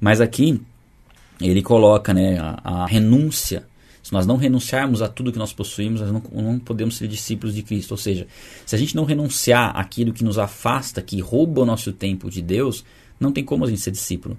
Mas 0.00 0.20
aqui, 0.20 0.60
ele 1.40 1.62
coloca 1.62 2.14
né, 2.14 2.38
a, 2.38 2.82
a 2.82 2.86
renúncia 2.86 3.66
se 4.04 4.12
nós 4.12 4.26
não 4.26 4.36
renunciarmos 4.36 5.00
a 5.00 5.08
tudo 5.08 5.32
que 5.32 5.38
nós 5.38 5.54
possuímos, 5.54 6.02
nós 6.02 6.12
não, 6.12 6.22
não, 6.42 6.58
podemos 6.58 6.94
ser 6.94 7.08
discípulos 7.08 7.54
de 7.54 7.62
Cristo. 7.62 7.92
Ou 7.92 7.96
seja, 7.96 8.26
se 8.66 8.76
a 8.76 8.78
gente 8.78 8.94
não 8.94 9.04
renunciar 9.04 9.74
àquilo 9.74 10.12
que 10.12 10.22
nos 10.22 10.38
afasta, 10.38 11.00
que 11.00 11.18
rouba 11.20 11.62
o 11.62 11.64
nosso 11.64 11.90
tempo 11.90 12.28
de 12.30 12.42
Deus, 12.42 12.84
não 13.18 13.32
tem 13.32 13.42
como 13.42 13.64
a 13.64 13.66
gente 13.66 13.80
ser 13.80 13.90
discípulo. 13.90 14.36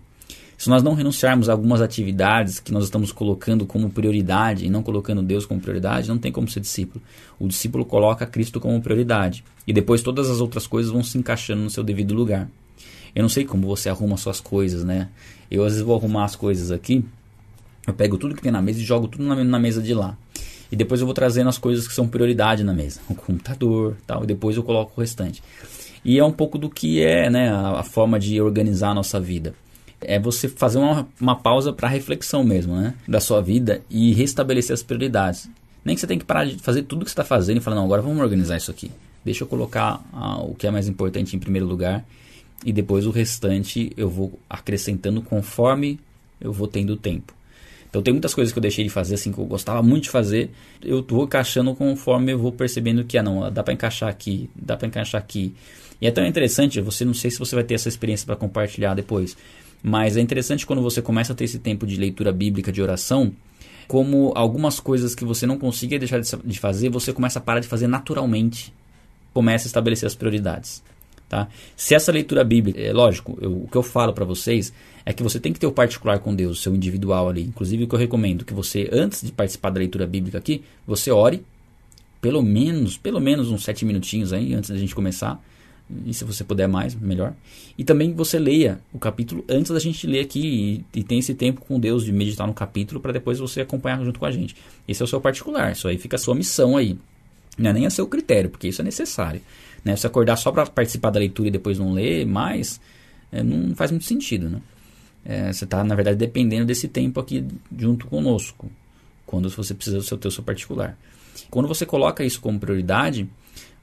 Se 0.58 0.70
nós 0.70 0.82
não 0.82 0.94
renunciarmos 0.94 1.50
a 1.50 1.52
algumas 1.52 1.82
atividades 1.82 2.60
que 2.60 2.72
nós 2.72 2.86
estamos 2.86 3.12
colocando 3.12 3.65
como 3.65 3.89
prioridade 3.89 4.65
e 4.65 4.70
não 4.70 4.82
colocando 4.82 5.22
Deus 5.22 5.46
como 5.46 5.60
prioridade, 5.60 6.08
não 6.08 6.18
tem 6.18 6.32
como 6.32 6.48
ser 6.48 6.62
discípulo. 6.62 7.04
O 7.38 7.48
discípulo 7.48 7.86
coloca 7.86 8.26
Cristo 8.26 8.60
como 8.60 8.82
prioridade 8.82 9.44
e 9.68 9.74
depois 9.74 10.02
todas 10.02 10.30
as 10.30 10.39
outras 10.39 10.65
coisas 10.65 10.91
vão 10.91 11.04
se 11.04 11.18
encaixando 11.18 11.62
no 11.62 11.70
seu 11.70 11.84
devido 11.84 12.13
lugar. 12.13 12.50
Eu 13.13 13.22
não 13.22 13.30
sei 13.30 13.44
como 13.44 13.68
você 13.68 13.89
arruma 13.89 14.18
suas 14.18 14.39
coisas, 14.39 14.84
né? 14.84 15.10
Eu 15.52 15.63
às 15.63 15.74
vezes 15.74 15.86
vou 15.86 15.96
arrumar 15.96 16.26
as 16.26 16.36
coisas 16.36 16.72
aqui, 16.72 17.04
eu 17.86 17.94
pego 17.94 18.18
tudo 18.18 18.34
que 18.34 18.41
tem 18.41 18.52
na 18.52 18.62
mesa 18.62 18.80
e 18.80 18.84
jogo 18.84 19.08
tudo 19.08 19.24
na, 19.24 19.60
mesa 19.60 19.82
de 19.82 19.94
lá. 19.94 20.18
E 20.72 20.76
depois 20.76 21.00
eu 21.00 21.06
vou 21.06 21.13
trazendo 21.13 21.50
as 21.50 21.58
coisas 21.58 21.88
que 21.88 21.94
são 21.94 22.08
prioridade 22.08 22.63
na 22.63 22.74
mesa, 22.74 23.00
o 23.08 23.13
computador, 23.13 23.96
tal, 24.08 24.24
e 24.24 24.28
depois 24.28 24.58
eu 24.58 24.63
coloco 24.63 24.94
o 24.96 25.02
restante. 25.02 25.44
E 26.04 26.18
é 26.18 26.26
um 26.26 26.32
pouco 26.32 26.58
do 26.58 26.70
que 26.70 27.02
é, 27.02 27.30
né, 27.30 27.50
a, 27.50 27.80
a 27.80 27.84
forma 27.84 28.20
de 28.20 28.41
organizar 28.41 28.89
a 28.89 28.94
nossa 28.94 29.20
vida 29.20 29.54
é 30.08 30.20
você 30.20 30.48
fazer 30.48 30.78
uma, 30.78 31.08
uma 31.20 31.36
pausa 31.36 31.74
para 31.74 31.88
reflexão 31.88 32.44
mesmo, 32.44 32.76
né? 32.76 32.94
Da 33.08 33.20
sua 33.20 33.41
vida 33.41 33.82
e 33.89 34.13
restabelecer 34.13 34.74
as 34.74 34.84
prioridades. 34.84 35.50
Nem 35.84 35.96
que 35.96 36.02
você 36.02 36.08
tenha 36.08 36.20
que 36.20 36.26
parar 36.26 36.46
de 36.46 36.58
fazer 36.58 36.84
tudo 36.84 37.06
que 37.06 37.12
você 37.12 37.13
está 37.13 37.24
fazendo 37.24 37.58
e 37.58 37.62
falar, 37.62 37.76
não, 37.76 37.86
agora 37.86 38.02
vamos 38.02 38.20
organizar 38.20 38.58
isso 38.58 38.72
aqui. 38.72 38.91
Deixa 39.24 39.44
eu 39.44 39.48
colocar 39.48 40.04
ah, 40.13 40.41
o 40.41 40.56
que 40.56 40.68
é 40.68 40.72
mais 40.72 40.88
importante 40.88 41.36
em 41.36 41.39
primeiro 41.39 41.68
lugar 41.68 42.06
e 42.63 42.72
depois 42.72 43.06
o 43.06 43.12
restante 43.12 43.91
eu 43.98 44.10
vou 44.10 44.39
acrescentando 44.50 45.22
conforme 45.22 46.00
eu 46.39 46.52
vou 46.52 46.68
tendo 46.68 46.96
tempo. 46.96 47.34
Então 47.89 48.04
tem 48.04 48.13
muitas 48.13 48.34
coisas 48.34 48.52
que 48.52 48.60
eu 48.60 48.62
deixei 48.62 48.84
de 48.84 48.89
fazer, 48.89 49.15
assim, 49.15 49.32
que 49.32 49.38
eu 49.38 49.46
gostava 49.46 49.82
muito 49.82 50.04
de 50.04 50.10
fazer, 50.10 50.52
eu 50.84 51.02
vou 51.08 51.24
encaixando 51.24 51.74
conforme 51.74 52.34
eu 52.34 52.38
vou 52.38 52.52
percebendo 52.52 53.06
que, 53.06 53.18
ah, 53.18 53.24
não, 53.24 53.50
dá 53.52 53.63
para 53.63 53.74
encaixar 53.74 54.10
aqui, 54.10 54.50
dá 54.54 54.76
para 54.76 54.88
encaixar 54.88 55.22
aqui. 55.22 55.56
E 56.02 56.06
é 56.06 56.12
tão 56.12 56.26
interessante, 56.26 56.82
você 56.82 57.06
não 57.06 57.13
sei 57.13 57.32
se 57.32 57.39
você 57.39 57.56
vai 57.56 57.63
ter 57.63 57.76
essa 57.76 57.88
experiência 57.88 58.26
para 58.26 58.36
compartilhar 58.36 58.94
depois, 58.96 59.38
mas 59.88 60.17
é 60.17 60.19
interessante 60.19 60.65
quando 60.65 60.82
você 60.82 61.00
começa 61.00 61.32
a 61.32 61.36
ter 61.36 61.43
esse 61.43 61.60
tempo 61.60 61.86
de 61.86 61.95
leitura 61.95 62.32
bíblica, 62.32 62.71
de 62.71 62.82
oração, 62.82 63.32
como 63.88 64.32
algumas 64.34 64.80
coisas 64.80 65.13
que 65.13 65.24
você 65.24 65.45
não 65.45 65.60
conseguia 65.60 66.00
deixar 66.00 66.19
de 66.19 66.60
fazer, 66.60 66.89
você 66.89 67.13
começa 67.13 67.38
a 67.38 67.41
parar 67.41 67.60
de 67.60 67.67
fazer 67.67 67.86
naturalmente. 67.86 68.74
Começa 69.32 69.67
a 69.67 69.69
estabelecer 69.69 70.08
as 70.08 70.15
prioridades. 70.15 70.82
Tá? 71.30 71.48
Se 71.76 71.93
essa 71.93 72.12
leitura 72.12 72.43
bíblica, 72.43 72.82
é 72.82 72.91
lógico, 72.91 73.38
eu, 73.39 73.62
o 73.62 73.67
que 73.67 73.78
eu 73.78 73.84
falo 73.84 74.12
para 74.12 74.26
vocês 74.26 74.74
é 75.06 75.13
que 75.13 75.21
você 75.21 75.39
tem 75.39 75.54
que 75.54 75.60
ter 75.60 75.67
o 75.67 75.71
particular 75.71 76.17
com 76.17 76.34
Deus, 76.34 76.58
o 76.58 76.62
seu 76.63 76.74
individual 76.74 77.30
ali. 77.30 77.43
Inclusive, 77.43 77.84
o 77.84 77.88
que 77.88 77.93
eu 77.93 78.00
recomendo 78.00 78.43
que 78.43 78.56
você, 78.56 78.89
antes 78.91 79.21
de 79.21 79.32
participar 79.32 79.69
da 79.69 79.78
leitura 79.78 80.08
bíblica 80.08 80.39
aqui, 80.39 80.63
você 80.88 81.12
ore 81.12 81.43
pelo 82.19 82.41
menos, 82.41 82.98
pelo 82.98 83.19
menos 83.21 83.52
uns 83.52 83.63
sete 83.63 83.86
minutinhos 83.86 84.34
aí, 84.34 84.56
antes 84.56 84.71
da 84.71 84.78
gente 84.78 84.95
começar 84.95 85.39
e 86.06 86.13
se 86.13 86.24
você 86.24 86.43
puder 86.43 86.67
mais, 86.67 86.95
melhor. 86.95 87.34
E 87.78 87.84
também 87.84 88.13
você 88.13 88.39
leia 88.39 88.80
o 88.91 88.98
capítulo 88.98 89.45
antes 89.48 89.71
da 89.71 89.80
gente 89.80 90.08
ler 90.08 90.21
aqui 90.21 90.84
e, 90.93 91.00
e 91.00 91.04
tem 91.04 91.19
esse 91.19 91.36
tempo 91.36 91.62
com 91.62 91.80
Deus 91.80 92.04
de 92.04 92.12
meditar 92.12 92.48
no 92.48 92.54
capítulo 92.54 93.00
para 93.00 93.12
depois 93.12 93.39
você 93.39 93.62
acompanhar 93.62 94.04
junto 94.04 94.19
com 94.19 94.26
a 94.26 94.32
gente. 94.32 94.56
Esse 94.88 95.02
é 95.02 95.06
o 95.06 95.08
seu 95.08 95.21
particular, 95.21 95.74
isso 95.74 95.88
aí 95.88 95.98
fica 95.98 96.15
a 96.15 96.19
sua 96.19 96.34
missão 96.34 96.76
aí. 96.76 96.98
Não 97.58 97.69
é 97.69 97.74
nem 97.74 97.86
a 97.86 97.89
seu 97.89 98.08
critério, 98.08 98.50
porque 98.50 98.67
isso 98.67 98.82
é 98.82 98.84
necessário. 98.84 99.41
Né? 99.84 99.95
Se 99.95 100.08
acordar 100.08 100.36
só 100.38 100.52
para 100.52 100.65
participar 100.65 101.12
da 101.12 101.19
leitura 101.19 101.50
e 101.50 101.52
depois 101.52 101.78
não 101.78 101.93
ler 101.93 102.26
mais, 102.26 102.82
é, 103.32 103.43
não 103.43 103.76
faz 103.76 103.91
muito 103.91 104.06
sentido. 104.06 104.50
Né? 104.50 104.62
É, 105.24 105.54
você 105.54 105.65
está, 105.65 105.84
na 105.84 105.95
verdade, 105.95 106.17
dependendo 106.17 106.65
desse 106.65 106.88
tempo 106.88 107.19
aqui 107.19 107.45
junto 107.78 108.08
conosco, 108.08 108.69
quando 109.26 109.50
você 109.50 109.74
precisa 109.74 109.98
do 109.98 110.04
seu, 110.04 110.19
seu 110.32 110.43
particular. 110.43 110.98
Quando 111.50 111.67
você 111.67 111.86
coloca 111.86 112.24
isso 112.24 112.41
como 112.41 112.60
prioridade, 112.60 113.30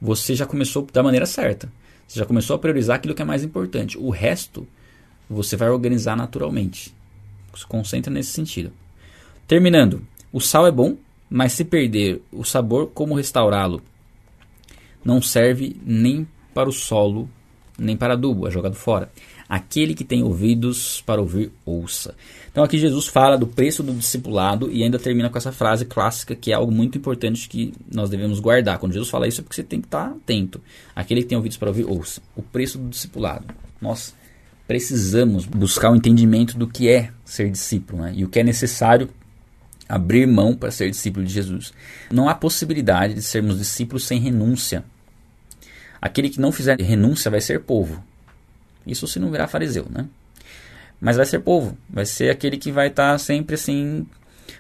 você 0.01 0.35
já 0.35 0.47
começou 0.47 0.87
da 0.93 1.03
maneira 1.03 1.27
certa. 1.27 1.71
Você 2.13 2.19
já 2.19 2.27
começou 2.27 2.55
a 2.55 2.59
priorizar 2.59 2.97
aquilo 2.97 3.15
que 3.15 3.23
é 3.23 3.25
mais 3.25 3.43
importante. 3.43 3.97
O 3.97 4.11
resto 4.11 4.69
você 5.31 5.57
vai 5.57 5.71
organizar 5.71 6.15
naturalmente. 6.15 6.95
Se 7.55 7.67
concentra 7.67 8.13
nesse 8.13 8.33
sentido. 8.33 8.71
Terminando, 9.49 10.07
o 10.31 10.39
sal 10.39 10.67
é 10.67 10.71
bom, 10.71 10.99
mas 11.31 11.55
se 11.55 11.65
perder 11.65 12.21
o 12.31 12.45
sabor, 12.45 12.91
como 12.93 13.15
restaurá-lo? 13.15 13.83
Não 15.03 15.23
serve 15.23 15.75
nem 15.87 16.29
para 16.53 16.69
o 16.69 16.73
solo, 16.73 17.31
nem 17.79 17.97
para 17.97 18.13
adubo, 18.13 18.47
é 18.47 18.51
jogado 18.51 18.75
fora. 18.75 19.11
Aquele 19.53 19.95
que 19.95 20.03
tem 20.03 20.23
ouvidos 20.23 21.03
para 21.05 21.21
ouvir, 21.21 21.53
ouça. 21.67 22.15
Então 22.51 22.65
aqui 22.65 22.79
Jesus 22.79 23.07
fala 23.07 23.37
do 23.37 23.47
preço 23.47 23.83
do 23.83 23.93
discipulado 23.93 24.73
e 24.73 24.83
ainda 24.83 24.99
termina 24.99 25.29
com 25.29 25.37
essa 25.37 25.53
frase 25.53 25.85
clássica 25.85 26.35
que 26.35 26.53
é 26.53 26.55
algo 26.55 26.73
muito 26.73 26.97
importante 26.97 27.47
que 27.51 27.75
nós 27.93 28.09
devemos 28.09 28.41
guardar. 28.41 28.79
Quando 28.79 28.95
Jesus 28.95 29.11
fala 29.11 29.29
isso 29.29 29.43
é 29.43 29.45
porque 29.45 29.57
você 29.57 29.63
tem 29.63 29.79
que 29.79 29.89
estar 29.89 30.07
atento. 30.07 30.59
Aquele 30.97 31.21
que 31.21 31.29
tem 31.29 31.37
ouvidos 31.37 31.59
para 31.59 31.69
ouvir, 31.69 31.85
ouça. 31.85 32.23
O 32.35 32.41
preço 32.41 32.79
do 32.79 32.89
discipulado. 32.89 33.45
Nós 33.79 34.15
precisamos 34.67 35.45
buscar 35.45 35.93
o 35.93 35.97
entendimento 35.97 36.57
do 36.57 36.67
que 36.67 36.89
é 36.89 37.11
ser 37.23 37.51
discípulo 37.51 38.05
né? 38.05 38.15
e 38.17 38.25
o 38.25 38.31
que 38.31 38.41
é 38.41 38.43
necessário 38.43 39.11
abrir 39.87 40.27
mão 40.27 40.57
para 40.57 40.71
ser 40.71 40.89
discípulo 40.89 41.27
de 41.27 41.33
Jesus. 41.35 41.75
Não 42.11 42.27
há 42.27 42.35
possibilidade 42.35 43.13
de 43.13 43.21
sermos 43.21 43.59
discípulos 43.59 44.05
sem 44.05 44.19
renúncia. 44.19 44.83
Aquele 46.01 46.31
que 46.31 46.41
não 46.41 46.53
fizer 46.53 46.81
renúncia 46.81 47.31
vai 47.31 47.43
ser 47.43 47.61
povo. 47.61 48.03
Isso 48.87 49.07
se 49.07 49.19
não 49.19 49.31
virar 49.31 49.49
fariseu, 49.49 49.87
né? 49.91 50.07
Mas 51.01 51.17
vai 51.17 51.27
ser 51.27 51.41
povo, 51.41 51.77
vai 51.91 52.07
ser 52.07 52.31
aquele 52.31 52.57
que 52.57 52.71
vai 52.71 52.89
estar 52.89 53.13
tá 53.13 53.19
sempre 53.19 53.57
assim 53.57 54.07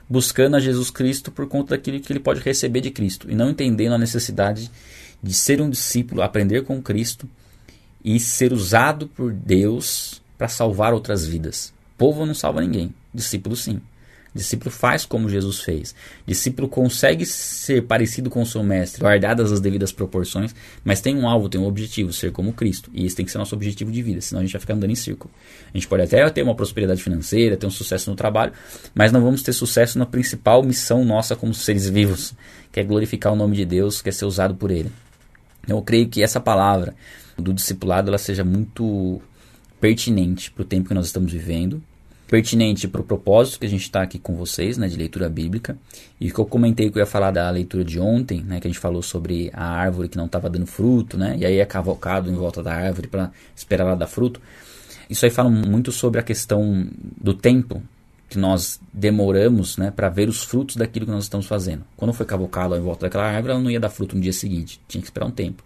buscando 0.08 0.56
a 0.56 0.61
Jesus 0.61 0.90
Cristo 0.90 1.30
por 1.30 1.48
conta 1.48 1.76
daquilo 1.76 2.00
que 2.00 2.12
ele 2.12 2.20
pode 2.20 2.40
receber 2.40 2.80
de 2.80 2.90
Cristo 2.90 3.30
e 3.30 3.35
não 3.35 3.50
entendendo 3.50 3.94
a 3.94 3.98
necessidade 3.98 4.70
de 5.22 5.32
ser 5.32 5.61
um 5.61 5.70
discípulo, 5.70 6.22
aprender 6.22 6.64
com 6.64 6.82
Cristo 6.82 7.28
e 8.04 8.18
ser 8.18 8.52
usado 8.52 9.06
por 9.06 9.32
Deus 9.32 10.20
para 10.37 10.48
salvar 10.48 10.92
outras 10.92 11.24
vidas. 11.24 11.72
Povo 11.96 12.26
não 12.26 12.35
salva 12.35 12.61
ninguém, 12.61 12.92
discípulo 13.14 13.54
sim. 13.54 13.80
Discípulo 14.35 14.71
faz 14.71 15.05
como 15.05 15.29
Jesus 15.29 15.61
fez. 15.61 15.95
Discípulo 16.27 16.66
consegue 16.66 17.27
ser 17.27 17.83
parecido 17.83 18.31
com 18.31 18.40
o 18.40 18.47
seu 18.47 18.62
mestre, 18.62 19.03
guardadas 19.03 19.53
as 19.53 19.61
devidas 19.61 19.92
proporções, 19.92 20.55
mas 20.83 21.03
tem 21.03 21.14
um 21.16 21.29
alvo, 21.29 21.51
tem 21.51 21.61
um 21.61 21.66
objetivo, 21.66 22.12
ser 22.12 22.33
como 22.33 22.53
Cristo. 22.53 22.90
E 22.95 23.05
esse 23.05 23.14
tem 23.14 23.27
que 23.27 23.31
ser 23.31 23.37
nosso 23.37 23.55
objetivo 23.55 23.92
de 23.92 24.01
vida, 24.01 24.23
senão 24.23 24.40
a 24.40 24.45
gente 24.45 24.53
vai 24.53 24.61
ficar 24.61 24.73
andando 24.73 24.90
em 24.90 24.95
círculo. 24.95 25.31
A 25.73 25.77
gente 25.77 25.87
pode 25.87 26.03
até 26.03 26.29
ter 26.31 26.42
uma 26.42 26.55
prosperidade 26.55 27.03
financeira, 27.03 27.59
ter 27.59 27.66
um 27.66 27.71
sucesso 27.71 28.09
no 28.09 28.16
trabalho, 28.16 28.53
mas 28.95 29.12
não 29.12 29.23
vamos 29.23 29.42
ter 29.42 29.53
sucesso 29.53 29.99
na 29.99 30.07
principal 30.07 30.62
missão 30.62 31.05
nossa 31.05 31.37
como 31.37 31.53
seres 31.53 31.88
vivos, 31.88 32.35
que 32.71 32.81
é 32.81 32.85
glorificar 32.85 33.35
o 33.35 33.37
nome 33.37 33.55
de 33.55 33.66
Deus, 33.66 34.01
que 34.01 34.09
é 34.09 34.12
ser 34.12 34.25
usado 34.25 34.55
por 34.55 34.71
Ele. 34.71 34.90
Eu 35.68 35.83
creio 35.83 36.09
que 36.09 36.23
essa 36.23 36.40
palavra 36.40 36.95
do 37.37 37.53
discipulado 37.53 38.09
ela 38.09 38.18
seja 38.18 38.45
muito 38.45 39.21
pertinente 39.79 40.51
para 40.51 40.62
o 40.62 40.64
tempo 40.64 40.88
que 40.88 40.95
nós 40.95 41.07
estamos 41.07 41.33
vivendo 41.33 41.83
pertinente 42.33 42.88
para 42.88 43.03
o 43.03 43.05
propósito 43.05 43.61
que 43.61 43.66
a 43.66 43.68
gente 43.68 43.83
está 43.83 44.01
aqui 44.01 44.18
com 44.18 44.35
vocês, 44.35 44.79
né, 44.79 44.88
de 44.88 44.97
leitura 44.97 45.29
bíblica, 45.29 45.77
e 46.18 46.31
que 46.31 46.38
eu 46.38 46.47
comentei 46.47 46.90
que 46.90 46.97
eu 46.97 47.01
ia 47.01 47.07
falar 47.07 47.31
da 47.31 47.51
leitura 47.51 47.85
de 47.85 48.01
ontem, 48.01 48.42
né, 48.42 48.59
que 48.59 48.66
a 48.66 48.71
gente 48.71 48.81
falou 48.81 49.03
sobre 49.03 49.51
a 49.53 49.66
árvore 49.66 50.09
que 50.09 50.16
não 50.16 50.25
estava 50.25 50.49
dando 50.49 50.64
fruto, 50.64 51.18
né, 51.18 51.37
e 51.38 51.45
aí 51.45 51.59
é 51.59 51.66
cavocado 51.66 52.31
em 52.31 52.35
volta 52.35 52.62
da 52.62 52.73
árvore 52.73 53.07
para 53.07 53.31
esperar 53.55 53.85
ela 53.85 53.95
dar 53.95 54.07
fruto. 54.07 54.40
Isso 55.11 55.27
aí 55.27 55.31
fala 55.31 55.51
muito 55.51 55.92
sobre 55.92 56.18
a 56.21 56.23
questão 56.23 56.88
do 57.21 57.35
tempo 57.35 57.83
que 58.31 58.38
nós 58.38 58.81
demoramos 58.90 59.77
né, 59.77 59.90
para 59.95 60.09
ver 60.09 60.31
os 60.31 60.42
frutos 60.42 60.77
daquilo 60.77 61.05
que 61.05 61.12
nós 61.12 61.25
estamos 61.25 61.45
fazendo. 61.45 61.85
Quando 61.99 62.14
foi 62.14 62.25
cavocado 62.25 62.75
em 62.75 62.81
volta 62.81 63.05
daquela 63.05 63.27
árvore, 63.27 63.53
ela 63.53 63.61
não 63.62 63.71
ia 63.71 63.79
dar 63.79 63.90
fruto 63.90 64.16
no 64.16 64.23
dia 64.23 64.33
seguinte, 64.33 64.81
tinha 64.88 65.03
que 65.03 65.07
esperar 65.07 65.27
um 65.27 65.31
tempo. 65.31 65.62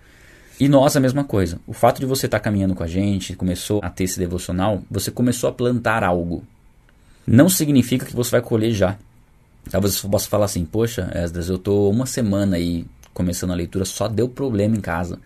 E 0.58 0.68
nós 0.68 0.96
a 0.96 1.00
mesma 1.00 1.22
coisa. 1.22 1.60
O 1.64 1.72
fato 1.72 2.00
de 2.00 2.06
você 2.06 2.26
estar 2.26 2.40
tá 2.40 2.44
caminhando 2.44 2.74
com 2.74 2.82
a 2.82 2.88
gente, 2.88 3.36
começou 3.36 3.78
a 3.84 3.88
ter 3.88 4.02
esse 4.02 4.18
devocional, 4.18 4.82
você 4.90 5.12
começou 5.12 5.48
a 5.48 5.52
plantar 5.52 6.02
algo 6.02 6.42
não 7.26 7.48
significa 7.48 8.06
que 8.06 8.14
você 8.14 8.30
vai 8.30 8.40
colher 8.40 8.72
já. 8.72 8.96
Talvez 9.70 9.96
você 9.96 10.08
possa 10.08 10.28
falar 10.28 10.44
assim, 10.44 10.64
poxa, 10.64 11.10
Esdras, 11.14 11.48
eu 11.48 11.58
tô 11.58 11.90
uma 11.90 12.06
semana 12.06 12.56
aí 12.56 12.86
começando 13.12 13.50
a 13.50 13.56
leitura, 13.56 13.84
só 13.84 14.06
deu 14.06 14.28
problema 14.28 14.76
em 14.76 14.80
casa. 14.80 15.18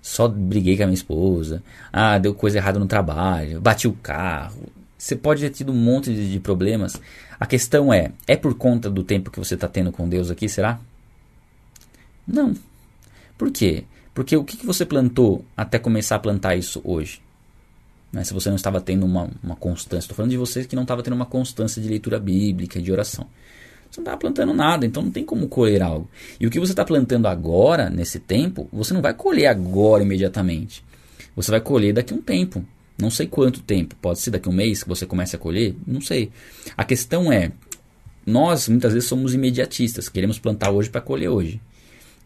Só 0.00 0.28
briguei 0.28 0.76
com 0.76 0.84
a 0.84 0.86
minha 0.86 0.94
esposa. 0.94 1.62
Ah, 1.92 2.18
deu 2.18 2.34
coisa 2.34 2.58
errada 2.58 2.78
no 2.78 2.86
trabalho. 2.86 3.60
Bati 3.60 3.88
o 3.88 3.92
carro. 3.92 4.70
Você 4.96 5.16
pode 5.16 5.40
ter 5.40 5.50
tido 5.50 5.72
um 5.72 5.76
monte 5.76 6.14
de, 6.14 6.30
de 6.30 6.40
problemas. 6.40 7.00
A 7.40 7.46
questão 7.46 7.92
é, 7.92 8.12
é 8.26 8.36
por 8.36 8.54
conta 8.54 8.88
do 8.88 9.02
tempo 9.02 9.30
que 9.30 9.38
você 9.38 9.54
está 9.54 9.66
tendo 9.66 9.90
com 9.90 10.08
Deus 10.08 10.30
aqui, 10.30 10.48
será? 10.48 10.78
Não. 12.26 12.54
Por 13.36 13.50
quê? 13.50 13.84
Porque 14.14 14.36
o 14.36 14.44
que, 14.44 14.56
que 14.56 14.66
você 14.66 14.86
plantou 14.86 15.44
até 15.56 15.78
começar 15.78 16.16
a 16.16 16.20
plantar 16.20 16.54
isso 16.54 16.80
hoje? 16.84 17.20
Né? 18.14 18.22
Se 18.22 18.32
você 18.32 18.48
não 18.48 18.56
estava 18.56 18.80
tendo 18.80 19.04
uma, 19.04 19.28
uma 19.42 19.56
constância. 19.56 20.04
Estou 20.04 20.16
falando 20.16 20.30
de 20.30 20.36
você 20.36 20.64
que 20.64 20.76
não 20.76 20.84
estava 20.84 21.02
tendo 21.02 21.14
uma 21.14 21.26
constância 21.26 21.82
de 21.82 21.88
leitura 21.88 22.18
bíblica, 22.20 22.80
de 22.80 22.92
oração. 22.92 23.26
Você 23.90 24.00
não 24.00 24.04
está 24.04 24.16
plantando 24.16 24.54
nada, 24.54 24.86
então 24.86 25.02
não 25.02 25.10
tem 25.10 25.24
como 25.24 25.48
colher 25.48 25.82
algo. 25.82 26.08
E 26.38 26.46
o 26.46 26.50
que 26.50 26.60
você 26.60 26.72
está 26.72 26.84
plantando 26.84 27.26
agora, 27.26 27.90
nesse 27.90 28.20
tempo, 28.20 28.68
você 28.72 28.94
não 28.94 29.02
vai 29.02 29.14
colher 29.14 29.48
agora 29.48 30.04
imediatamente. 30.04 30.84
Você 31.34 31.50
vai 31.50 31.60
colher 31.60 31.92
daqui 31.92 32.14
a 32.14 32.16
um 32.16 32.22
tempo. 32.22 32.64
Não 32.96 33.10
sei 33.10 33.26
quanto 33.26 33.60
tempo. 33.60 33.96
Pode 34.00 34.20
ser 34.20 34.30
daqui 34.30 34.48
a 34.48 34.52
um 34.52 34.54
mês 34.54 34.84
que 34.84 34.88
você 34.88 35.04
comece 35.04 35.34
a 35.34 35.38
colher? 35.38 35.74
Não 35.84 36.00
sei. 36.00 36.30
A 36.76 36.84
questão 36.84 37.32
é, 37.32 37.50
nós 38.24 38.68
muitas 38.68 38.92
vezes 38.92 39.08
somos 39.08 39.34
imediatistas. 39.34 40.08
Queremos 40.08 40.38
plantar 40.38 40.70
hoje 40.70 40.88
para 40.88 41.00
colher 41.00 41.28
hoje. 41.28 41.60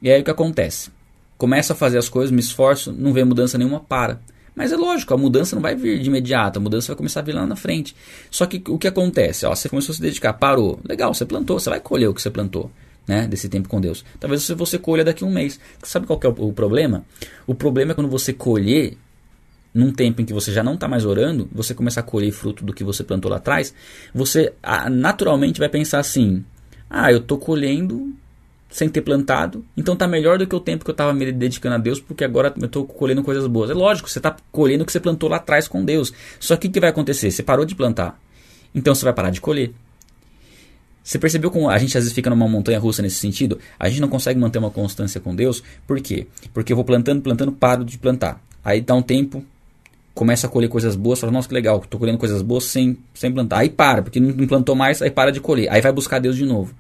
E 0.03 0.11
aí 0.11 0.21
o 0.21 0.25
que 0.25 0.31
acontece? 0.31 0.91
Começo 1.39 1.73
a 1.73 1.77
fazer 1.77 1.97
as 1.97 2.11
coisas, 2.11 2.31
me 2.31 2.41
esforço, 2.41 2.93
não 2.93 3.13
vê 3.13 3.25
mudança 3.25 3.57
nenhuma, 3.57 3.81
para. 3.81 4.21
Mas 4.59 4.73
é 4.73 4.77
lógico, 4.77 5.15
a 5.15 5.17
mudança 5.17 5.55
não 5.55 5.63
vai 5.63 5.77
vir 5.77 6.01
de 6.01 6.09
imediato, 6.09 6.59
a 6.59 6.61
mudança 6.61 6.89
vai 6.89 6.97
começar 6.97 7.21
a 7.21 7.23
vir 7.23 7.33
lá 7.33 7.47
na 7.47 7.55
frente. 7.55 7.95
Só 8.29 8.45
que 8.45 8.61
o 8.69 8.77
que 8.77 8.89
acontece? 8.89 9.47
Ó, 9.47 9.55
você 9.55 9.69
começou 9.69 9.93
a 9.93 9.95
se 9.95 10.03
dedicar, 10.03 10.33
parou. 10.33 10.81
Legal, 10.85 11.15
você 11.15 11.25
plantou, 11.25 11.61
você 11.61 11.71
vai 11.71 11.79
colher 11.79 12.09
o 12.09 12.13
que 12.13 12.21
você 12.21 12.29
plantou. 12.29 12.69
Né, 13.07 13.27
desse 13.27 13.49
tempo 13.49 13.71
com 13.71 13.81
Deus. 13.81 14.05
Talvez 14.21 14.47
você, 14.47 14.79
colha 14.79 15.03
daqui 15.03 15.25
a 15.25 15.27
um 15.27 15.33
mês. 15.33 15.59
Sabe 15.83 16.07
qual 16.07 16.21
é 16.23 16.29
o, 16.29 16.49
o 16.49 16.53
problema? 16.53 17.07
O 17.47 17.55
problema 17.55 17.93
é 17.93 17.95
quando 17.95 18.11
você 18.11 18.35
colher 18.35 18.99
num 19.73 19.93
tempo 19.93 20.21
em 20.21 20.27
que 20.27 20.33
você 20.35 20.53
já 20.53 20.63
não 20.63 20.75
está 20.75 20.87
mais 20.87 21.07
orando, 21.07 21.49
você 21.51 21.73
começar 21.73 22.01
a 22.01 22.03
colher 22.03 22.31
fruto 22.33 22.65
do 22.65 22.75
que 22.75 22.85
você 22.85 23.03
plantou 23.03 23.31
lá 23.31 23.39
atrás, 23.39 23.73
você 24.13 24.53
ah, 24.63 24.91
naturalmente 24.91 25.59
vai 25.59 25.71
pensar 25.71 26.01
assim: 26.01 26.45
ah, 26.91 27.11
eu 27.11 27.19
estou 27.19 27.39
colhendo 27.39 28.13
sem 28.71 28.89
ter 28.89 29.01
plantado, 29.01 29.65
então 29.77 29.95
está 29.95 30.07
melhor 30.07 30.39
do 30.39 30.47
que 30.47 30.55
o 30.55 30.61
tempo 30.61 30.85
que 30.85 30.91
eu 30.91 30.93
estava 30.93 31.13
me 31.15 31.33
dedicando 31.33 31.77
a 31.77 31.79
Deus, 31.79 32.01
porque 32.01 32.23
agora 32.23 32.53
eu 32.59 32.67
estou 32.67 32.87
colhendo 32.87 33.23
coisas 33.23 33.47
boas. 33.47 33.71
É 33.71 33.75
lógico, 33.75 34.11
você 34.11 34.19
está 34.19 34.37
colhendo 34.53 34.83
o 34.83 34.87
que 34.87 34.93
você 34.93 35.01
plantou 35.01 35.29
lá 35.29 35.37
atrás 35.37 35.67
com 35.67 35.85
Deus. 35.85 36.13
Só 36.39 36.55
que 36.57 36.69
o 36.69 36.71
que 36.71 36.79
vai 36.79 36.91
acontecer? 36.91 37.31
Você 37.31 37.43
parou 37.43 37.65
de 37.65 37.75
plantar, 37.75 38.21
então 38.75 38.95
você 38.95 39.05
vai 39.05 39.15
parar 39.15 39.31
de 39.31 39.41
colher. 39.41 39.73
Você 41.03 41.19
percebeu 41.19 41.51
como 41.51 41.71
a 41.71 41.79
gente 41.79 41.97
às 41.97 42.05
vezes 42.05 42.15
fica 42.15 42.29
numa 42.29 42.47
montanha 42.47 42.79
russa 42.79 43.01
nesse 43.01 43.17
sentido? 43.17 43.59
A 43.79 43.89
gente 43.89 44.03
não 44.03 44.09
consegue 44.09 44.39
manter 44.39 44.59
uma 44.59 44.71
constância 44.71 45.19
com 45.19 45.35
Deus. 45.35 45.63
Por 45.87 45.99
quê? 46.03 46.27
Porque 46.53 46.71
eu 46.71 46.77
vou 46.77 46.85
plantando, 46.85 47.23
plantando, 47.23 47.51
paro 47.51 47.83
de 47.83 47.97
plantar. 47.97 48.39
Aí 48.63 48.83
dá 48.83 48.95
um 48.95 49.01
tempo, 49.01 49.43
começa 50.13 50.47
a 50.47 50.51
colher 50.51 50.69
coisas 50.69 50.95
boas, 50.95 51.19
fala, 51.19 51.33
nossa, 51.33 51.49
que 51.49 51.55
legal, 51.55 51.81
estou 51.83 51.99
colhendo 51.99 52.19
coisas 52.19 52.43
boas 52.43 52.65
sem, 52.65 52.99
sem 53.15 53.33
plantar. 53.33 53.61
Aí 53.61 53.71
para, 53.71 54.03
porque 54.03 54.21
não 54.21 54.47
plantou 54.47 54.75
mais, 54.75 55.01
aí 55.01 55.11
para 55.11 55.33
de 55.33 55.41
colher. 55.41 55.71
Aí 55.71 55.81
vai 55.81 55.93
buscar 55.93 56.19
Deus 56.19 56.37
de 56.37 56.45
novo 56.45 56.75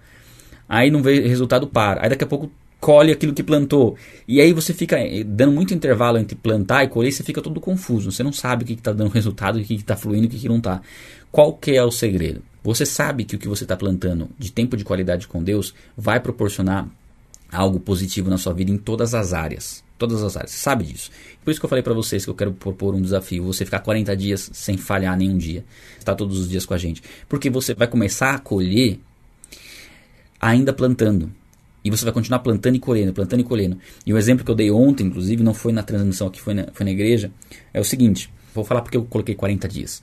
aí 0.68 0.90
não 0.90 1.02
vê 1.02 1.20
resultado, 1.20 1.66
para. 1.66 2.02
Aí 2.02 2.10
daqui 2.10 2.24
a 2.24 2.26
pouco 2.26 2.50
colhe 2.80 3.12
aquilo 3.12 3.32
que 3.32 3.42
plantou. 3.42 3.96
E 4.26 4.40
aí 4.40 4.52
você 4.52 4.72
fica 4.72 4.98
eh, 4.98 5.24
dando 5.24 5.52
muito 5.52 5.74
intervalo 5.74 6.18
entre 6.18 6.36
plantar 6.36 6.84
e 6.84 6.88
colher, 6.88 7.12
você 7.12 7.22
fica 7.22 7.42
todo 7.42 7.60
confuso. 7.60 8.12
Você 8.12 8.22
não 8.22 8.32
sabe 8.32 8.64
o 8.64 8.66
que 8.66 8.74
está 8.74 8.92
dando 8.92 9.10
resultado, 9.12 9.58
o 9.58 9.62
que 9.62 9.74
está 9.74 9.96
fluindo 9.96 10.26
o 10.26 10.30
que, 10.30 10.38
que 10.38 10.48
não 10.48 10.58
está. 10.58 10.80
Qual 11.30 11.52
que 11.52 11.72
é 11.72 11.84
o 11.84 11.90
segredo? 11.90 12.42
Você 12.62 12.84
sabe 12.84 13.24
que 13.24 13.36
o 13.36 13.38
que 13.38 13.48
você 13.48 13.64
está 13.64 13.76
plantando 13.76 14.28
de 14.38 14.50
tempo 14.52 14.76
de 14.76 14.84
qualidade 14.84 15.26
com 15.26 15.42
Deus 15.42 15.74
vai 15.96 16.20
proporcionar 16.20 16.88
algo 17.50 17.80
positivo 17.80 18.28
na 18.28 18.36
sua 18.36 18.52
vida 18.52 18.70
em 18.70 18.76
todas 18.76 19.14
as 19.14 19.32
áreas. 19.32 19.82
Todas 19.96 20.22
as 20.22 20.36
áreas. 20.36 20.52
Você 20.52 20.58
sabe 20.58 20.84
disso. 20.84 21.10
Por 21.44 21.50
isso 21.50 21.58
que 21.58 21.66
eu 21.66 21.68
falei 21.68 21.82
para 21.82 21.94
vocês 21.94 22.24
que 22.24 22.30
eu 22.30 22.34
quero 22.34 22.52
propor 22.52 22.94
um 22.94 23.00
desafio. 23.00 23.44
Você 23.44 23.64
ficar 23.64 23.80
40 23.80 24.16
dias 24.16 24.50
sem 24.52 24.76
falhar 24.76 25.16
nenhum 25.16 25.36
dia. 25.36 25.64
Estar 25.98 26.14
todos 26.14 26.38
os 26.38 26.48
dias 26.48 26.64
com 26.64 26.74
a 26.74 26.78
gente. 26.78 27.02
Porque 27.28 27.50
você 27.50 27.74
vai 27.74 27.88
começar 27.88 28.34
a 28.34 28.38
colher 28.38 29.00
ainda 30.40 30.72
plantando. 30.72 31.30
E 31.84 31.90
você 31.90 32.04
vai 32.04 32.12
continuar 32.12 32.40
plantando 32.40 32.76
e 32.76 32.78
colhendo, 32.78 33.12
plantando 33.12 33.40
e 33.40 33.44
colhendo. 33.44 33.78
E 34.04 34.12
o 34.12 34.18
exemplo 34.18 34.44
que 34.44 34.50
eu 34.50 34.54
dei 34.54 34.70
ontem, 34.70 35.06
inclusive, 35.06 35.42
não 35.42 35.54
foi 35.54 35.72
na 35.72 35.82
transmissão 35.82 36.26
aqui, 36.26 36.40
foi 36.40 36.54
na, 36.54 36.66
foi 36.72 36.84
na 36.84 36.90
igreja, 36.90 37.30
é 37.72 37.80
o 37.80 37.84
seguinte. 37.84 38.30
Vou 38.54 38.64
falar 38.64 38.82
porque 38.82 38.96
eu 38.96 39.04
coloquei 39.04 39.34
40 39.34 39.68
dias. 39.68 40.02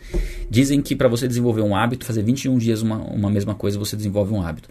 Dizem 0.49 0.81
que 0.81 0.95
para 0.95 1.09
você 1.09 1.27
desenvolver 1.27 1.61
um 1.61 1.75
hábito, 1.75 2.05
fazer 2.05 2.23
21 2.23 2.57
dias 2.57 2.81
uma, 2.81 2.97
uma 2.97 3.29
mesma 3.29 3.53
coisa, 3.53 3.77
você 3.77 3.97
desenvolve 3.97 4.33
um 4.33 4.41
hábito. 4.41 4.69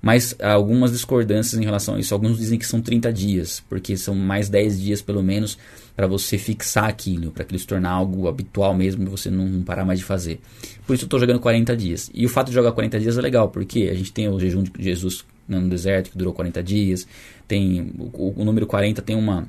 Mas 0.00 0.34
há 0.40 0.52
algumas 0.52 0.92
discordâncias 0.92 1.60
em 1.60 1.64
relação 1.64 1.96
a 1.96 2.00
isso. 2.00 2.14
Alguns 2.14 2.38
dizem 2.38 2.58
que 2.58 2.66
são 2.66 2.80
30 2.80 3.12
dias, 3.12 3.62
porque 3.68 3.96
são 3.96 4.14
mais 4.14 4.48
10 4.48 4.80
dias 4.80 5.02
pelo 5.02 5.22
menos 5.22 5.58
para 5.98 6.06
você 6.06 6.38
fixar 6.38 6.84
aquilo, 6.84 7.32
para 7.32 7.42
aquilo 7.42 7.58
se 7.58 7.66
tornar 7.66 7.90
algo 7.90 8.28
habitual 8.28 8.72
mesmo 8.72 9.02
e 9.02 9.06
você 9.06 9.28
não, 9.28 9.64
parar 9.64 9.84
mais 9.84 9.98
de 9.98 10.04
fazer. 10.04 10.38
Por 10.86 10.94
isso 10.94 11.02
eu 11.02 11.06
estou 11.06 11.18
jogando 11.18 11.40
40 11.40 11.76
dias. 11.76 12.08
E 12.14 12.24
o 12.24 12.28
fato 12.28 12.50
de 12.50 12.54
jogar 12.54 12.70
40 12.70 13.00
dias 13.00 13.18
é 13.18 13.20
legal, 13.20 13.48
porque 13.48 13.88
a 13.90 13.94
gente 13.94 14.12
tem 14.12 14.28
o 14.28 14.38
jejum 14.38 14.62
de 14.62 14.70
Jesus 14.78 15.24
no 15.48 15.68
deserto 15.68 16.12
que 16.12 16.16
durou 16.16 16.32
40 16.32 16.62
dias, 16.62 17.04
tem 17.48 17.92
o, 17.98 18.32
o 18.40 18.44
número 18.44 18.64
40 18.64 19.02
tem 19.02 19.16
uma 19.16 19.48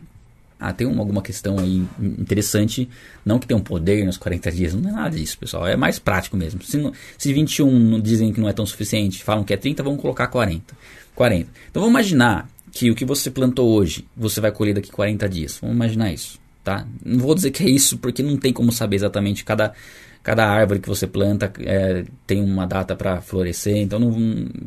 ah, 0.59 0.73
tem 0.73 0.87
uma, 0.87 1.01
alguma 1.01 1.21
questão 1.21 1.59
aí 1.59 1.83
interessante, 1.99 2.89
não 3.23 3.37
que 3.37 3.45
tem 3.45 3.55
um 3.55 3.61
poder 3.61 4.03
nos 4.03 4.17
40 4.17 4.51
dias, 4.51 4.73
não 4.73 4.89
é 4.89 4.91
nada 4.91 5.15
disso, 5.15 5.37
pessoal, 5.37 5.67
é 5.67 5.77
mais 5.77 5.99
prático 5.99 6.35
mesmo. 6.35 6.63
Se, 6.63 6.81
se 7.15 7.31
21 7.31 8.01
dizem 8.01 8.33
que 8.33 8.41
não 8.41 8.49
é 8.49 8.53
tão 8.53 8.65
suficiente, 8.65 9.23
falam 9.23 9.43
que 9.43 9.53
é 9.53 9.57
30, 9.57 9.83
vamos 9.83 10.01
colocar 10.01 10.25
40. 10.25 10.75
40. 11.13 11.47
Então 11.69 11.83
vamos 11.83 11.91
imaginar 11.91 12.49
que 12.71 12.89
o 12.91 12.95
que 12.95 13.05
você 13.05 13.29
plantou 13.31 13.69
hoje, 13.69 14.05
você 14.15 14.39
vai 14.39 14.51
colher 14.51 14.75
daqui 14.75 14.91
40 14.91 15.27
dias. 15.29 15.57
Vamos 15.61 15.75
imaginar 15.75 16.11
isso, 16.11 16.39
tá? 16.63 16.87
Não 17.03 17.19
vou 17.19 17.35
dizer 17.35 17.51
que 17.51 17.63
é 17.63 17.69
isso, 17.69 17.97
porque 17.97 18.23
não 18.23 18.37
tem 18.37 18.53
como 18.53 18.71
saber 18.71 18.97
exatamente 18.97 19.43
cada 19.43 19.73
cada 20.21 20.45
árvore 20.45 20.79
que 20.79 20.87
você 20.87 21.07
planta 21.07 21.51
é, 21.61 22.03
tem 22.27 22.41
uma 22.41 22.67
data 22.67 22.95
para 22.95 23.21
florescer, 23.21 23.77
então 23.77 23.99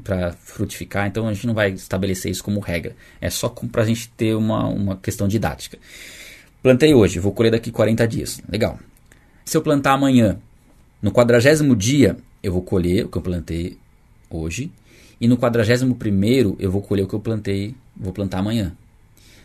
para 0.02 0.32
frutificar, 0.32 1.06
então 1.06 1.28
a 1.28 1.32
gente 1.32 1.46
não 1.46 1.54
vai 1.54 1.70
estabelecer 1.70 2.32
isso 2.32 2.42
como 2.42 2.58
regra. 2.58 2.96
É 3.20 3.28
só 3.28 3.48
para 3.48 3.82
a 3.82 3.86
gente 3.86 4.08
ter 4.16 4.34
uma, 4.34 4.66
uma 4.66 4.96
questão 4.96 5.28
didática. 5.28 5.78
Plantei 6.62 6.94
hoje, 6.94 7.18
vou 7.18 7.32
colher 7.32 7.50
daqui 7.50 7.70
40 7.70 8.08
dias. 8.08 8.42
Legal. 8.48 8.78
Se 9.44 9.56
eu 9.56 9.62
plantar 9.62 9.92
amanhã, 9.92 10.38
no 11.00 11.12
quadragésimo 11.12 11.76
dia, 11.76 12.16
eu 12.42 12.52
vou 12.52 12.62
colher 12.62 13.04
o 13.04 13.08
que 13.08 13.18
eu 13.18 13.22
plantei 13.22 13.76
hoje. 14.30 14.70
E 15.22 15.28
no 15.28 15.38
quadragésimo 15.38 15.94
primeiro, 15.94 16.56
eu 16.58 16.68
vou 16.68 16.82
colher 16.82 17.04
o 17.04 17.06
que 17.06 17.14
eu 17.14 17.20
plantei, 17.20 17.76
vou 17.96 18.12
plantar 18.12 18.40
amanhã. 18.40 18.72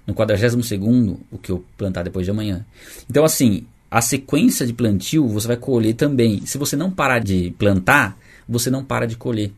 No 0.07 0.15
quadragésimo 0.15 0.63
segundo, 0.63 1.19
o 1.31 1.37
que 1.37 1.51
eu 1.51 1.63
plantar 1.77 2.01
depois 2.01 2.25
de 2.25 2.31
amanhã. 2.31 2.65
Então, 3.07 3.23
assim, 3.23 3.63
a 3.91 4.01
sequência 4.01 4.65
de 4.65 4.73
plantio 4.73 5.27
você 5.27 5.45
vai 5.45 5.55
colher 5.55 5.93
também. 5.93 6.43
Se 6.47 6.57
você 6.57 6.75
não 6.75 6.89
parar 6.89 7.19
de 7.19 7.53
plantar, 7.59 8.17
você 8.49 8.71
não 8.71 8.83
para 8.83 9.05
de 9.05 9.15
colher. 9.15 9.51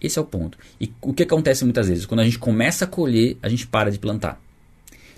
Esse 0.00 0.18
é 0.18 0.20
o 0.20 0.24
ponto. 0.24 0.58
E 0.80 0.92
o 1.00 1.14
que 1.14 1.22
acontece 1.22 1.62
muitas 1.62 1.86
vezes? 1.86 2.06
Quando 2.06 2.20
a 2.20 2.24
gente 2.24 2.40
começa 2.40 2.84
a 2.84 2.88
colher, 2.88 3.36
a 3.40 3.48
gente 3.48 3.68
para 3.68 3.88
de 3.88 4.00
plantar. 4.00 4.40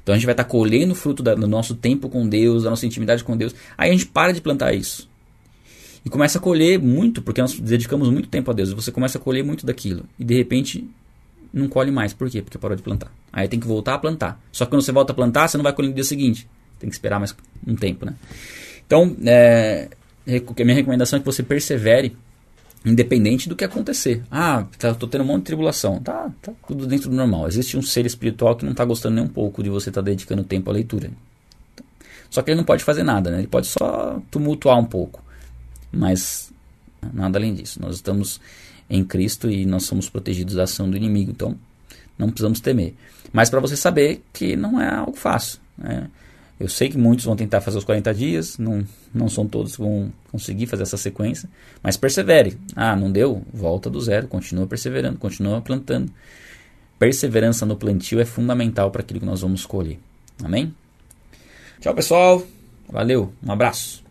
Então 0.02 0.14
a 0.14 0.18
gente 0.18 0.26
vai 0.26 0.34
estar 0.34 0.44
colhendo 0.44 0.92
o 0.92 0.94
fruto 0.94 1.22
do 1.22 1.46
nosso 1.46 1.74
tempo 1.74 2.06
com 2.10 2.28
Deus, 2.28 2.64
da 2.64 2.70
nossa 2.70 2.84
intimidade 2.84 3.24
com 3.24 3.34
Deus. 3.34 3.54
Aí 3.78 3.88
a 3.88 3.92
gente 3.92 4.04
para 4.04 4.34
de 4.34 4.42
plantar 4.42 4.74
isso. 4.74 5.07
E 6.04 6.10
começa 6.10 6.38
a 6.38 6.40
colher 6.40 6.78
muito, 6.78 7.20
porque 7.22 7.40
nós 7.40 7.58
dedicamos 7.58 8.08
muito 8.08 8.28
tempo 8.28 8.50
a 8.50 8.54
Deus. 8.54 8.72
Você 8.72 8.92
começa 8.92 9.18
a 9.18 9.20
colher 9.20 9.44
muito 9.44 9.66
daquilo. 9.66 10.04
E 10.18 10.24
de 10.24 10.34
repente 10.34 10.88
não 11.52 11.68
colhe 11.68 11.90
mais. 11.90 12.12
Por 12.12 12.30
quê? 12.30 12.42
Porque 12.42 12.58
parou 12.58 12.76
de 12.76 12.82
plantar. 12.82 13.12
Aí 13.32 13.48
tem 13.48 13.58
que 13.58 13.66
voltar 13.66 13.94
a 13.94 13.98
plantar. 13.98 14.40
Só 14.52 14.64
que 14.64 14.70
quando 14.70 14.82
você 14.82 14.92
volta 14.92 15.12
a 15.12 15.14
plantar, 15.14 15.48
você 15.48 15.56
não 15.56 15.64
vai 15.64 15.72
colher 15.72 15.88
no 15.88 15.94
dia 15.94 16.04
seguinte. 16.04 16.48
Tem 16.78 16.88
que 16.88 16.94
esperar 16.94 17.18
mais 17.18 17.34
um 17.66 17.74
tempo, 17.74 18.06
né? 18.06 18.14
Então, 18.86 19.14
é, 19.26 19.88
a 20.26 20.64
minha 20.64 20.74
recomendação 20.74 21.18
é 21.18 21.20
que 21.20 21.26
você 21.26 21.42
persevere 21.42 22.16
independente 22.84 23.48
do 23.48 23.56
que 23.56 23.64
acontecer. 23.64 24.22
Ah, 24.30 24.64
tá, 24.78 24.94
tô 24.94 25.06
tendo 25.06 25.24
um 25.24 25.26
monte 25.26 25.40
de 25.40 25.46
tribulação. 25.46 26.00
Tá, 26.00 26.30
tá 26.40 26.52
tudo 26.66 26.86
dentro 26.86 27.10
do 27.10 27.16
normal. 27.16 27.48
Existe 27.48 27.76
um 27.76 27.82
ser 27.82 28.06
espiritual 28.06 28.56
que 28.56 28.64
não 28.64 28.72
está 28.72 28.84
gostando 28.84 29.16
nem 29.16 29.24
um 29.24 29.28
pouco 29.28 29.62
de 29.62 29.68
você 29.68 29.90
estar 29.90 30.02
tá 30.02 30.06
dedicando 30.06 30.44
tempo 30.44 30.70
à 30.70 30.72
leitura. 30.72 31.10
Só 32.30 32.42
que 32.42 32.50
ele 32.50 32.58
não 32.58 32.64
pode 32.64 32.84
fazer 32.84 33.02
nada, 33.02 33.30
né? 33.30 33.38
Ele 33.38 33.46
pode 33.46 33.66
só 33.66 34.20
tumultuar 34.30 34.78
um 34.78 34.84
pouco. 34.84 35.22
Mas 35.92 36.52
nada 37.12 37.38
além 37.38 37.54
disso. 37.54 37.80
Nós 37.80 37.96
estamos 37.96 38.40
em 38.88 39.04
Cristo 39.04 39.50
e 39.50 39.66
nós 39.66 39.84
somos 39.84 40.08
protegidos 40.08 40.54
da 40.54 40.64
ação 40.64 40.90
do 40.90 40.96
inimigo. 40.96 41.30
Então, 41.30 41.56
não 42.16 42.28
precisamos 42.28 42.60
temer. 42.60 42.94
Mas 43.32 43.50
para 43.50 43.60
você 43.60 43.76
saber 43.76 44.22
que 44.32 44.56
não 44.56 44.80
é 44.80 44.88
algo 44.88 45.16
fácil. 45.16 45.60
Né? 45.76 46.08
Eu 46.58 46.68
sei 46.68 46.88
que 46.88 46.98
muitos 46.98 47.24
vão 47.24 47.36
tentar 47.36 47.60
fazer 47.60 47.78
os 47.78 47.84
40 47.84 48.12
dias, 48.12 48.58
não, 48.58 48.84
não 49.14 49.28
são 49.28 49.46
todos 49.46 49.76
que 49.76 49.82
vão 49.82 50.12
conseguir 50.30 50.66
fazer 50.66 50.82
essa 50.82 50.96
sequência, 50.96 51.48
mas 51.80 51.96
persevere. 51.96 52.58
Ah, 52.74 52.96
não 52.96 53.12
deu? 53.12 53.44
Volta 53.52 53.88
do 53.88 54.00
zero, 54.00 54.26
continua 54.26 54.66
perseverando, 54.66 55.18
continua 55.18 55.60
plantando. 55.60 56.10
Perseverança 56.98 57.64
no 57.64 57.76
plantio 57.76 58.18
é 58.18 58.24
fundamental 58.24 58.90
para 58.90 59.02
aquilo 59.02 59.20
que 59.20 59.26
nós 59.26 59.42
vamos 59.42 59.64
colher. 59.64 60.00
Amém? 60.42 60.74
Tchau, 61.80 61.94
pessoal. 61.94 62.44
Valeu, 62.90 63.32
um 63.40 63.52
abraço. 63.52 64.07